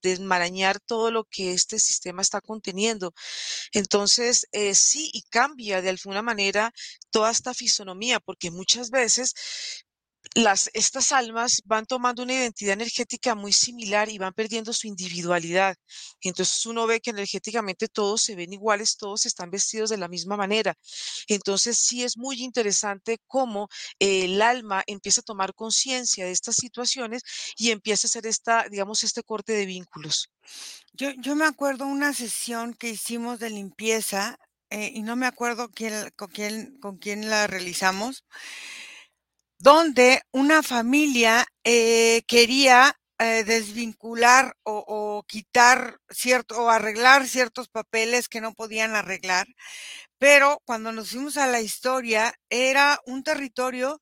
desmarañar 0.02 0.80
todo 0.80 1.12
lo 1.12 1.26
que 1.26 1.54
este 1.54 1.80
sistema 1.80 2.22
está 2.22 2.42
conteniendo. 2.42 3.14
Entonces, 3.74 4.48
eh, 4.52 4.76
sí, 4.76 5.10
y 5.14 5.24
cambia 5.24 5.82
de 5.82 5.90
alguna 5.90 6.22
manera 6.22 6.74
toda 7.12 7.32
esta 7.32 7.54
fisonomía, 7.54 8.20
porque 8.20 8.52
muchas 8.52 8.90
veces 8.92 9.34
las, 10.34 10.70
estas 10.74 11.12
almas 11.12 11.62
van 11.66 11.86
tomando 11.86 12.24
una 12.24 12.34
identidad 12.34 12.74
energética 12.74 13.36
muy 13.36 13.54
similar 13.54 14.10
y 14.10 14.18
van 14.18 14.34
perdiendo 14.34 14.74
su 14.74 14.88
individualidad. 14.88 15.76
entonces 16.22 16.66
uno 16.66 16.88
ve 16.88 17.00
que 17.00 17.12
energéticamente 17.12 17.88
todos 17.88 18.22
se 18.22 18.36
ven 18.36 18.54
iguales, 18.54 18.98
todos 18.98 19.26
están 19.26 19.52
vestidos 19.52 19.90
de 19.90 19.98
la 19.98 20.08
misma 20.08 20.38
manera. 20.38 20.74
Entonces 21.28 21.78
sí 21.78 22.04
es 22.04 22.18
muy 22.18 22.44
interesante 22.44 23.20
cómo 23.28 23.70
el 24.00 24.42
alma 24.42 24.84
empieza 24.88 25.22
a 25.22 25.24
tomar 25.24 25.54
conciencia 25.54 26.26
de 26.26 26.32
estas 26.32 26.56
situaciones 26.56 27.24
y 27.58 27.72
empieza 27.72 28.08
a 28.08 28.10
hacer 28.10 28.26
esta, 28.26 28.68
digamos, 28.70 29.04
este 29.04 29.24
corte 29.24 29.54
de 29.54 29.66
vínculos. 29.66 30.30
Yo, 30.94 31.12
yo 31.18 31.36
me 31.36 31.46
acuerdo 31.46 31.86
una 31.86 32.14
sesión 32.14 32.74
que 32.74 32.90
hicimos 32.90 33.40
de 33.40 33.50
limpieza 33.50 34.38
eh, 34.70 34.92
y 34.94 35.04
no 35.04 35.16
me 35.16 35.28
acuerdo 35.28 35.70
quién, 35.70 36.10
con, 36.16 36.30
quién, 36.30 36.78
con 36.80 36.98
quién 36.98 37.30
la 37.30 37.48
realizamos 37.48 38.26
donde 39.66 40.22
una 40.32 40.62
familia 40.62 41.44
eh, 41.64 42.22
quería 42.28 42.94
eh, 43.18 43.44
desvincular 43.44 44.56
o, 44.62 44.86
o, 44.88 45.24
quitar 45.24 45.98
cierto 46.08 46.66
o 46.66 46.70
arreglar 46.70 47.26
ciertos 47.26 47.68
papeles 47.70 48.30
que 48.30 48.42
no 48.42 48.54
podían 48.54 48.94
arreglar, 48.94 49.48
pero 50.20 50.62
cuando 50.66 50.92
nos 50.92 51.10
fuimos 51.10 51.38
a 51.38 51.48
la 51.48 51.62
historia 51.62 52.36
era 52.52 53.00
un 53.08 53.24
territorio 53.24 54.00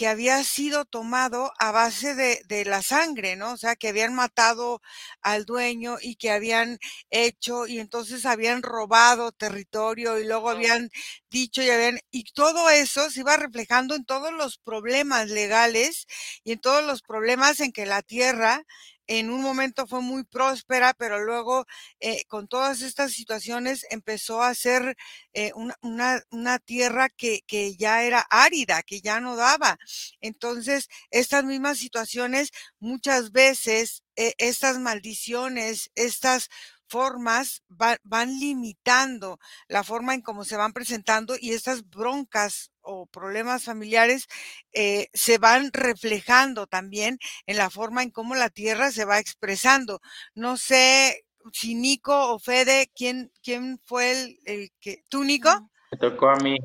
que 0.00 0.08
había 0.08 0.42
sido 0.44 0.86
tomado 0.86 1.52
a 1.58 1.72
base 1.72 2.14
de, 2.14 2.40
de, 2.48 2.64
la 2.64 2.80
sangre, 2.80 3.36
¿no? 3.36 3.52
O 3.52 3.56
sea, 3.58 3.76
que 3.76 3.88
habían 3.88 4.14
matado 4.14 4.80
al 5.20 5.44
dueño 5.44 5.98
y 6.00 6.16
que 6.16 6.30
habían 6.30 6.78
hecho 7.10 7.66
y 7.66 7.80
entonces 7.80 8.24
habían 8.24 8.62
robado 8.62 9.30
territorio 9.30 10.18
y 10.18 10.24
luego 10.24 10.48
habían 10.48 10.88
dicho 11.28 11.62
y 11.62 11.68
habían, 11.68 12.00
y 12.10 12.24
todo 12.32 12.70
eso 12.70 13.10
se 13.10 13.20
iba 13.20 13.36
reflejando 13.36 13.94
en 13.94 14.06
todos 14.06 14.32
los 14.32 14.56
problemas 14.56 15.28
legales 15.28 16.06
y 16.44 16.52
en 16.52 16.60
todos 16.60 16.82
los 16.82 17.02
problemas 17.02 17.60
en 17.60 17.70
que 17.70 17.84
la 17.84 18.00
tierra 18.00 18.64
en 19.10 19.28
un 19.30 19.42
momento 19.42 19.88
fue 19.88 20.02
muy 20.02 20.22
próspera, 20.22 20.94
pero 20.94 21.24
luego 21.24 21.66
eh, 21.98 22.24
con 22.28 22.46
todas 22.46 22.80
estas 22.80 23.10
situaciones 23.12 23.84
empezó 23.90 24.40
a 24.40 24.54
ser 24.54 24.96
eh, 25.32 25.50
una, 25.82 26.58
tierra 26.60 27.08
que, 27.08 27.42
que 27.44 27.76
ya 27.76 28.04
era 28.04 28.20
árida, 28.30 28.84
que 28.84 29.00
ya 29.00 29.18
no 29.18 29.34
daba. 29.34 29.78
Entonces, 30.20 30.88
estas 31.10 31.44
mismas 31.44 31.78
situaciones, 31.78 32.50
muchas 32.78 33.32
veces, 33.32 34.04
eh, 34.14 34.34
estas 34.38 34.78
maldiciones, 34.78 35.90
estas 35.96 36.48
formas 36.86 37.64
van 37.68 38.38
limitando 38.38 39.40
la 39.66 39.82
forma 39.82 40.14
en 40.14 40.22
cómo 40.22 40.44
se 40.44 40.56
van 40.56 40.72
presentando 40.72 41.34
y 41.40 41.52
estas 41.52 41.88
broncas 41.88 42.69
o 42.82 43.06
problemas 43.06 43.64
familiares 43.64 44.26
eh, 44.72 45.08
se 45.12 45.38
van 45.38 45.70
reflejando 45.72 46.66
también 46.66 47.18
en 47.46 47.56
la 47.56 47.70
forma 47.70 48.02
en 48.02 48.10
cómo 48.10 48.34
la 48.34 48.50
tierra 48.50 48.90
se 48.90 49.04
va 49.04 49.18
expresando. 49.18 50.00
No 50.34 50.56
sé 50.56 51.24
si 51.52 51.74
Nico 51.74 52.34
o 52.34 52.38
Fede, 52.38 52.90
¿quién, 52.94 53.32
quién 53.42 53.78
fue 53.84 54.10
el, 54.12 54.38
el 54.44 54.70
que... 54.80 55.02
¿Tú, 55.08 55.24
Nico? 55.24 55.70
Me 55.90 55.98
tocó 55.98 56.28
a 56.28 56.36
mí. 56.36 56.56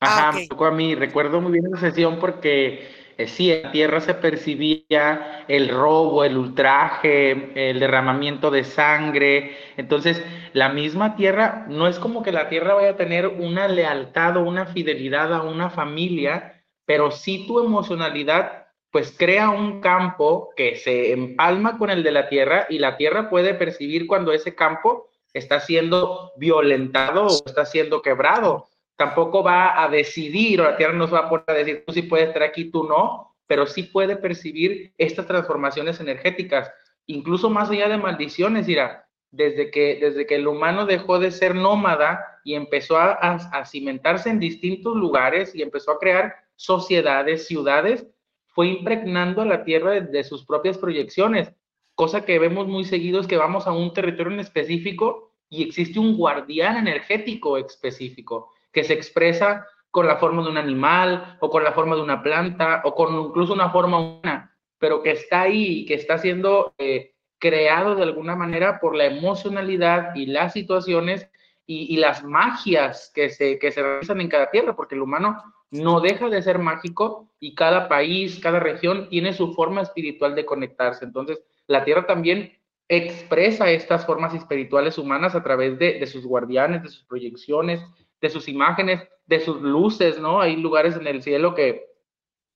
Ah, 0.00 0.28
Ajá, 0.28 0.32
me 0.32 0.46
tocó 0.46 0.66
a 0.66 0.72
mí. 0.72 0.94
Recuerdo 0.94 1.40
muy 1.40 1.52
bien 1.52 1.66
esa 1.66 1.88
sesión 1.88 2.18
porque 2.18 3.05
eh, 3.18 3.28
sí, 3.28 3.50
en 3.50 3.62
la 3.62 3.72
tierra 3.72 4.00
se 4.00 4.14
percibía 4.14 5.44
el 5.48 5.70
robo, 5.70 6.22
el 6.22 6.36
ultraje, 6.36 7.70
el 7.70 7.80
derramamiento 7.80 8.50
de 8.50 8.64
sangre. 8.64 9.56
Entonces, 9.78 10.22
la 10.52 10.68
misma 10.68 11.16
tierra, 11.16 11.64
no 11.68 11.86
es 11.88 11.98
como 11.98 12.22
que 12.22 12.32
la 12.32 12.48
tierra 12.50 12.74
vaya 12.74 12.90
a 12.90 12.96
tener 12.96 13.26
una 13.26 13.68
lealtad 13.68 14.36
o 14.36 14.42
una 14.42 14.66
fidelidad 14.66 15.32
a 15.32 15.42
una 15.42 15.70
familia, 15.70 16.62
pero 16.84 17.10
sí 17.10 17.46
tu 17.46 17.58
emocionalidad, 17.58 18.66
pues 18.90 19.14
crea 19.16 19.48
un 19.48 19.80
campo 19.80 20.50
que 20.54 20.76
se 20.76 21.12
empalma 21.12 21.78
con 21.78 21.90
el 21.90 22.02
de 22.02 22.12
la 22.12 22.28
tierra 22.28 22.66
y 22.68 22.78
la 22.78 22.98
tierra 22.98 23.30
puede 23.30 23.54
percibir 23.54 24.06
cuando 24.06 24.32
ese 24.32 24.54
campo 24.54 25.08
está 25.32 25.60
siendo 25.60 26.32
violentado 26.36 27.26
o 27.26 27.42
está 27.46 27.64
siendo 27.64 28.02
quebrado 28.02 28.68
tampoco 28.96 29.42
va 29.42 29.82
a 29.82 29.88
decidir, 29.88 30.60
o 30.60 30.64
la 30.64 30.76
tierra 30.76 30.94
nos 30.94 31.12
va 31.12 31.20
a 31.20 31.28
poner 31.28 31.44
a 31.48 31.54
decir, 31.54 31.84
tú 31.86 31.92
sí 31.92 32.02
puedes 32.02 32.28
estar 32.28 32.42
aquí, 32.42 32.70
tú 32.70 32.84
no, 32.84 33.36
pero 33.46 33.66
sí 33.66 33.84
puede 33.84 34.16
percibir 34.16 34.92
estas 34.98 35.26
transformaciones 35.26 36.00
energéticas, 36.00 36.70
incluso 37.06 37.50
más 37.50 37.70
allá 37.70 37.88
de 37.88 37.98
maldiciones, 37.98 38.66
dirá, 38.66 39.06
desde 39.30 39.70
que, 39.70 39.98
desde 40.00 40.26
que 40.26 40.36
el 40.36 40.48
humano 40.48 40.86
dejó 40.86 41.18
de 41.18 41.30
ser 41.30 41.54
nómada 41.54 42.40
y 42.44 42.54
empezó 42.54 42.96
a, 42.96 43.12
a, 43.12 43.64
cimentarse 43.66 44.30
en 44.30 44.40
distintos 44.40 44.96
lugares 44.96 45.54
y 45.54 45.62
empezó 45.62 45.92
a 45.92 45.98
crear 45.98 46.34
sociedades, 46.56 47.46
ciudades, 47.46 48.06
fue 48.46 48.68
impregnando 48.68 49.42
a 49.42 49.46
la 49.46 49.64
tierra 49.64 49.90
de, 49.90 50.00
de 50.00 50.24
sus 50.24 50.46
propias 50.46 50.78
proyecciones, 50.78 51.52
cosa 51.94 52.24
que 52.24 52.38
vemos 52.38 52.66
muy 52.66 52.84
seguido 52.84 53.20
es 53.20 53.26
que 53.26 53.36
vamos 53.36 53.66
a 53.66 53.72
un 53.72 53.92
territorio 53.92 54.32
en 54.32 54.40
específico 54.40 55.34
y 55.50 55.64
existe 55.64 55.98
un 55.98 56.16
guardián 56.16 56.76
energético 56.78 57.58
específico 57.58 58.52
que 58.76 58.84
se 58.84 58.92
expresa 58.92 59.66
con 59.90 60.06
la 60.06 60.18
forma 60.18 60.42
de 60.42 60.50
un 60.50 60.58
animal 60.58 61.38
o 61.40 61.48
con 61.48 61.64
la 61.64 61.72
forma 61.72 61.96
de 61.96 62.02
una 62.02 62.22
planta 62.22 62.82
o 62.84 62.94
con 62.94 63.18
incluso 63.18 63.54
una 63.54 63.70
forma 63.70 63.98
humana, 63.98 64.54
pero 64.78 65.02
que 65.02 65.12
está 65.12 65.40
ahí 65.40 65.86
que 65.86 65.94
está 65.94 66.18
siendo 66.18 66.74
eh, 66.76 67.14
creado 67.38 67.94
de 67.94 68.02
alguna 68.02 68.36
manera 68.36 68.78
por 68.78 68.94
la 68.94 69.06
emocionalidad 69.06 70.14
y 70.14 70.26
las 70.26 70.52
situaciones 70.52 71.26
y, 71.64 71.94
y, 71.94 71.96
las 71.96 72.22
magias 72.22 73.10
que 73.14 73.30
se, 73.30 73.58
que 73.58 73.72
se 73.72 73.82
realizan 73.82 74.20
en 74.20 74.28
cada 74.28 74.50
tierra, 74.50 74.76
porque 74.76 74.94
el 74.94 75.00
humano 75.00 75.42
no 75.70 76.00
deja 76.00 76.28
de 76.28 76.42
ser 76.42 76.58
mágico 76.58 77.30
y 77.40 77.54
cada 77.54 77.88
país, 77.88 78.38
cada 78.40 78.60
región 78.60 79.08
tiene 79.08 79.32
su 79.32 79.54
forma 79.54 79.80
espiritual 79.80 80.34
de 80.34 80.44
conectarse. 80.44 81.06
Entonces, 81.06 81.42
la 81.66 81.82
tierra 81.82 82.06
también 82.06 82.52
expresa 82.88 83.70
estas 83.70 84.04
formas 84.04 84.34
espirituales 84.34 84.98
humanas 84.98 85.34
a 85.34 85.42
través 85.42 85.78
de, 85.78 85.98
de 85.98 86.06
sus 86.06 86.26
guardianes, 86.26 86.82
de 86.82 86.90
sus 86.90 87.04
proyecciones, 87.04 87.80
de 88.20 88.30
sus 88.30 88.48
imágenes, 88.48 89.08
de 89.26 89.40
sus 89.40 89.60
luces, 89.60 90.18
¿no? 90.18 90.40
Hay 90.40 90.56
lugares 90.56 90.96
en 90.96 91.06
el 91.06 91.22
cielo 91.22 91.54
que 91.54 91.84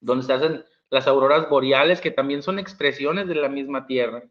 donde 0.01 0.25
se 0.25 0.33
hacen 0.33 0.65
las 0.89 1.07
auroras 1.07 1.49
boreales 1.49 2.01
que 2.01 2.11
también 2.11 2.43
son 2.43 2.59
expresiones 2.59 3.29
de 3.29 3.35
la 3.35 3.49
misma 3.49 3.87
tierra. 3.87 4.25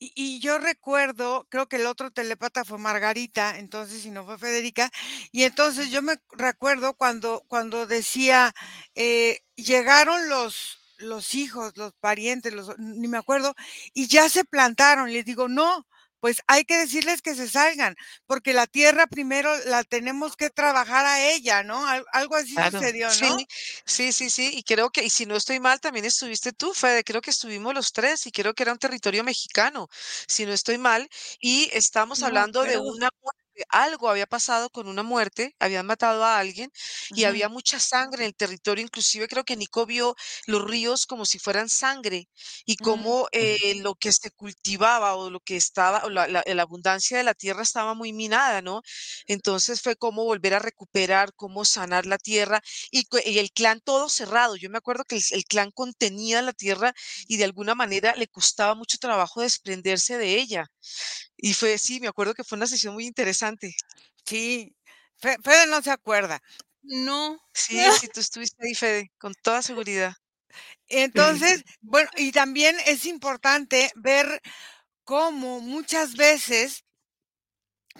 Y, 0.00 0.38
yo 0.38 0.58
recuerdo, 0.58 1.48
creo 1.50 1.68
que 1.68 1.76
el 1.76 1.86
otro 1.86 2.12
telepata 2.12 2.64
fue 2.64 2.78
Margarita, 2.78 3.58
entonces, 3.58 4.02
si 4.02 4.12
no 4.12 4.24
fue 4.24 4.38
Federica, 4.38 4.90
y 5.32 5.42
entonces 5.42 5.90
yo 5.90 6.02
me 6.02 6.20
recuerdo 6.30 6.94
cuando, 6.94 7.42
cuando 7.48 7.84
decía, 7.84 8.54
eh, 8.94 9.40
llegaron 9.56 10.28
los, 10.28 10.78
los 10.98 11.34
hijos, 11.34 11.76
los 11.76 11.94
parientes, 11.94 12.52
los, 12.52 12.78
ni 12.78 13.08
me 13.08 13.18
acuerdo, 13.18 13.56
y 13.92 14.06
ya 14.06 14.28
se 14.28 14.44
plantaron. 14.44 15.12
Les 15.12 15.24
digo, 15.24 15.48
no, 15.48 15.84
pues 16.20 16.42
hay 16.46 16.64
que 16.64 16.76
decirles 16.78 17.22
que 17.22 17.34
se 17.34 17.48
salgan, 17.48 17.94
porque 18.26 18.52
la 18.54 18.66
tierra 18.66 19.06
primero 19.06 19.50
la 19.66 19.84
tenemos 19.84 20.36
que 20.36 20.50
trabajar 20.50 21.04
a 21.06 21.28
ella, 21.30 21.62
¿no? 21.62 21.84
algo 22.12 22.36
así 22.36 22.54
claro, 22.54 22.62
sucedió, 22.62 23.14
¿no? 23.16 23.36
Sí, 23.36 23.46
sí, 23.86 24.12
sí, 24.12 24.30
sí, 24.30 24.50
y 24.54 24.62
creo 24.64 24.90
que, 24.90 25.04
y 25.04 25.10
si 25.10 25.26
no 25.26 25.36
estoy 25.36 25.60
mal, 25.60 25.80
también 25.80 26.04
estuviste 26.04 26.52
tú, 26.52 26.74
Fede, 26.74 27.04
creo 27.04 27.20
que 27.22 27.30
estuvimos 27.30 27.74
los 27.74 27.92
tres, 27.92 28.26
y 28.26 28.32
creo 28.32 28.54
que 28.54 28.64
era 28.64 28.72
un 28.72 28.78
territorio 28.78 29.24
mexicano, 29.24 29.88
si 30.26 30.44
no 30.46 30.52
estoy 30.52 30.78
mal, 30.78 31.08
y 31.40 31.70
estamos 31.72 32.22
No, 32.22 32.22
hablando 32.22 32.64
de 32.66 32.78
una 32.78 33.10
algo 33.68 34.08
había 34.08 34.26
pasado 34.26 34.70
con 34.70 34.88
una 34.88 35.02
muerte, 35.02 35.54
habían 35.58 35.86
matado 35.86 36.24
a 36.24 36.38
alguien, 36.38 36.70
y 37.14 37.24
había 37.24 37.48
mucha 37.48 37.78
sangre 37.80 38.24
en 38.24 38.28
el 38.28 38.34
territorio, 38.36 38.84
inclusive 38.84 39.28
creo 39.28 39.44
que 39.44 39.56
Nico 39.56 39.86
vio 39.86 40.14
los 40.46 40.62
ríos 40.64 41.06
como 41.06 41.24
si 41.26 41.38
fueran 41.38 41.68
sangre, 41.68 42.28
y 42.66 42.76
Mm. 42.80 43.08
cómo 43.08 43.28
eh, 43.32 43.74
lo 43.82 43.94
que 43.94 44.12
se 44.12 44.30
cultivaba 44.30 45.14
o 45.16 45.30
lo 45.30 45.40
que 45.40 45.56
estaba, 45.56 46.04
o 46.04 46.10
la, 46.10 46.26
la- 46.28 46.44
la 46.46 46.62
abundancia 46.62 47.16
de 47.18 47.24
la 47.24 47.34
tierra 47.34 47.62
estaba 47.62 47.94
muy 47.94 48.12
minada, 48.12 48.62
¿no? 48.62 48.82
Entonces 49.26 49.80
fue 49.82 49.96
como 49.96 50.24
volver 50.24 50.54
a 50.54 50.58
recuperar, 50.58 51.32
cómo 51.34 51.64
sanar 51.64 52.06
la 52.06 52.18
tierra 52.18 52.60
y, 52.90 53.06
el 53.38 53.50
clan 53.52 53.80
todo 53.80 54.08
cerrado. 54.08 54.56
Yo 54.56 54.70
me 54.70 54.78
acuerdo 54.78 55.04
que 55.04 55.16
el, 55.16 55.22
el 55.32 55.44
clan 55.44 55.70
contenía 55.70 56.42
la 56.42 56.52
tierra 56.52 56.92
y 57.26 57.36
de 57.36 57.44
alguna 57.44 57.74
manera 57.74 58.14
le 58.16 58.28
costaba 58.28 58.74
mucho 58.74 58.98
trabajo 58.98 59.40
desprenderse 59.42 60.18
de 60.18 60.36
ella. 60.36 60.66
Y 61.38 61.54
fue, 61.54 61.78
sí, 61.78 62.00
me 62.00 62.08
acuerdo 62.08 62.34
que 62.34 62.44
fue 62.44 62.56
una 62.58 62.68
sesión 62.68 62.94
muy 62.94 63.06
interesante. 63.06 63.74
Sí, 64.26 64.76
Fe- 65.18 65.38
Fede 65.44 65.66
no 65.68 65.82
se 65.82 65.92
acuerda. 65.92 66.40
No. 66.82 67.38
Sí, 67.54 67.90
sí, 67.92 68.08
tú 68.12 68.20
estuviste 68.20 68.56
ahí, 68.66 68.74
Fede, 68.74 69.10
con 69.18 69.34
toda 69.42 69.62
seguridad. 69.62 70.14
Entonces, 70.88 71.62
bueno, 71.82 72.10
y 72.16 72.32
también 72.32 72.76
es 72.86 73.06
importante 73.06 73.90
ver 73.96 74.40
cómo 75.04 75.60
muchas 75.60 76.16
veces 76.16 76.84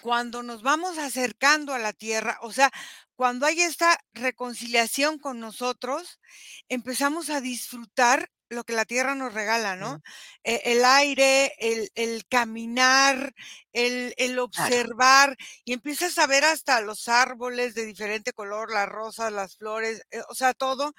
cuando 0.01 0.43
nos 0.43 0.63
vamos 0.63 0.99
acercando 0.99 1.75
a 1.75 1.79
la 1.79 1.93
tierra, 1.93 2.39
o 2.43 2.53
sea, 2.53 2.71
cuando 3.17 3.47
hay 3.47 3.61
esta 3.63 3.99
reconciliación 4.13 5.19
con 5.19 5.41
nosotros, 5.41 6.21
empezamos 6.69 7.31
a 7.31 7.41
disfrutar 7.41 8.31
lo 8.51 8.65
que 8.65 8.73
la 8.73 8.85
tierra 8.85 9.15
nos 9.15 9.35
regala, 9.35 9.77
¿no? 9.77 10.01
E, 10.45 10.63
el 10.65 10.85
aire, 10.85 11.53
el, 11.59 11.91
el 11.95 12.27
caminar, 12.27 13.35
el, 13.73 14.15
el 14.17 14.39
observar, 14.39 15.37
y 15.65 15.73
empiezas 15.73 16.19
a 16.19 16.27
ver 16.27 16.45
hasta 16.45 16.81
los 16.81 17.09
árboles 17.09 17.75
de 17.75 17.85
diferente 17.87 18.33
color, 18.33 18.71
las 18.73 18.89
rosas, 18.89 19.33
las 19.33 19.57
flores, 19.57 20.03
eh, 20.11 20.21
o 20.29 20.35
sea, 20.35 20.55
todo, 20.55 20.95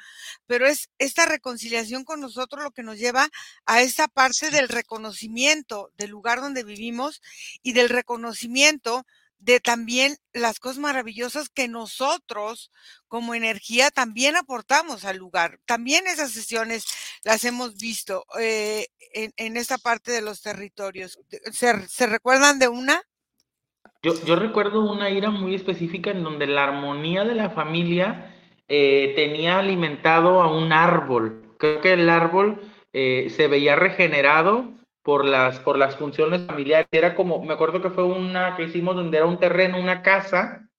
pero 0.47 0.68
es 0.68 0.89
esta 0.97 1.26
reconciliación 1.26 2.04
con 2.04 2.22
nosotros 2.22 2.64
lo 2.64 2.72
que 2.72 2.84
nos 2.84 2.97
lleva 2.97 3.30
a 3.66 3.82
esta 3.82 4.08
parte 4.08 4.50
del 4.52 4.70
reconocimiento 4.70 5.91
del 5.97 6.12
lugar 6.12 6.41
donde 6.41 6.64
vivimos 6.64 7.22
y 7.64 7.74
del 7.74 7.89
reconocimiento 7.89 9.06
de 9.40 9.60
también 9.60 10.16
las 10.34 10.60
cosas 10.60 10.78
maravillosas 10.78 11.50
que 11.50 11.68
nosotros 11.68 12.72
como 13.08 13.34
energía 13.34 13.90
también 13.90 14.36
aportamos 14.36 15.06
al 15.06 15.18
lugar. 15.18 15.60
También 15.66 16.06
esas 16.08 16.32
sesiones 16.32 16.86
las 17.24 17.44
hemos 17.46 17.78
visto 17.78 18.26
eh, 18.40 18.88
en, 19.14 19.58
esta 19.58 19.78
parte 19.78 20.12
de 20.12 20.22
los 20.22 20.42
territorios. 20.42 21.20
¿Se, 21.52 22.08
recuerdan 22.08 22.60
de 22.60 22.68
una? 22.68 23.02
Yo, 24.04 24.14
yo, 24.26 24.36
recuerdo 24.36 24.90
una 24.90 25.10
ira 25.10 25.30
muy 25.30 25.56
específica 25.56 26.12
en 26.12 26.24
donde 26.24 26.48
la 26.48 26.66
armonía 26.66 27.24
de 27.24 27.36
la 27.36 27.50
familia 27.50 28.36
eh, 28.68 29.14
tenía 29.16 29.60
alimentado 29.60 30.42
a 30.42 30.52
un 30.52 30.72
árbol. 30.72 31.56
Creo 31.58 31.82
que 31.82 31.94
el 31.94 32.10
árbol 32.10 32.62
eh, 32.94 33.32
se 33.36 33.48
veía 33.48 33.76
regenerado 33.76 34.78
por 35.10 35.26
las, 35.26 35.60
por 35.62 35.76
las 35.76 35.95
funciones 35.95 36.45
familiares. 36.45 36.88
Era 36.91 37.16
como, 37.16 37.43
me 37.43 37.55
acuerdo 37.55 37.82
que 37.82 37.89
fue 37.89 38.03
una 38.03 38.55
que 38.55 38.66
hicimos 38.66 38.95
donde 38.95 39.18
era 39.18 39.26
un 39.26 39.39
terreno, 39.39 39.80
una 39.80 40.03
casa, 40.03 40.70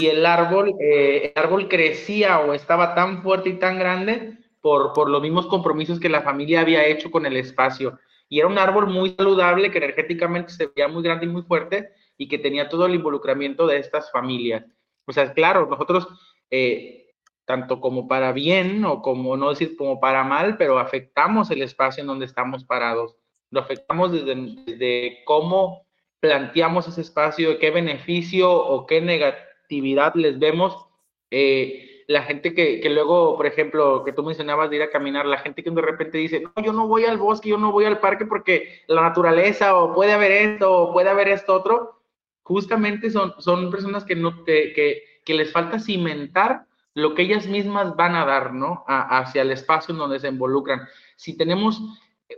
y 0.00 0.08
el 0.08 0.26
árbol, 0.26 0.74
eh, 0.80 1.32
el 1.32 1.40
árbol 1.40 1.68
crecía 1.68 2.40
o 2.40 2.54
estaba 2.54 2.96
tan 2.96 3.22
fuerte 3.22 3.50
y 3.50 3.60
tan 3.60 3.78
grande 3.78 4.36
por, 4.60 4.92
por 4.92 5.08
los 5.08 5.22
mismos 5.22 5.46
compromisos 5.46 6.00
que 6.00 6.08
la 6.08 6.22
familia 6.22 6.62
había 6.62 6.84
hecho 6.86 7.12
con 7.12 7.24
el 7.24 7.36
espacio. 7.36 8.00
Y 8.28 8.40
era 8.40 8.48
un 8.48 8.58
árbol 8.58 8.88
muy 8.88 9.10
saludable 9.10 9.70
que 9.70 9.78
energéticamente 9.78 10.52
se 10.52 10.66
veía 10.66 10.88
muy 10.88 11.04
grande 11.04 11.26
y 11.26 11.28
muy 11.28 11.42
fuerte 11.42 11.92
y 12.18 12.26
que 12.26 12.40
tenía 12.40 12.68
todo 12.68 12.86
el 12.86 12.96
involucramiento 12.96 13.68
de 13.68 13.78
estas 13.78 14.10
familias. 14.10 14.64
O 15.06 15.12
sea, 15.12 15.32
claro, 15.34 15.68
nosotros, 15.70 16.08
eh, 16.50 17.12
tanto 17.44 17.80
como 17.80 18.08
para 18.08 18.32
bien 18.32 18.84
o 18.84 19.02
como 19.02 19.36
no 19.36 19.50
decir 19.50 19.76
como 19.76 20.00
para 20.00 20.24
mal, 20.24 20.56
pero 20.56 20.80
afectamos 20.80 21.48
el 21.52 21.62
espacio 21.62 22.00
en 22.00 22.08
donde 22.08 22.24
estamos 22.24 22.64
parados 22.64 23.21
lo 23.52 23.60
afectamos 23.60 24.10
desde, 24.10 25.22
cómo 25.24 25.86
planteamos 26.18 26.88
ese 26.88 27.02
espacio, 27.02 27.58
qué 27.58 27.70
beneficio 27.70 28.50
o 28.50 28.86
qué 28.86 29.00
negatividad 29.00 30.14
les 30.14 30.38
vemos. 30.38 30.76
Eh, 31.30 32.04
la 32.08 32.22
gente 32.22 32.54
que, 32.54 32.80
que, 32.80 32.90
luego, 32.90 33.36
por 33.36 33.46
ejemplo, 33.46 34.02
que 34.04 34.12
tú 34.12 34.22
mencionabas 34.22 34.70
de 34.70 34.76
ir 34.76 34.82
a 34.82 34.90
caminar, 34.90 35.26
la 35.26 35.38
gente 35.38 35.62
que 35.62 35.70
de 35.70 35.82
repente 35.82 36.18
dice, 36.18 36.40
no, 36.40 36.62
yo 36.62 36.72
no 36.72 36.88
voy 36.88 37.04
al 37.04 37.18
bosque, 37.18 37.50
yo 37.50 37.58
no 37.58 37.72
voy 37.72 37.84
al 37.84 38.00
parque 38.00 38.26
porque 38.26 38.82
la 38.88 39.02
naturaleza 39.02 39.76
o 39.76 39.94
puede 39.94 40.12
haber 40.12 40.32
esto 40.32 40.72
o 40.72 40.92
puede 40.92 41.10
haber 41.10 41.28
esto 41.28 41.54
otro, 41.54 42.02
justamente 42.42 43.10
son, 43.10 43.34
son 43.38 43.70
personas 43.70 44.04
que, 44.04 44.16
no, 44.16 44.44
que, 44.44 44.72
que, 44.72 45.02
que 45.24 45.34
les 45.34 45.52
falta 45.52 45.78
cimentar 45.78 46.66
lo 46.94 47.14
que 47.14 47.22
ellas 47.22 47.46
mismas 47.46 47.96
van 47.96 48.14
a 48.14 48.24
dar, 48.24 48.52
¿no? 48.52 48.84
hacia 48.86 49.42
el 49.42 49.50
espacio 49.50 49.92
en 49.92 49.98
donde 49.98 50.20
se 50.20 50.28
involucran. 50.28 50.82
Si 51.16 51.36
tenemos 51.36 51.80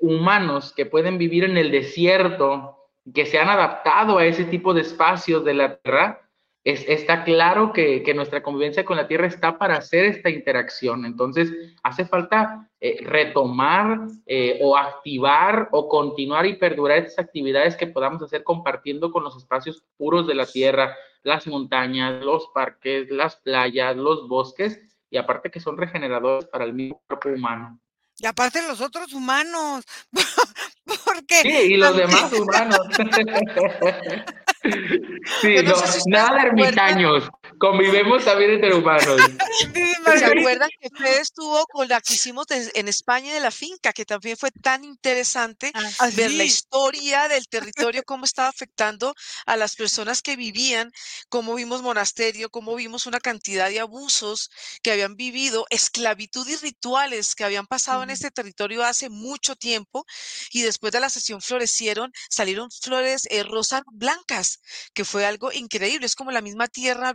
humanos 0.01 0.73
que 0.75 0.87
pueden 0.87 1.19
vivir 1.19 1.45
en 1.45 1.57
el 1.57 1.71
desierto, 1.71 2.79
que 3.13 3.27
se 3.27 3.39
han 3.39 3.49
adaptado 3.49 4.19
a 4.19 4.27
ese 4.27 4.45
tipo 4.45 4.73
de 4.73 4.81
espacios 4.81 5.45
de 5.45 5.55
la 5.55 5.77
Tierra, 5.77 6.21
es, 6.65 6.89
está 6.89 7.25
claro 7.25 7.75
que, 7.75 8.11
nuestra 8.15 8.43
convivencia 8.43 8.87
con 8.87 8.97
la 8.97 9.07
Tierra 9.07 9.27
está 9.27 9.59
para 9.59 9.77
hacer 9.77 10.07
esta 10.07 10.31
interacción. 10.31 11.05
Entonces, 11.05 11.53
hace 11.83 12.07
falta 12.07 12.71
eh, 12.81 13.05
retomar 13.05 14.01
eh, 14.25 14.59
o 14.63 14.77
activar 14.77 15.69
o 15.73 15.89
continuar 15.89 16.47
y 16.47 16.55
perdurar 16.57 16.99
estas 16.99 17.27
actividades 17.27 17.77
que 17.77 17.87
podamos 17.87 18.23
hacer 18.23 18.43
compartiendo 18.45 19.13
con 19.13 19.23
los 19.25 19.37
espacios 19.37 19.85
puros 19.99 20.27
de 20.27 20.35
la 20.35 20.47
Tierra, 20.47 20.97
las 21.23 21.47
montañas, 21.47 22.25
los 22.25 22.49
parques, 22.55 23.11
las 23.11 23.37
playas, 23.37 23.97
los 23.97 24.27
bosques, 24.27 24.81
y 25.11 25.19
aparte 25.19 25.51
que 25.51 25.61
son 25.61 25.77
regeneradores 25.77 26.47
para 26.47 26.65
el 26.65 26.73
mismo 26.73 27.03
cuerpo 27.07 27.29
humano. 27.29 27.79
Y 28.19 28.27
aparte 28.27 28.63
los 28.63 28.81
otros 28.81 29.13
humanos, 29.13 29.85
porque... 31.05 31.43
Sí, 31.43 31.73
y 31.73 31.77
los 31.77 31.97
demás 31.97 32.33
humanos. 32.33 32.79
sí, 35.41 35.57
no, 35.65 35.75
nada 36.07 36.43
de 36.43 36.49
ermitaños, 36.49 37.29
convivemos 37.59 38.25
también 38.25 38.53
entre 38.53 38.75
humanos. 38.75 39.21
¿Se 40.19 40.25
acuerdan 40.25 40.69
que 40.81 40.91
Fede 40.91 41.21
estuvo 41.21 41.65
con 41.67 41.89
la 41.89 42.01
que 42.01 42.15
hicimos 42.15 42.47
en 42.51 42.89
España 42.89 43.33
de 43.35 43.41
la 43.41 43.51
finca, 43.51 43.93
que 43.93 44.05
también 44.05 44.37
fue 44.37 44.51
tan 44.51 44.85
interesante 44.85 45.73
ah, 45.75 46.11
ver 46.15 46.33
la 46.33 46.45
historia 46.45 47.29
del 47.29 47.49
territorio, 47.49 48.03
cómo 48.05 48.25
estaba 48.25 48.49
afectando 48.49 49.15
a 49.47 49.57
las 49.57 49.77
personas 49.77 50.23
que 50.23 50.37
vivían, 50.37 50.93
cómo 51.29 51.55
vimos 51.55 51.83
monasterio, 51.83 52.51
cómo 52.51 52.75
vimos 52.75 53.07
una 53.07 53.21
cantidad 53.21 53.69
de 53.69 53.81
abusos 53.81 54.51
que 54.83 54.93
habían 54.93 55.17
vivido, 55.17 55.67
esclavitud 55.71 56.47
y 56.49 56.57
rituales 56.57 57.35
que 57.35 57.45
habían 57.45 57.67
pasado 57.67 58.03
en 58.03 58.11
este 58.11 58.31
territorio 58.31 58.85
hace 58.85 59.09
mucho 59.09 59.57
tiempo 59.57 60.05
y 60.53 60.63
después 60.63 60.93
de 60.93 61.01
la 61.01 61.11
sesión 61.11 61.41
florecieron, 61.41 62.13
salieron 62.29 62.71
flores 62.71 63.27
eh, 63.31 63.43
rosas 63.43 63.83
blancas, 63.91 64.61
que 64.93 65.05
fue 65.05 65.27
algo 65.27 65.53
increíble, 65.53 66.07
es 66.07 66.17
como 66.17 66.31
la 66.31 66.41
misma 66.41 66.69
tierra 66.69 67.13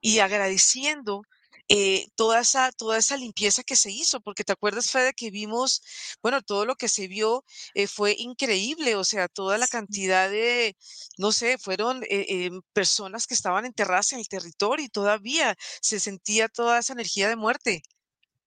y 0.00 0.20
agradeciendo 0.20 1.22
eh, 1.68 2.08
toda, 2.16 2.40
esa, 2.40 2.70
toda 2.72 2.98
esa 2.98 3.16
limpieza 3.16 3.62
que 3.62 3.76
se 3.76 3.90
hizo, 3.90 4.20
porque 4.20 4.44
te 4.44 4.52
acuerdas, 4.52 4.90
Fede, 4.90 5.14
que 5.14 5.30
vimos, 5.30 5.82
bueno, 6.22 6.42
todo 6.42 6.66
lo 6.66 6.74
que 6.76 6.88
se 6.88 7.08
vio 7.08 7.44
eh, 7.74 7.86
fue 7.86 8.14
increíble, 8.18 8.96
o 8.96 9.04
sea, 9.04 9.28
toda 9.28 9.58
la 9.58 9.66
cantidad 9.66 10.28
de, 10.28 10.76
no 11.18 11.32
sé, 11.32 11.58
fueron 11.58 12.02
eh, 12.10 12.50
personas 12.72 13.26
que 13.26 13.34
estaban 13.34 13.64
enterradas 13.64 14.12
en 14.12 14.18
el 14.18 14.28
territorio 14.28 14.84
y 14.84 14.90
todavía 14.90 15.56
se 15.80 16.00
sentía 16.00 16.48
toda 16.48 16.78
esa 16.78 16.92
energía 16.92 17.28
de 17.28 17.36
muerte. 17.36 17.82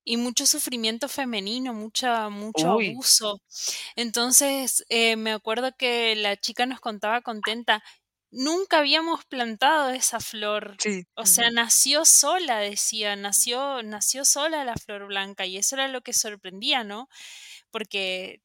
Y 0.04 0.18
mucho 0.18 0.46
sufrimiento 0.46 1.10
femenino, 1.10 1.74
mucha, 1.74 2.30
mucho 2.30 2.70
abuso. 2.70 3.42
Entonces, 3.96 4.86
me 5.18 5.32
acuerdo 5.32 5.72
que 5.76 6.16
la 6.16 6.38
chica 6.38 6.68
nos 6.68 6.80
contaba 6.80 7.22
contenta, 7.22 7.82
nunca 8.36 8.80
habíamos 8.80 9.24
plantado 9.26 9.90
esa 9.90 10.20
flor. 10.20 10.76
O 11.16 11.26
sea, 11.26 11.50
nació 11.52 12.06
sola, 12.06 12.60
decía, 12.60 13.16
nació, 13.16 13.82
nació 13.82 14.26
sola 14.26 14.66
la 14.66 14.76
flor 14.76 15.08
blanca 15.08 15.46
y 15.46 15.58
eso 15.58 15.76
era 15.76 15.88
lo 15.88 16.02
que 16.02 16.14
sorprendía, 16.14 16.84
¿no? 16.84 17.08
Porque 17.72 18.42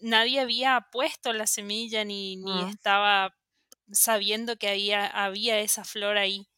nadie 0.00 0.40
había 0.40 0.86
puesto 0.90 1.32
la 1.32 1.46
semilla 1.46 2.04
ni, 2.04 2.36
ni 2.36 2.52
ah. 2.52 2.70
estaba 2.70 3.34
sabiendo 3.92 4.56
que 4.56 4.68
había, 4.68 5.06
había 5.06 5.60
esa 5.60 5.84
flor 5.84 6.16
ahí. 6.16 6.48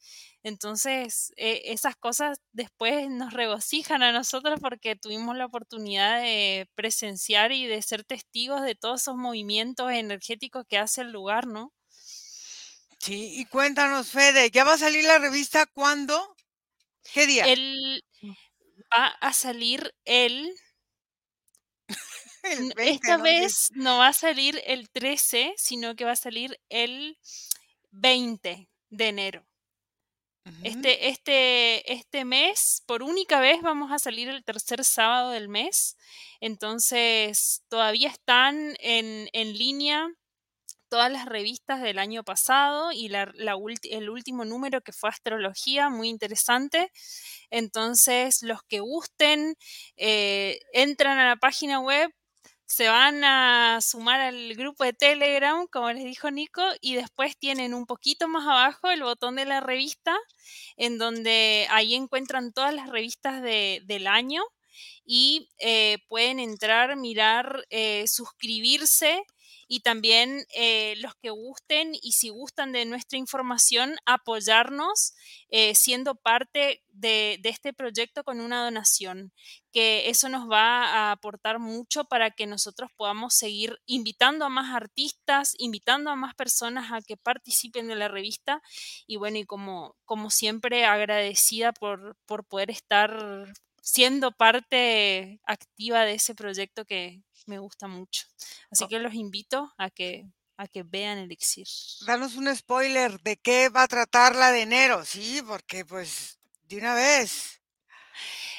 Entonces, 0.43 1.33
e, 1.37 1.73
esas 1.73 1.97
cosas 1.97 2.39
después 2.53 3.11
nos 3.11 3.33
regocijan 3.33 4.03
a 4.03 4.13
nosotros 4.13 4.61
porque 4.61 4.97
tuvimos 4.97 5.37
la 5.37 5.47
oportunidad 5.47 6.21
de 6.21 6.69
presenciar 6.77 7.53
y 7.53 7.67
de 7.67 7.83
ser 7.83 8.05
testigos 8.05 8.63
de 8.63 8.75
todos 8.75 9.03
esos 9.03 9.17
movimientos 9.17 9.91
energéticos 9.91 10.65
que 10.69 10.79
hace 10.79 11.03
el 11.03 11.11
lugar, 11.11 11.47
¿no? 11.47 11.73
Sí, 13.01 13.41
y 13.41 13.47
cuéntanos, 13.47 14.11
Fede, 14.11 14.51
¿ya 14.51 14.63
va 14.65 14.75
a 14.75 14.79
salir 14.79 15.05
la 15.05 15.19
revista 15.19 15.65
cuándo? 15.65 16.37
¿Qué 17.15 17.27
día? 17.27 17.47
Él 17.47 18.05
va 18.93 19.07
a 19.07 19.33
salir 19.33 19.95
el... 20.05 20.55
esta 22.77 23.17
vez 23.17 23.71
no 23.75 23.99
va 23.99 24.09
a 24.09 24.13
salir 24.13 24.61
el 24.67 24.91
13, 24.91 25.55
sino 25.57 25.97
que 25.97 26.05
va 26.05 26.13
a 26.13 26.17
salir 26.17 26.61
el 26.69 27.19
20 27.91 28.69
de 28.91 29.09
enero. 29.09 29.47
Este, 30.63 31.09
este, 31.09 31.93
este 31.93 32.25
mes, 32.25 32.83
por 32.87 33.03
única 33.03 33.41
vez, 33.41 33.63
vamos 33.63 33.93
a 33.93 33.99
salir 33.99 34.29
el 34.29 34.45
tercer 34.45 34.85
sábado 34.85 35.31
del 35.31 35.49
mes. 35.49 35.97
Entonces, 36.41 37.63
todavía 37.69 38.09
están 38.09 38.75
en, 38.81 39.29
en 39.33 39.57
línea 39.57 40.09
todas 40.91 41.11
las 41.11 41.25
revistas 41.25 41.81
del 41.81 41.99
año 41.99 42.25
pasado 42.25 42.93
y 42.93 43.11
el 43.15 44.11
último 44.11 44.45
número 44.45 44.83
que 44.83 44.93
fue 44.93 45.09
Astrología, 45.09 45.89
muy 45.89 46.09
interesante. 46.09 46.91
Entonces, 47.51 48.43
los 48.43 48.63
que 48.65 48.81
gusten, 48.81 49.55
eh, 49.97 50.61
entran 50.73 51.19
a 51.19 51.29
la 51.29 51.37
página 51.37 51.81
web, 51.81 52.11
se 52.67 52.89
van 52.89 53.25
a 53.25 53.81
sumar 53.81 54.21
al 54.21 54.55
grupo 54.55 54.85
de 54.85 54.93
Telegram, 54.93 55.67
como 55.73 55.93
les 55.93 56.05
dijo 56.05 56.31
Nico, 56.31 56.63
y 56.81 56.95
después 56.95 57.37
tienen 57.37 57.75
un 57.75 57.87
poquito 57.87 58.29
más 58.29 58.47
abajo 58.47 58.91
el 58.91 59.03
botón 59.03 59.37
de 59.37 59.45
la 59.45 59.61
revista, 59.61 60.17
en 60.77 60.99
donde 60.99 61.67
ahí 61.71 61.95
encuentran 61.95 62.53
todas 62.53 62.75
las 62.75 62.89
revistas 62.89 63.43
del 63.43 64.07
año 64.07 64.43
y 65.05 65.49
eh, 65.59 65.99
pueden 66.09 66.39
entrar, 66.39 66.97
mirar, 66.97 67.65
eh, 67.71 68.05
suscribirse 68.07 69.25
y 69.73 69.81
también 69.81 70.47
eh, 70.53 70.97
los 70.97 71.15
que 71.15 71.31
gusten 71.31 71.93
y 72.03 72.11
si 72.11 72.29
gustan 72.29 72.73
de 72.73 72.85
nuestra 72.87 73.19
información, 73.19 73.99
apoyarnos 74.05 75.15
eh, 75.49 75.77
siendo 75.77 76.17
parte 76.17 76.83
de, 76.89 77.39
de 77.41 77.49
este 77.51 77.73
proyecto 77.73 78.25
con 78.25 78.41
una 78.41 78.65
donación, 78.65 79.33
que 79.71 80.11
eso 80.11 80.29
nos 80.29 80.51
va 80.51 80.87
a 80.87 81.13
aportar 81.13 81.61
mucho 81.61 82.03
para 82.05 82.33
que 82.33 82.49
nosotros 82.49 82.91
podamos 82.97 83.33
seguir 83.33 83.79
invitando 83.87 84.45
a 84.45 84.49
más 84.49 84.75
artistas, 84.75 85.55
invitando 85.57 86.11
a 86.11 86.17
más 86.17 86.35
personas 86.35 86.91
a 86.91 87.01
que 87.01 87.17
participen 87.17 87.87
de 87.87 87.95
la 87.95 88.09
revista. 88.09 88.63
Y 89.07 89.19
bueno, 89.19 89.39
y 89.39 89.45
como, 89.45 89.95
como 90.05 90.31
siempre 90.31 90.85
agradecida 90.85 91.73
por, 91.73 92.17
por 92.27 92.45
poder 92.45 92.73
estar 92.73 93.47
siendo 93.83 94.33
parte 94.33 95.41
activa 95.45 96.05
de 96.05 96.15
ese 96.15 96.35
proyecto 96.35 96.85
que 96.85 97.23
me 97.47 97.59
gusta 97.59 97.89
mucho. 97.89 98.27
Así 98.71 98.87
que 98.89 98.99
los 98.99 99.15
invito 99.15 99.73
a 99.79 99.91
que, 99.91 100.27
a 100.57 100.69
que 100.69 100.83
vean 100.83 101.19
Elixir. 101.19 101.67
Danos 102.07 102.37
un 102.37 102.55
spoiler 102.55 103.21
de 103.21 103.37
qué 103.37 103.69
va 103.69 103.85
a 103.85 103.89
tratar 103.89 104.37
la 104.37 104.53
de 104.53 104.63
enero, 104.63 105.05
sí, 105.05 105.43
porque 105.47 105.85
pues 105.85 106.39
de 106.63 106.77
una 106.79 106.95
vez. 106.95 107.61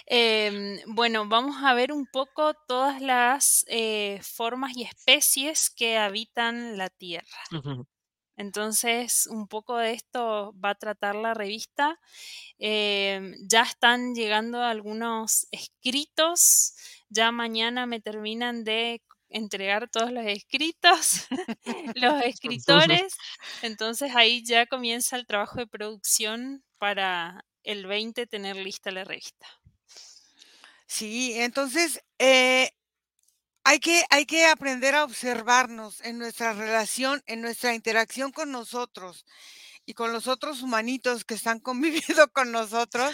Em, 0.06 0.80
bueno, 0.88 1.28
vamos 1.28 1.58
a 1.64 1.74
ver 1.74 1.92
un 1.92 2.06
poco 2.06 2.54
todas 2.68 3.02
las 3.02 3.64
eh, 3.68 4.20
formas 4.24 4.76
y 4.76 4.84
especies 4.84 5.70
que 5.70 5.98
habitan 5.98 6.78
la 6.78 6.90
Tierra. 6.90 7.28
Entonces, 8.42 9.28
un 9.28 9.48
poco 9.48 9.78
de 9.78 9.94
esto 9.94 10.56
va 10.60 10.72
a 10.72 10.76
tratar 10.76 11.14
la 11.14 11.36
revista. 11.36 12.00
Em, 12.58 13.36
ya 13.48 13.62
están 13.62 14.16
llegando 14.16 14.64
algunos 14.64 15.48
escritos. 15.52 16.74
Ya 17.10 17.32
mañana 17.32 17.86
me 17.86 18.02
terminan 18.02 18.64
de 18.64 19.04
entregar 19.30 19.89
todos 19.89 20.12
los 20.12 20.26
escritos, 20.26 21.28
los 21.96 22.22
escritores. 22.26 23.14
Entonces 23.62 24.16
ahí 24.16 24.44
ya 24.44 24.66
comienza 24.66 25.18
el 25.18 25.28
trabajo 25.28 25.58
de 25.60 25.68
producción 25.68 26.64
para 26.80 27.46
el 27.64 27.86
20 27.86 28.26
tener 28.26 28.56
lista 28.56 28.89
la 28.89 29.04
revista. 29.04 29.46
Sí, 30.88 31.34
entonces 31.39 32.04
eh, 32.18 32.72
hay, 33.64 33.80
que, 33.80 34.03
hay 34.09 34.26
que 34.26 34.45
aprender 34.45 34.95
a 34.95 35.03
observarnos 35.03 36.01
en 36.01 36.18
nuestra 36.18 36.53
relación, 36.53 37.24
en 37.28 37.41
nuestra 37.41 37.74
interacción 37.76 38.32
con 38.32 38.51
nosotros 38.51 39.26
y 39.86 39.93
con 39.93 40.14
los 40.14 40.28
otros 40.28 40.62
humanitos 40.62 41.26
que 41.26 41.36
están 41.36 41.59
conviviendo 41.62 42.32
con 42.32 42.51
nosotros. 42.51 43.14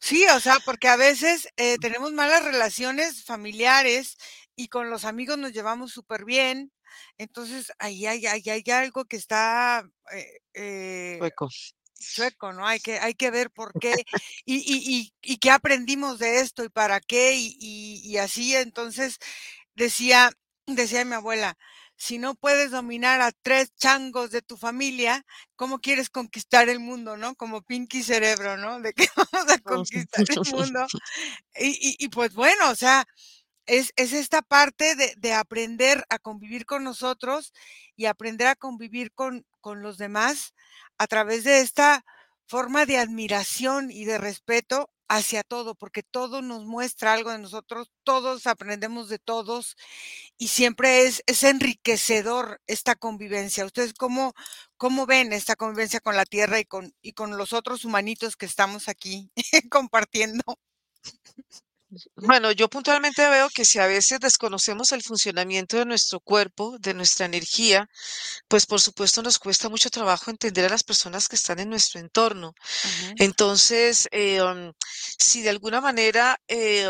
Sí, 0.00 0.24
o 0.34 0.40
sea, 0.40 0.58
porque 0.64 0.88
a 0.88 0.96
veces 0.96 1.48
eh, 1.56 1.78
tenemos 1.78 2.12
malas 2.12 2.44
relaciones 2.44 3.24
familiares 3.24 4.16
y 4.56 4.68
con 4.68 4.90
los 4.90 5.04
amigos 5.04 5.38
nos 5.38 5.52
llevamos 5.52 5.92
súper 5.92 6.24
bien. 6.24 6.72
Entonces, 7.18 7.72
ahí 7.78 8.06
hay, 8.06 8.26
hay, 8.26 8.42
hay 8.48 8.64
algo 8.72 9.04
que 9.06 9.16
está 9.16 9.88
eh, 10.12 10.40
eh. 10.54 11.18
Chueco, 12.02 12.52
¿no? 12.52 12.66
Hay 12.66 12.80
que, 12.80 12.98
hay 12.98 13.14
que 13.14 13.30
ver 13.30 13.50
por 13.50 13.72
qué 13.78 13.94
y, 14.44 14.56
y, 14.56 14.96
y, 14.96 15.12
y 15.22 15.38
qué 15.38 15.50
aprendimos 15.50 16.18
de 16.18 16.40
esto 16.40 16.64
y 16.64 16.68
para 16.68 17.00
qué 17.00 17.34
y, 17.34 17.56
y, 17.60 18.00
y 18.04 18.18
así. 18.18 18.54
Entonces, 18.56 19.18
decía, 19.74 20.32
decía 20.66 21.04
mi 21.04 21.14
abuela, 21.14 21.56
si 21.96 22.18
no 22.18 22.34
puedes 22.34 22.72
dominar 22.72 23.20
a 23.20 23.30
tres 23.42 23.72
changos 23.76 24.30
de 24.32 24.42
tu 24.42 24.56
familia, 24.56 25.24
¿cómo 25.56 25.78
quieres 25.80 26.10
conquistar 26.10 26.68
el 26.68 26.80
mundo, 26.80 27.16
no? 27.16 27.36
Como 27.36 27.62
Pinky 27.62 28.02
Cerebro, 28.02 28.56
¿no? 28.56 28.80
De 28.80 28.92
que 28.92 29.06
vamos 29.16 29.50
a 29.50 29.58
conquistar 29.58 30.24
el 30.28 30.52
mundo. 30.52 30.86
Y, 31.54 31.68
y, 31.68 31.96
y 32.06 32.08
pues 32.08 32.32
bueno, 32.34 32.70
o 32.70 32.74
sea, 32.74 33.06
es, 33.66 33.92
es 33.96 34.12
esta 34.12 34.42
parte 34.42 34.96
de, 34.96 35.14
de, 35.16 35.32
aprender 35.32 36.04
a 36.08 36.18
convivir 36.18 36.66
con 36.66 36.84
nosotros 36.84 37.52
y 37.96 38.06
aprender 38.06 38.48
a 38.48 38.56
convivir 38.56 39.12
con, 39.12 39.46
los 39.64 39.96
demás 39.96 40.54
a 40.98 41.06
través 41.06 41.44
de 41.44 41.60
esta 41.60 42.04
forma 42.46 42.84
de 42.84 42.98
admiración 42.98 43.90
y 43.92 44.04
de 44.04 44.18
respeto 44.18 44.90
hacia 45.08 45.44
todo, 45.44 45.74
porque 45.74 46.02
todo 46.02 46.42
nos 46.42 46.64
muestra 46.64 47.12
algo 47.12 47.30
de 47.30 47.38
nosotros, 47.38 47.92
todos 48.02 48.46
aprendemos 48.46 49.08
de 49.08 49.18
todos 49.18 49.76
y 50.38 50.48
siempre 50.48 51.04
es, 51.04 51.22
enriquecedor 51.42 52.60
esta 52.66 52.96
convivencia. 52.96 53.64
¿Ustedes 53.64 53.92
cómo, 53.94 54.32
cómo 54.76 55.06
ven 55.06 55.32
esta 55.32 55.54
convivencia 55.54 56.00
con 56.00 56.16
la 56.16 56.24
tierra 56.24 56.58
y 56.60 56.64
con, 56.64 56.94
y 57.02 57.12
con 57.12 57.36
los 57.36 57.52
otros 57.52 57.84
humanitos 57.84 58.36
que 58.36 58.46
estamos 58.46 58.88
aquí 58.88 59.30
compartiendo? 59.70 60.42
Bueno, 62.16 62.52
yo 62.52 62.68
puntualmente 62.68 63.28
veo 63.28 63.48
que 63.54 63.64
si 63.64 63.78
a 63.78 63.86
veces 63.86 64.18
desconocemos 64.20 64.92
el 64.92 65.02
funcionamiento 65.02 65.76
de 65.76 65.84
nuestro 65.84 66.20
cuerpo, 66.20 66.76
de 66.78 66.94
nuestra 66.94 67.26
energía, 67.26 67.88
pues 68.48 68.66
por 68.66 68.80
supuesto 68.80 69.22
nos 69.22 69.38
cuesta 69.38 69.68
mucho 69.68 69.90
trabajo 69.90 70.30
entender 70.30 70.64
a 70.66 70.70
las 70.70 70.84
personas 70.84 71.28
que 71.28 71.36
están 71.36 71.58
en 71.60 71.70
nuestro 71.70 72.00
entorno. 72.00 72.54
Entonces, 73.18 74.08
eh, 74.12 74.42
um, 74.42 74.72
si 75.18 75.42
de 75.42 75.50
alguna 75.50 75.80
manera 75.80 76.38
eh, 76.48 76.88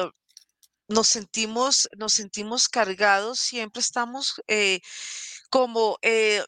nos 0.88 1.08
sentimos, 1.08 1.88
nos 1.96 2.12
sentimos 2.14 2.68
cargados, 2.68 3.40
siempre 3.40 3.80
estamos 3.80 4.34
eh, 4.48 4.80
como 5.50 5.98
eh, 6.02 6.44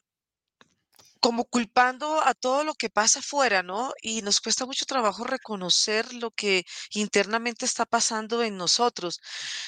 como 1.25 1.47
culpando 1.47 2.21
a 2.21 2.35
todo 2.35 2.65
lo 2.65 2.75
que 2.75 2.91
pasa 2.91 3.21
afuera, 3.21 3.63
¿no? 3.63 3.95
Y 4.03 4.21
nos 4.21 4.43
cuesta 4.43 4.67
mucho 4.67 4.85
trabajo 4.85 5.25
reconocer 5.25 6.13
lo 6.13 6.31
que 6.31 6.65
internamente 6.91 7.65
está 7.65 7.87
pasando 7.87 8.43
en 8.43 8.59
nosotros. 8.59 9.21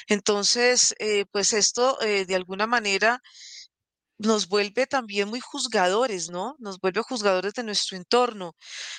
Entonces, 0.07 0.95
eh, 0.99 1.25
pues 1.33 1.55
esto 1.55 1.99
eh, 2.03 2.27
de 2.27 2.35
alguna 2.37 2.67
manera 2.67 3.23
nos 4.19 4.49
vuelve 4.49 4.87
también 4.87 5.29
muy 5.29 5.41
juzgadores, 5.41 6.29
¿no? 6.31 6.57
Nos 6.59 6.79
vuelve 6.79 7.01
juzgadores 7.03 7.55
de 7.55 7.63
nuestro 7.65 7.97
entorno, 7.97 8.55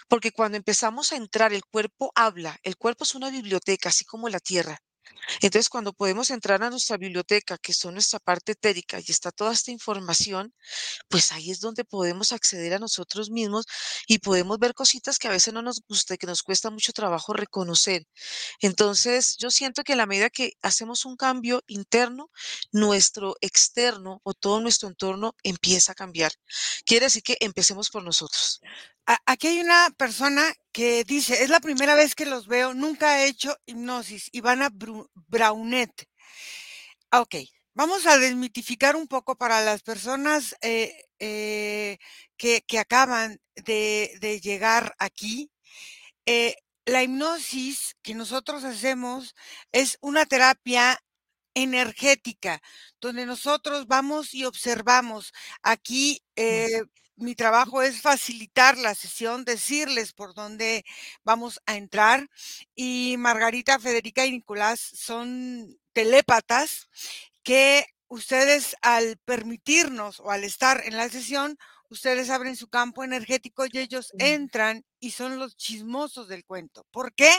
porque 0.08 0.32
cuando 0.32 0.58
empezamos 0.58 1.12
a 1.12 1.18
entrar, 1.18 1.54
el 1.54 1.64
cuerpo 1.66 2.12
habla, 2.16 2.58
el 2.64 2.76
cuerpo 2.78 3.04
es 3.04 3.14
una 3.16 3.30
biblioteca, 3.30 3.90
así 3.90 4.04
como 4.06 4.30
la 4.30 4.40
tierra. 4.40 4.80
Entonces, 5.42 5.70
cuando 5.70 5.94
podemos 5.94 6.30
entrar 6.32 6.64
a 6.64 6.70
nuestra 6.70 6.98
biblioteca, 6.98 7.58
que 7.58 7.74
son 7.74 7.94
nuestra 7.96 8.20
parte 8.20 8.54
etérica, 8.54 9.00
y 9.00 9.12
está 9.12 9.32
toda 9.32 9.54
esta 9.54 9.72
información, 9.72 10.54
pues 11.10 11.32
ahí 11.32 11.52
es 11.52 11.60
donde 11.60 11.86
podemos 11.86 12.32
acceder 12.32 12.74
a 12.74 12.80
nosotros 12.80 13.30
mismos 13.30 13.66
y 14.08 14.20
podemos 14.20 14.60
ver 14.60 14.74
cositas 14.74 15.20
que 15.20 15.28
a 15.28 15.32
veces 15.32 15.54
no 15.54 15.62
nos 15.62 15.82
gusta 15.88 16.16
y 16.16 16.18
que 16.18 16.28
nos 16.28 16.44
cuesta 16.44 16.70
mucho 16.70 16.94
trabajo 16.94 17.34
reconocer. 17.34 18.06
Entonces, 18.62 19.38
yo 19.38 19.52
siento 19.52 19.84
que 19.84 19.94
a 19.94 19.96
la 19.96 20.06
medida 20.06 20.30
que 20.30 20.54
hacemos 20.62 21.06
un 21.06 21.16
cambio 21.18 21.64
interno, 21.68 22.32
nuestro 22.72 23.36
externo 23.42 24.22
o 24.24 24.34
todo 24.34 24.62
nuestro 24.62 24.90
entorno 24.90 25.36
empieza 25.44 25.92
a 25.94 25.96
cambiar. 25.96 26.32
Quiere 26.86 27.08
decir 27.08 27.24
que 27.24 27.38
empecemos 27.42 27.90
por 27.90 28.04
nosotros. 28.04 28.62
Aquí 29.26 29.48
hay 29.48 29.60
una 29.62 29.90
persona 29.98 30.54
que 30.72 31.04
dice, 31.04 31.42
es 31.44 31.50
la 31.50 31.60
primera 31.60 31.96
vez 31.96 32.14
que 32.14 32.26
los 32.26 32.48
veo, 32.48 32.74
nunca 32.74 33.22
he 33.22 33.28
hecho 33.28 33.56
hipnosis, 33.66 34.30
Ivana 34.34 34.70
Bru- 34.70 35.10
Braunet. 35.16 36.08
Ah, 37.12 37.22
Ok, 37.22 37.36
vamos 37.74 38.06
a 38.06 38.18
desmitificar 38.18 38.96
un 38.96 39.08
poco 39.08 39.36
para 39.38 39.62
las 39.62 39.82
personas 39.84 40.56
eh, 40.62 40.94
eh, 41.20 41.98
que, 42.38 42.62
que 42.68 42.80
acaban 42.80 43.40
de, 43.56 44.18
de 44.22 44.40
llegar 44.42 44.96
aquí. 45.00 45.52
Eh, 46.26 46.56
la 46.86 47.04
hipnosis 47.04 47.96
que 48.04 48.16
nosotros 48.16 48.64
hacemos 48.66 49.36
es 49.74 49.98
una 50.02 50.26
terapia 50.26 51.00
energética, 51.64 52.62
donde 53.02 53.26
nosotros 53.26 53.88
vamos 53.88 54.34
y 54.34 54.46
observamos. 54.46 55.34
Aquí 55.64 56.22
eh, 56.36 56.84
mi 57.16 57.34
trabajo 57.34 57.82
es 57.82 58.02
facilitar 58.02 58.78
la 58.78 58.94
sesión, 58.94 59.44
decirles 59.44 60.14
por 60.14 60.36
dónde 60.36 60.86
vamos 61.24 61.60
a 61.66 61.76
entrar. 61.76 62.30
Y 62.76 63.16
Margarita, 63.18 63.80
Federica 63.80 64.26
y 64.26 64.32
Nicolás 64.34 64.80
son 64.80 65.80
telépatas 65.94 66.90
que 67.44 67.86
ustedes 68.08 68.76
al 68.84 69.18
permitirnos 69.26 70.20
o 70.20 70.30
al 70.32 70.44
estar 70.44 70.84
en 70.86 70.96
la 70.96 71.10
sesión, 71.10 71.58
ustedes 71.90 72.30
abren 72.30 72.56
su 72.56 72.68
campo 72.68 73.04
energético 73.04 73.66
y 73.66 73.78
ellos 73.80 74.12
entran 74.20 74.84
y 75.00 75.12
son 75.12 75.40
los 75.40 75.56
chismosos 75.56 76.28
del 76.28 76.46
cuento. 76.46 76.86
¿Por 76.92 77.14
qué? 77.14 77.32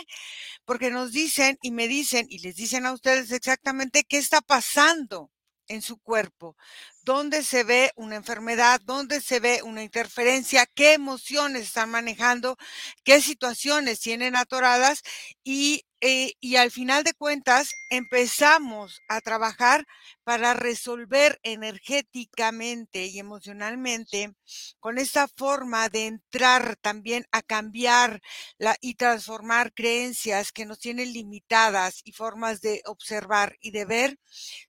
Porque 0.65 0.91
nos 0.91 1.13
dicen 1.13 1.59
y 1.63 1.71
me 1.73 1.89
dicen 1.89 2.27
y 2.29 2.39
les 2.41 2.57
dicen 2.57 2.87
a 2.87 2.93
ustedes 2.93 3.31
exactamente 3.33 4.05
qué 4.05 4.19
está 4.19 4.41
pasando 4.41 5.31
en 5.69 5.83
su 5.83 5.99
cuerpo, 5.99 6.57
dónde 7.03 7.43
se 7.43 7.63
ve 7.63 7.93
una 7.95 8.17
enfermedad, 8.17 8.81
dónde 8.85 9.21
se 9.21 9.39
ve 9.39 9.63
una 9.63 9.83
interferencia, 9.83 10.67
qué 10.67 10.95
emociones 10.95 11.63
están 11.65 11.91
manejando, 11.91 12.57
qué 13.05 13.21
situaciones 13.21 14.01
tienen 14.01 14.35
atoradas 14.35 15.03
y 15.45 15.85
eh, 16.01 16.35
y 16.41 16.57
al 16.57 16.71
final 16.71 17.03
de 17.03 17.13
cuentas 17.15 17.71
empezamos 17.91 19.01
a 19.09 19.21
trabajar 19.21 19.85
para 20.23 20.55
resolver 20.55 21.41
energéticamente 21.43 23.07
y 23.07 23.19
emocionalmente 23.19 24.33
con 24.79 24.99
esta 24.99 25.27
forma 25.29 25.89
de 25.89 26.07
entrar 26.07 26.77
también 26.77 27.27
a 27.33 27.43
cambiar 27.43 28.21
la, 28.59 28.77
y 28.81 28.95
transformar 28.95 29.73
creencias 29.75 30.53
que 30.53 30.67
nos 30.67 30.79
tienen 30.79 31.13
limitadas 31.13 32.01
y 32.05 32.13
formas 32.13 32.61
de 32.61 32.83
observar 32.87 33.57
y 33.61 33.73
de 33.73 33.85
ver, 33.85 34.19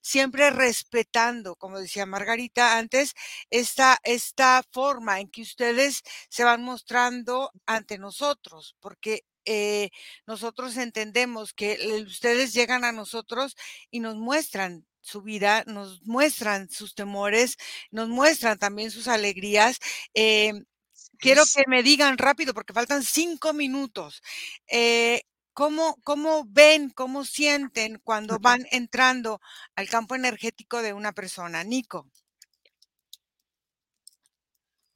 siempre 0.02 0.50
respetando, 0.50 1.56
como 1.56 1.80
decía 1.80 2.06
Margarita 2.06 2.78
antes, 2.78 3.14
esta, 3.50 4.00
esta 4.04 4.64
forma 4.72 5.20
en 5.20 5.30
que 5.30 5.42
ustedes 5.44 6.02
se 6.30 6.44
van 6.44 6.64
mostrando 6.64 7.52
ante 7.66 7.98
nosotros, 7.98 8.76
porque 8.80 9.26
eh, 9.52 9.90
nosotros 10.28 10.78
entendemos 10.78 11.54
que 11.54 12.04
ustedes 12.06 12.54
llegan 12.54 12.84
a 12.84 12.92
nosotros 12.92 13.56
y 13.90 14.00
nos 14.00 14.16
muestran 14.16 14.86
su 15.02 15.24
vida, 15.24 15.64
nos 15.66 16.04
muestran 16.04 16.70
sus 16.70 16.94
temores, 16.94 17.58
nos 17.90 18.10
muestran 18.10 18.60
también 18.60 18.92
sus 18.92 19.08
alegrías. 19.08 19.80
Em, 20.14 20.66
quiero 21.18 21.44
que 21.56 21.64
me 21.68 21.82
digan 21.84 22.18
rápido, 22.20 22.54
porque 22.54 22.74
faltan 22.74 23.04
cinco 23.04 23.54
minutos. 23.54 24.22
Eh, 24.68 25.24
¿cómo, 25.54 25.98
¿Cómo 26.04 26.44
ven, 26.48 26.92
cómo 26.92 27.26
sienten 27.26 28.00
cuando 28.04 28.38
van 28.40 28.66
entrando 28.72 29.42
al 29.76 29.90
campo 29.90 30.16
energético 30.16 30.82
de 30.84 30.94
una 30.94 31.12
persona? 31.14 31.64
Nico. 31.64 32.08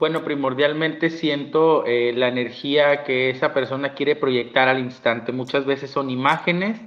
Bueno, 0.03 0.25
primordialmente 0.25 1.09
siento 1.09 1.85
eh, 1.85 2.11
la 2.11 2.27
energía 2.27 3.05
que 3.05 3.29
esa 3.29 3.53
persona 3.53 3.93
quiere 3.93 4.17
proyectar 4.17 4.67
al 4.67 4.81
instante. 4.81 5.31
Muchas 5.31 5.65
veces 5.65 5.91
son 5.91 6.09
imágenes, 6.09 6.77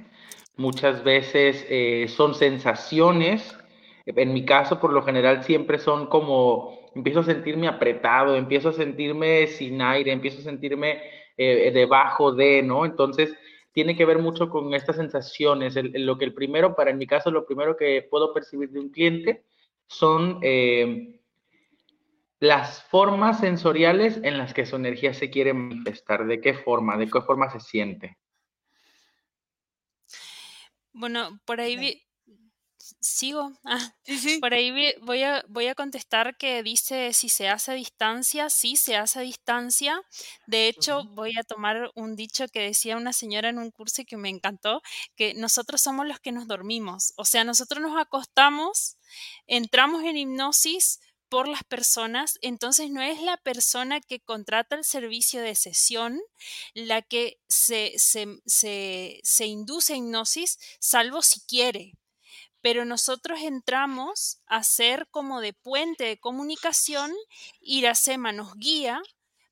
muchas 0.55 1.03
veces 1.03 1.65
eh, 1.67 2.05
son 2.09 2.35
sensaciones. 2.35 3.57
En 4.05 4.33
mi 4.33 4.45
caso, 4.45 4.79
por 4.79 4.93
lo 4.93 5.01
general, 5.01 5.43
siempre 5.43 5.79
son 5.79 6.05
como, 6.05 6.91
empiezo 6.93 7.21
a 7.21 7.23
sentirme 7.23 7.67
apretado, 7.67 8.35
empiezo 8.35 8.69
a 8.69 8.73
sentirme 8.73 9.47
sin 9.47 9.81
aire, 9.81 10.11
empiezo 10.11 10.41
a 10.41 10.43
sentirme 10.43 11.01
eh, 11.37 11.71
debajo 11.73 12.33
de, 12.33 12.61
¿no? 12.61 12.85
Entonces, 12.85 13.33
tiene 13.71 13.95
que 13.95 14.05
ver 14.05 14.19
mucho 14.19 14.47
con 14.47 14.75
estas 14.75 14.97
sensaciones. 14.97 15.73
lo 15.75 16.19
que 16.19 16.25
el 16.25 16.35
primero, 16.35 16.75
para 16.75 16.91
en 16.91 16.99
mi 16.99 17.07
caso, 17.07 17.31
lo 17.31 17.47
primero 17.47 17.77
que 17.77 18.07
puedo 18.07 18.31
percibir 18.31 18.69
de 18.69 18.79
un 18.79 18.91
cliente 18.91 19.43
son 19.87 20.39
las 22.39 22.83
formas 22.83 23.39
sensoriales 23.39 24.19
en 24.23 24.37
las 24.37 24.53
que 24.53 24.65
su 24.65 24.75
energía 24.75 25.13
se 25.13 25.29
quiere 25.29 25.53
manifestar, 25.53 26.25
de 26.25 26.39
qué 26.41 26.53
forma, 26.53 26.97
de 26.97 27.07
qué 27.07 27.21
forma 27.21 27.49
se 27.49 27.59
siente. 27.59 28.17
Bueno, 30.93 31.39
por 31.45 31.61
ahí 31.61 32.03
sigo. 32.99 33.51
Ah, 33.65 33.93
por 34.39 34.53
ahí 34.53 34.95
voy 35.01 35.23
a, 35.23 35.43
voy 35.49 35.67
a 35.67 35.75
contestar 35.75 36.37
que 36.37 36.63
dice 36.63 37.11
si 37.13 37.27
se 37.29 37.49
hace 37.49 37.71
a 37.71 37.75
distancia, 37.75 38.49
sí 38.49 38.75
se 38.77 38.95
hace 38.95 39.19
a 39.19 39.21
distancia. 39.23 40.01
De 40.45 40.67
hecho, 40.67 41.03
voy 41.11 41.37
a 41.37 41.43
tomar 41.43 41.91
un 41.95 42.15
dicho 42.15 42.47
que 42.47 42.61
decía 42.61 42.97
una 42.97 43.13
señora 43.13 43.49
en 43.49 43.59
un 43.59 43.71
curso 43.71 44.03
que 44.07 44.17
me 44.17 44.29
encantó, 44.29 44.81
que 45.15 45.33
nosotros 45.33 45.81
somos 45.81 46.07
los 46.07 46.19
que 46.19 46.31
nos 46.31 46.47
dormimos. 46.47 47.13
O 47.17 47.25
sea, 47.25 47.43
nosotros 47.43 47.81
nos 47.81 47.99
acostamos, 47.99 48.97
entramos 49.47 50.03
en 50.03 50.17
hipnosis, 50.17 50.99
por 51.29 51.47
las 51.47 51.63
personas, 51.63 52.37
entonces 52.41 52.89
no 52.89 53.01
es 53.01 53.21
la 53.21 53.37
persona 53.37 54.01
que 54.01 54.19
contrata 54.19 54.75
el 54.75 54.83
servicio 54.83 55.41
de 55.41 55.55
sesión 55.55 56.19
la 56.73 57.01
que 57.01 57.39
se, 57.47 57.93
se, 57.97 59.45
induce 59.45 59.93
a 59.93 59.97
hipnosis, 59.97 60.57
salvo 60.79 61.21
si 61.21 61.41
quiere. 61.41 61.93
Pero 62.61 62.85
nosotros 62.85 63.39
entramos 63.41 64.39
a 64.47 64.63
ser 64.63 65.07
como 65.11 65.41
de 65.41 65.53
puente 65.53 66.05
de 66.05 66.19
comunicación, 66.19 67.11
Iracema 67.61 68.31
nos 68.31 68.55
guía 68.55 69.01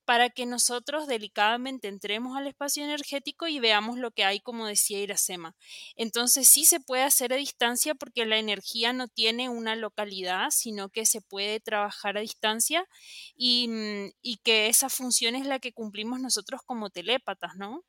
para 0.06 0.30
que 0.30 0.46
nosotros 0.46 1.08
delicadamente 1.08 1.88
entremos 1.88 2.38
al 2.38 2.48
espacio 2.48 2.84
energético 2.84 3.48
y 3.48 3.60
veamos 3.60 3.98
lo 3.98 4.12
que 4.12 4.24
hay, 4.24 4.40
como 4.40 4.68
decía 4.68 5.02
Iracema. 5.02 5.56
Entonces 5.96 6.48
sí 6.48 6.66
se 6.66 6.80
puede 6.80 7.04
hacer 7.04 7.34
a 7.34 7.38
distancia 7.38 7.96
porque 7.96 8.26
la 8.26 8.38
energía 8.38 8.94
no 8.94 9.08
tiene 9.08 9.50
una 9.50 9.76
localidad, 9.76 10.52
sino 10.52 10.90
que 10.90 11.06
se 11.06 11.22
puede 11.22 11.60
trabajar 11.60 12.18
a 12.18 12.22
distancia 12.22 12.88
y, 13.36 13.68
mm, 13.68 14.36
que 14.44 14.68
esa 14.68 14.90
función 14.90 15.36
es 15.36 15.48
la 15.48 15.60
que 15.60 15.74
cumplimos 15.74 16.20
nosotros 16.20 16.62
como 16.66 16.92
telépatas, 16.92 17.56
¿no? 17.56 17.84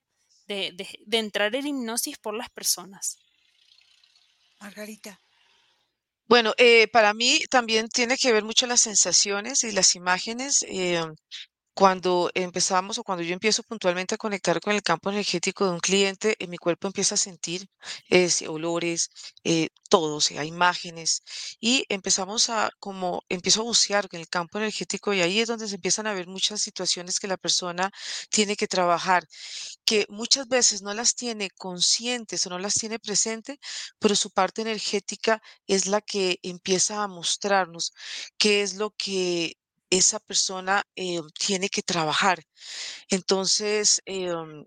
De, 0.46 0.74
entrar 1.10 1.54
en 1.54 1.66
hipnosis 1.66 2.18
por 2.18 2.34
las 2.34 2.48
personas. 2.48 3.18
Margarita. 4.60 5.20
Bueno, 6.28 6.54
eh, 6.56 6.88
para 6.88 7.12
mí 7.14 7.40
también 7.50 7.88
tiene 7.88 8.16
que 8.16 8.32
ver 8.32 8.42
mucho 8.42 8.66
las 8.66 8.80
sensaciones 8.80 9.64
y 9.64 9.72
las 9.72 9.94
imágenes. 9.94 10.64
Eh, 10.68 11.04
cuando 11.77 12.31
empezamos 12.35 12.97
o 12.97 13.05
cuando 13.05 13.22
yo 13.22 13.35
empiezo 13.35 13.62
puntualmente 13.62 14.14
a 14.14 14.18
conectar 14.18 14.61
con 14.62 14.72
el 14.74 14.83
campo 14.83 15.11
energético 15.11 15.66
de 15.66 15.72
un 15.72 15.81
cliente, 15.81 16.35
en 16.39 16.49
mi 16.51 16.57
cuerpo 16.57 16.87
empieza 16.87 17.16
a 17.16 17.18
sentir 17.18 17.68
olores, 18.49 19.11
eh, 19.45 19.68
todo, 19.91 20.16
o 20.16 20.20
sea, 20.22 20.45
imágenes, 20.45 21.22
y 21.61 21.85
empezamos 21.91 22.49
a, 22.51 22.70
como, 22.81 23.22
empiezo 23.29 23.61
a 23.61 23.64
bucear 23.64 24.09
en 24.11 24.20
el 24.20 24.29
campo 24.29 24.59
energético 24.59 25.12
y 25.12 25.20
ahí 25.20 25.41
es 25.41 25.49
donde 25.49 25.68
se 25.68 25.74
empiezan 25.77 26.07
a 26.07 26.14
ver 26.14 26.27
muchas 26.29 26.62
situaciones 26.62 27.20
que 27.20 27.29
la 27.29 27.37
persona 27.37 27.91
tiene 28.31 28.57
que 28.57 28.68
trabajar, 28.68 29.27
que 29.85 30.07
muchas 30.09 30.49
veces 30.49 30.81
no 30.83 30.95
las 30.95 31.14
tiene 31.14 31.51
conscientes 31.51 32.47
o 32.47 32.51
no 32.51 32.59
las 32.59 32.74
tiene 32.74 32.99
presente, 32.99 33.59
pero 33.99 34.16
su 34.16 34.31
parte 34.31 34.62
energética 34.62 35.43
es 35.66 35.87
la 35.87 36.01
que 36.01 36.39
empieza 36.43 37.03
a 37.03 37.09
mostrarnos 37.09 37.93
qué 38.39 38.62
es 38.62 38.74
lo 38.77 38.91
que 38.93 39.57
esa 39.91 40.20
persona 40.20 40.82
eh, 40.97 41.20
tiene 41.39 41.68
que 41.68 41.82
trabajar. 41.82 42.43
Entonces, 43.11 44.03
em, 44.07 44.64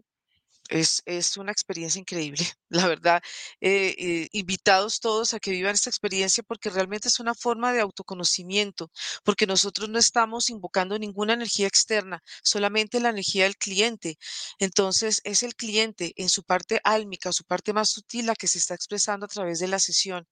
es, 0.70 1.01
es, 1.05 1.38
una 1.38 1.51
experiencia 1.51 1.99
increíble, 1.99 2.45
la 2.70 2.88
verdad. 2.88 3.22
Eh, 3.61 3.95
eh, 3.97 4.30
invitados 4.32 4.99
todos 4.99 5.34
a 5.34 5.39
que 5.39 5.51
vivan 5.51 5.74
esta 5.74 5.89
experiencia 5.89 6.43
porque 6.43 6.70
realmente 6.70 7.07
es 7.07 7.20
una 7.20 7.34
forma 7.36 7.74
de 7.74 7.82
autoconocimiento, 7.82 8.91
porque 9.24 9.47
nosotros 9.47 9.89
no 9.89 9.99
estamos 9.99 10.49
invocando 10.49 10.97
ninguna 10.99 11.34
energía 11.34 11.67
externa, 11.67 12.22
solamente 12.43 12.99
la 12.99 13.09
energía 13.09 13.43
del 13.45 13.57
cliente. 13.57 14.17
Entonces 14.59 15.22
es 15.24 15.43
el 15.43 15.55
cliente 15.55 16.13
en 16.17 16.30
su 16.30 16.43
parte 16.43 16.80
álmica, 16.84 17.32
su 17.34 17.43
parte 17.43 17.74
más 17.74 17.89
sutil, 17.89 18.28
la 18.28 18.36
que 18.36 18.47
se 18.47 18.59
está 18.59 18.76
expresando 18.76 19.26
a 19.26 19.30
través 19.30 19.59
de 19.59 19.67
la 19.67 19.80
sesión. 19.80 20.28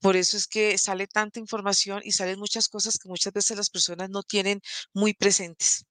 Por 0.00 0.16
eso 0.16 0.36
es 0.36 0.46
que 0.46 0.78
sale 0.78 1.06
tanta 1.06 1.40
información 1.40 2.00
y 2.04 2.12
salen 2.12 2.38
muchas 2.38 2.68
cosas 2.68 2.98
que 2.98 3.08
muchas 3.08 3.32
veces 3.32 3.56
las 3.56 3.70
personas 3.70 4.10
no 4.10 4.22
tienen 4.22 4.60
muy 4.92 5.14
presentes. 5.14 5.84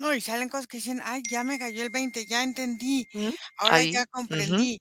No, 0.00 0.14
y 0.14 0.22
salen 0.22 0.48
cosas 0.48 0.66
que 0.66 0.78
dicen: 0.78 1.02
"Ay, 1.04 1.22
ya 1.30 1.44
me 1.44 1.58
cayó 1.58 1.82
el 1.82 1.90
20, 1.90 2.24
ya 2.24 2.42
entendí, 2.42 3.06
ahora 3.58 3.82
ya 3.84 4.06
comprendí". 4.06 4.78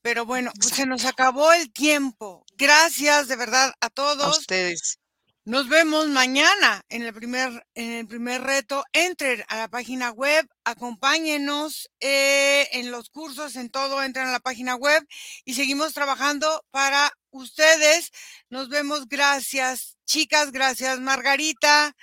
Pero 0.00 0.24
bueno, 0.24 0.50
pues 0.58 0.74
se 0.74 0.86
nos 0.86 1.04
acabó 1.04 1.52
el 1.52 1.70
tiempo. 1.70 2.46
Gracias 2.56 3.28
de 3.28 3.36
verdad 3.36 3.74
a 3.82 3.90
todos. 3.90 4.24
A 4.24 4.30
ustedes. 4.38 4.98
Nos 5.44 5.68
vemos 5.68 6.06
mañana 6.08 6.80
en 6.88 7.02
el 7.02 7.12
primer 7.12 7.66
en 7.74 7.90
el 7.92 8.06
primer 8.06 8.40
reto. 8.42 8.82
Entren 8.94 9.44
a 9.48 9.58
la 9.58 9.68
página 9.68 10.10
web, 10.10 10.46
acompáñenos, 10.64 11.90
eh, 12.00 12.68
en 12.72 12.90
los 12.90 13.10
cursos, 13.10 13.56
en 13.56 13.68
todo, 13.68 14.02
entren 14.02 14.28
a 14.28 14.32
la 14.32 14.40
página 14.40 14.74
web 14.76 15.06
y 15.44 15.52
seguimos 15.54 15.92
trabajando 15.92 16.64
para 16.70 17.10
ustedes. 17.30 18.10
Nos 18.48 18.70
vemos. 18.70 19.06
Gracias, 19.08 19.98
chicas, 20.06 20.50
gracias, 20.50 20.98
Margarita. 21.00 21.94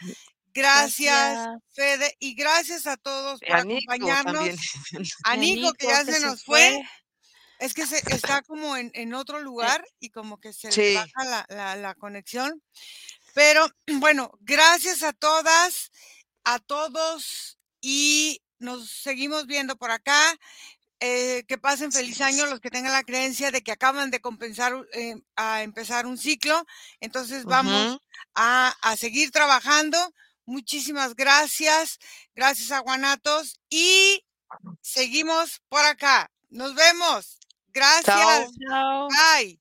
Gracias, 0.54 1.60
Fede, 1.74 2.16
y 2.20 2.34
gracias 2.34 2.88
a 2.88 2.98
todos 2.98 3.40
por 3.40 3.56
acompañarnos. 3.56 4.50
A 5.24 5.36
Nico, 5.36 5.74
que 5.74 5.88
ya 5.88 6.04
se 6.04 6.20
nos 6.20 6.44
fue. 6.44 6.82
Es 7.60 7.74
que 7.74 7.86
se, 7.86 7.98
está 8.14 8.42
como 8.42 8.78
en, 8.78 9.14
otro 9.14 9.42
lugar 9.42 9.86
y 10.00 10.10
como 10.10 10.40
que 10.40 10.54
se 10.54 10.72
le 10.72 10.96
baja 10.96 11.46
la, 11.76 11.96
conexión. 11.96 12.64
Pero 13.34 13.68
bueno, 14.00 14.32
gracias 14.40 15.04
a 15.04 15.14
todas, 15.14 15.92
a 16.44 16.60
todos 16.60 17.60
y 17.82 18.42
nos 18.60 18.90
seguimos 18.90 19.46
viendo 19.46 19.76
por 19.78 19.92
acá. 19.92 20.38
Eh, 21.02 21.46
que 21.48 21.58
pasen 21.58 21.94
feliz 21.94 22.20
año 22.20 22.46
los 22.48 22.60
que 22.60 22.70
tengan 22.70 22.92
la 22.92 23.06
creencia 23.06 23.52
de 23.52 23.62
que 23.62 23.72
acaban 23.72 24.12
de 24.12 24.20
compensar 24.20 24.86
eh, 24.92 25.16
a 25.38 25.64
empezar 25.64 26.06
un 26.06 26.18
ciclo. 26.18 26.66
Entonces 27.00 27.46
vamos 27.46 28.00
a, 28.36 28.76
a 28.82 28.98
seguir 28.98 29.32
trabajando 29.32 29.98
Muchísimas 30.50 31.16
gracias. 31.16 32.00
Gracias 32.36 32.72
a 32.72 32.80
Guanatos. 32.80 33.62
Y 33.70 34.26
seguimos 34.82 35.62
por 35.70 35.86
acá. 35.86 36.32
Nos 36.50 36.74
vemos. 36.74 37.40
Gracias. 37.68 38.50
Chao. 38.68 39.08
Bye. 39.10 39.60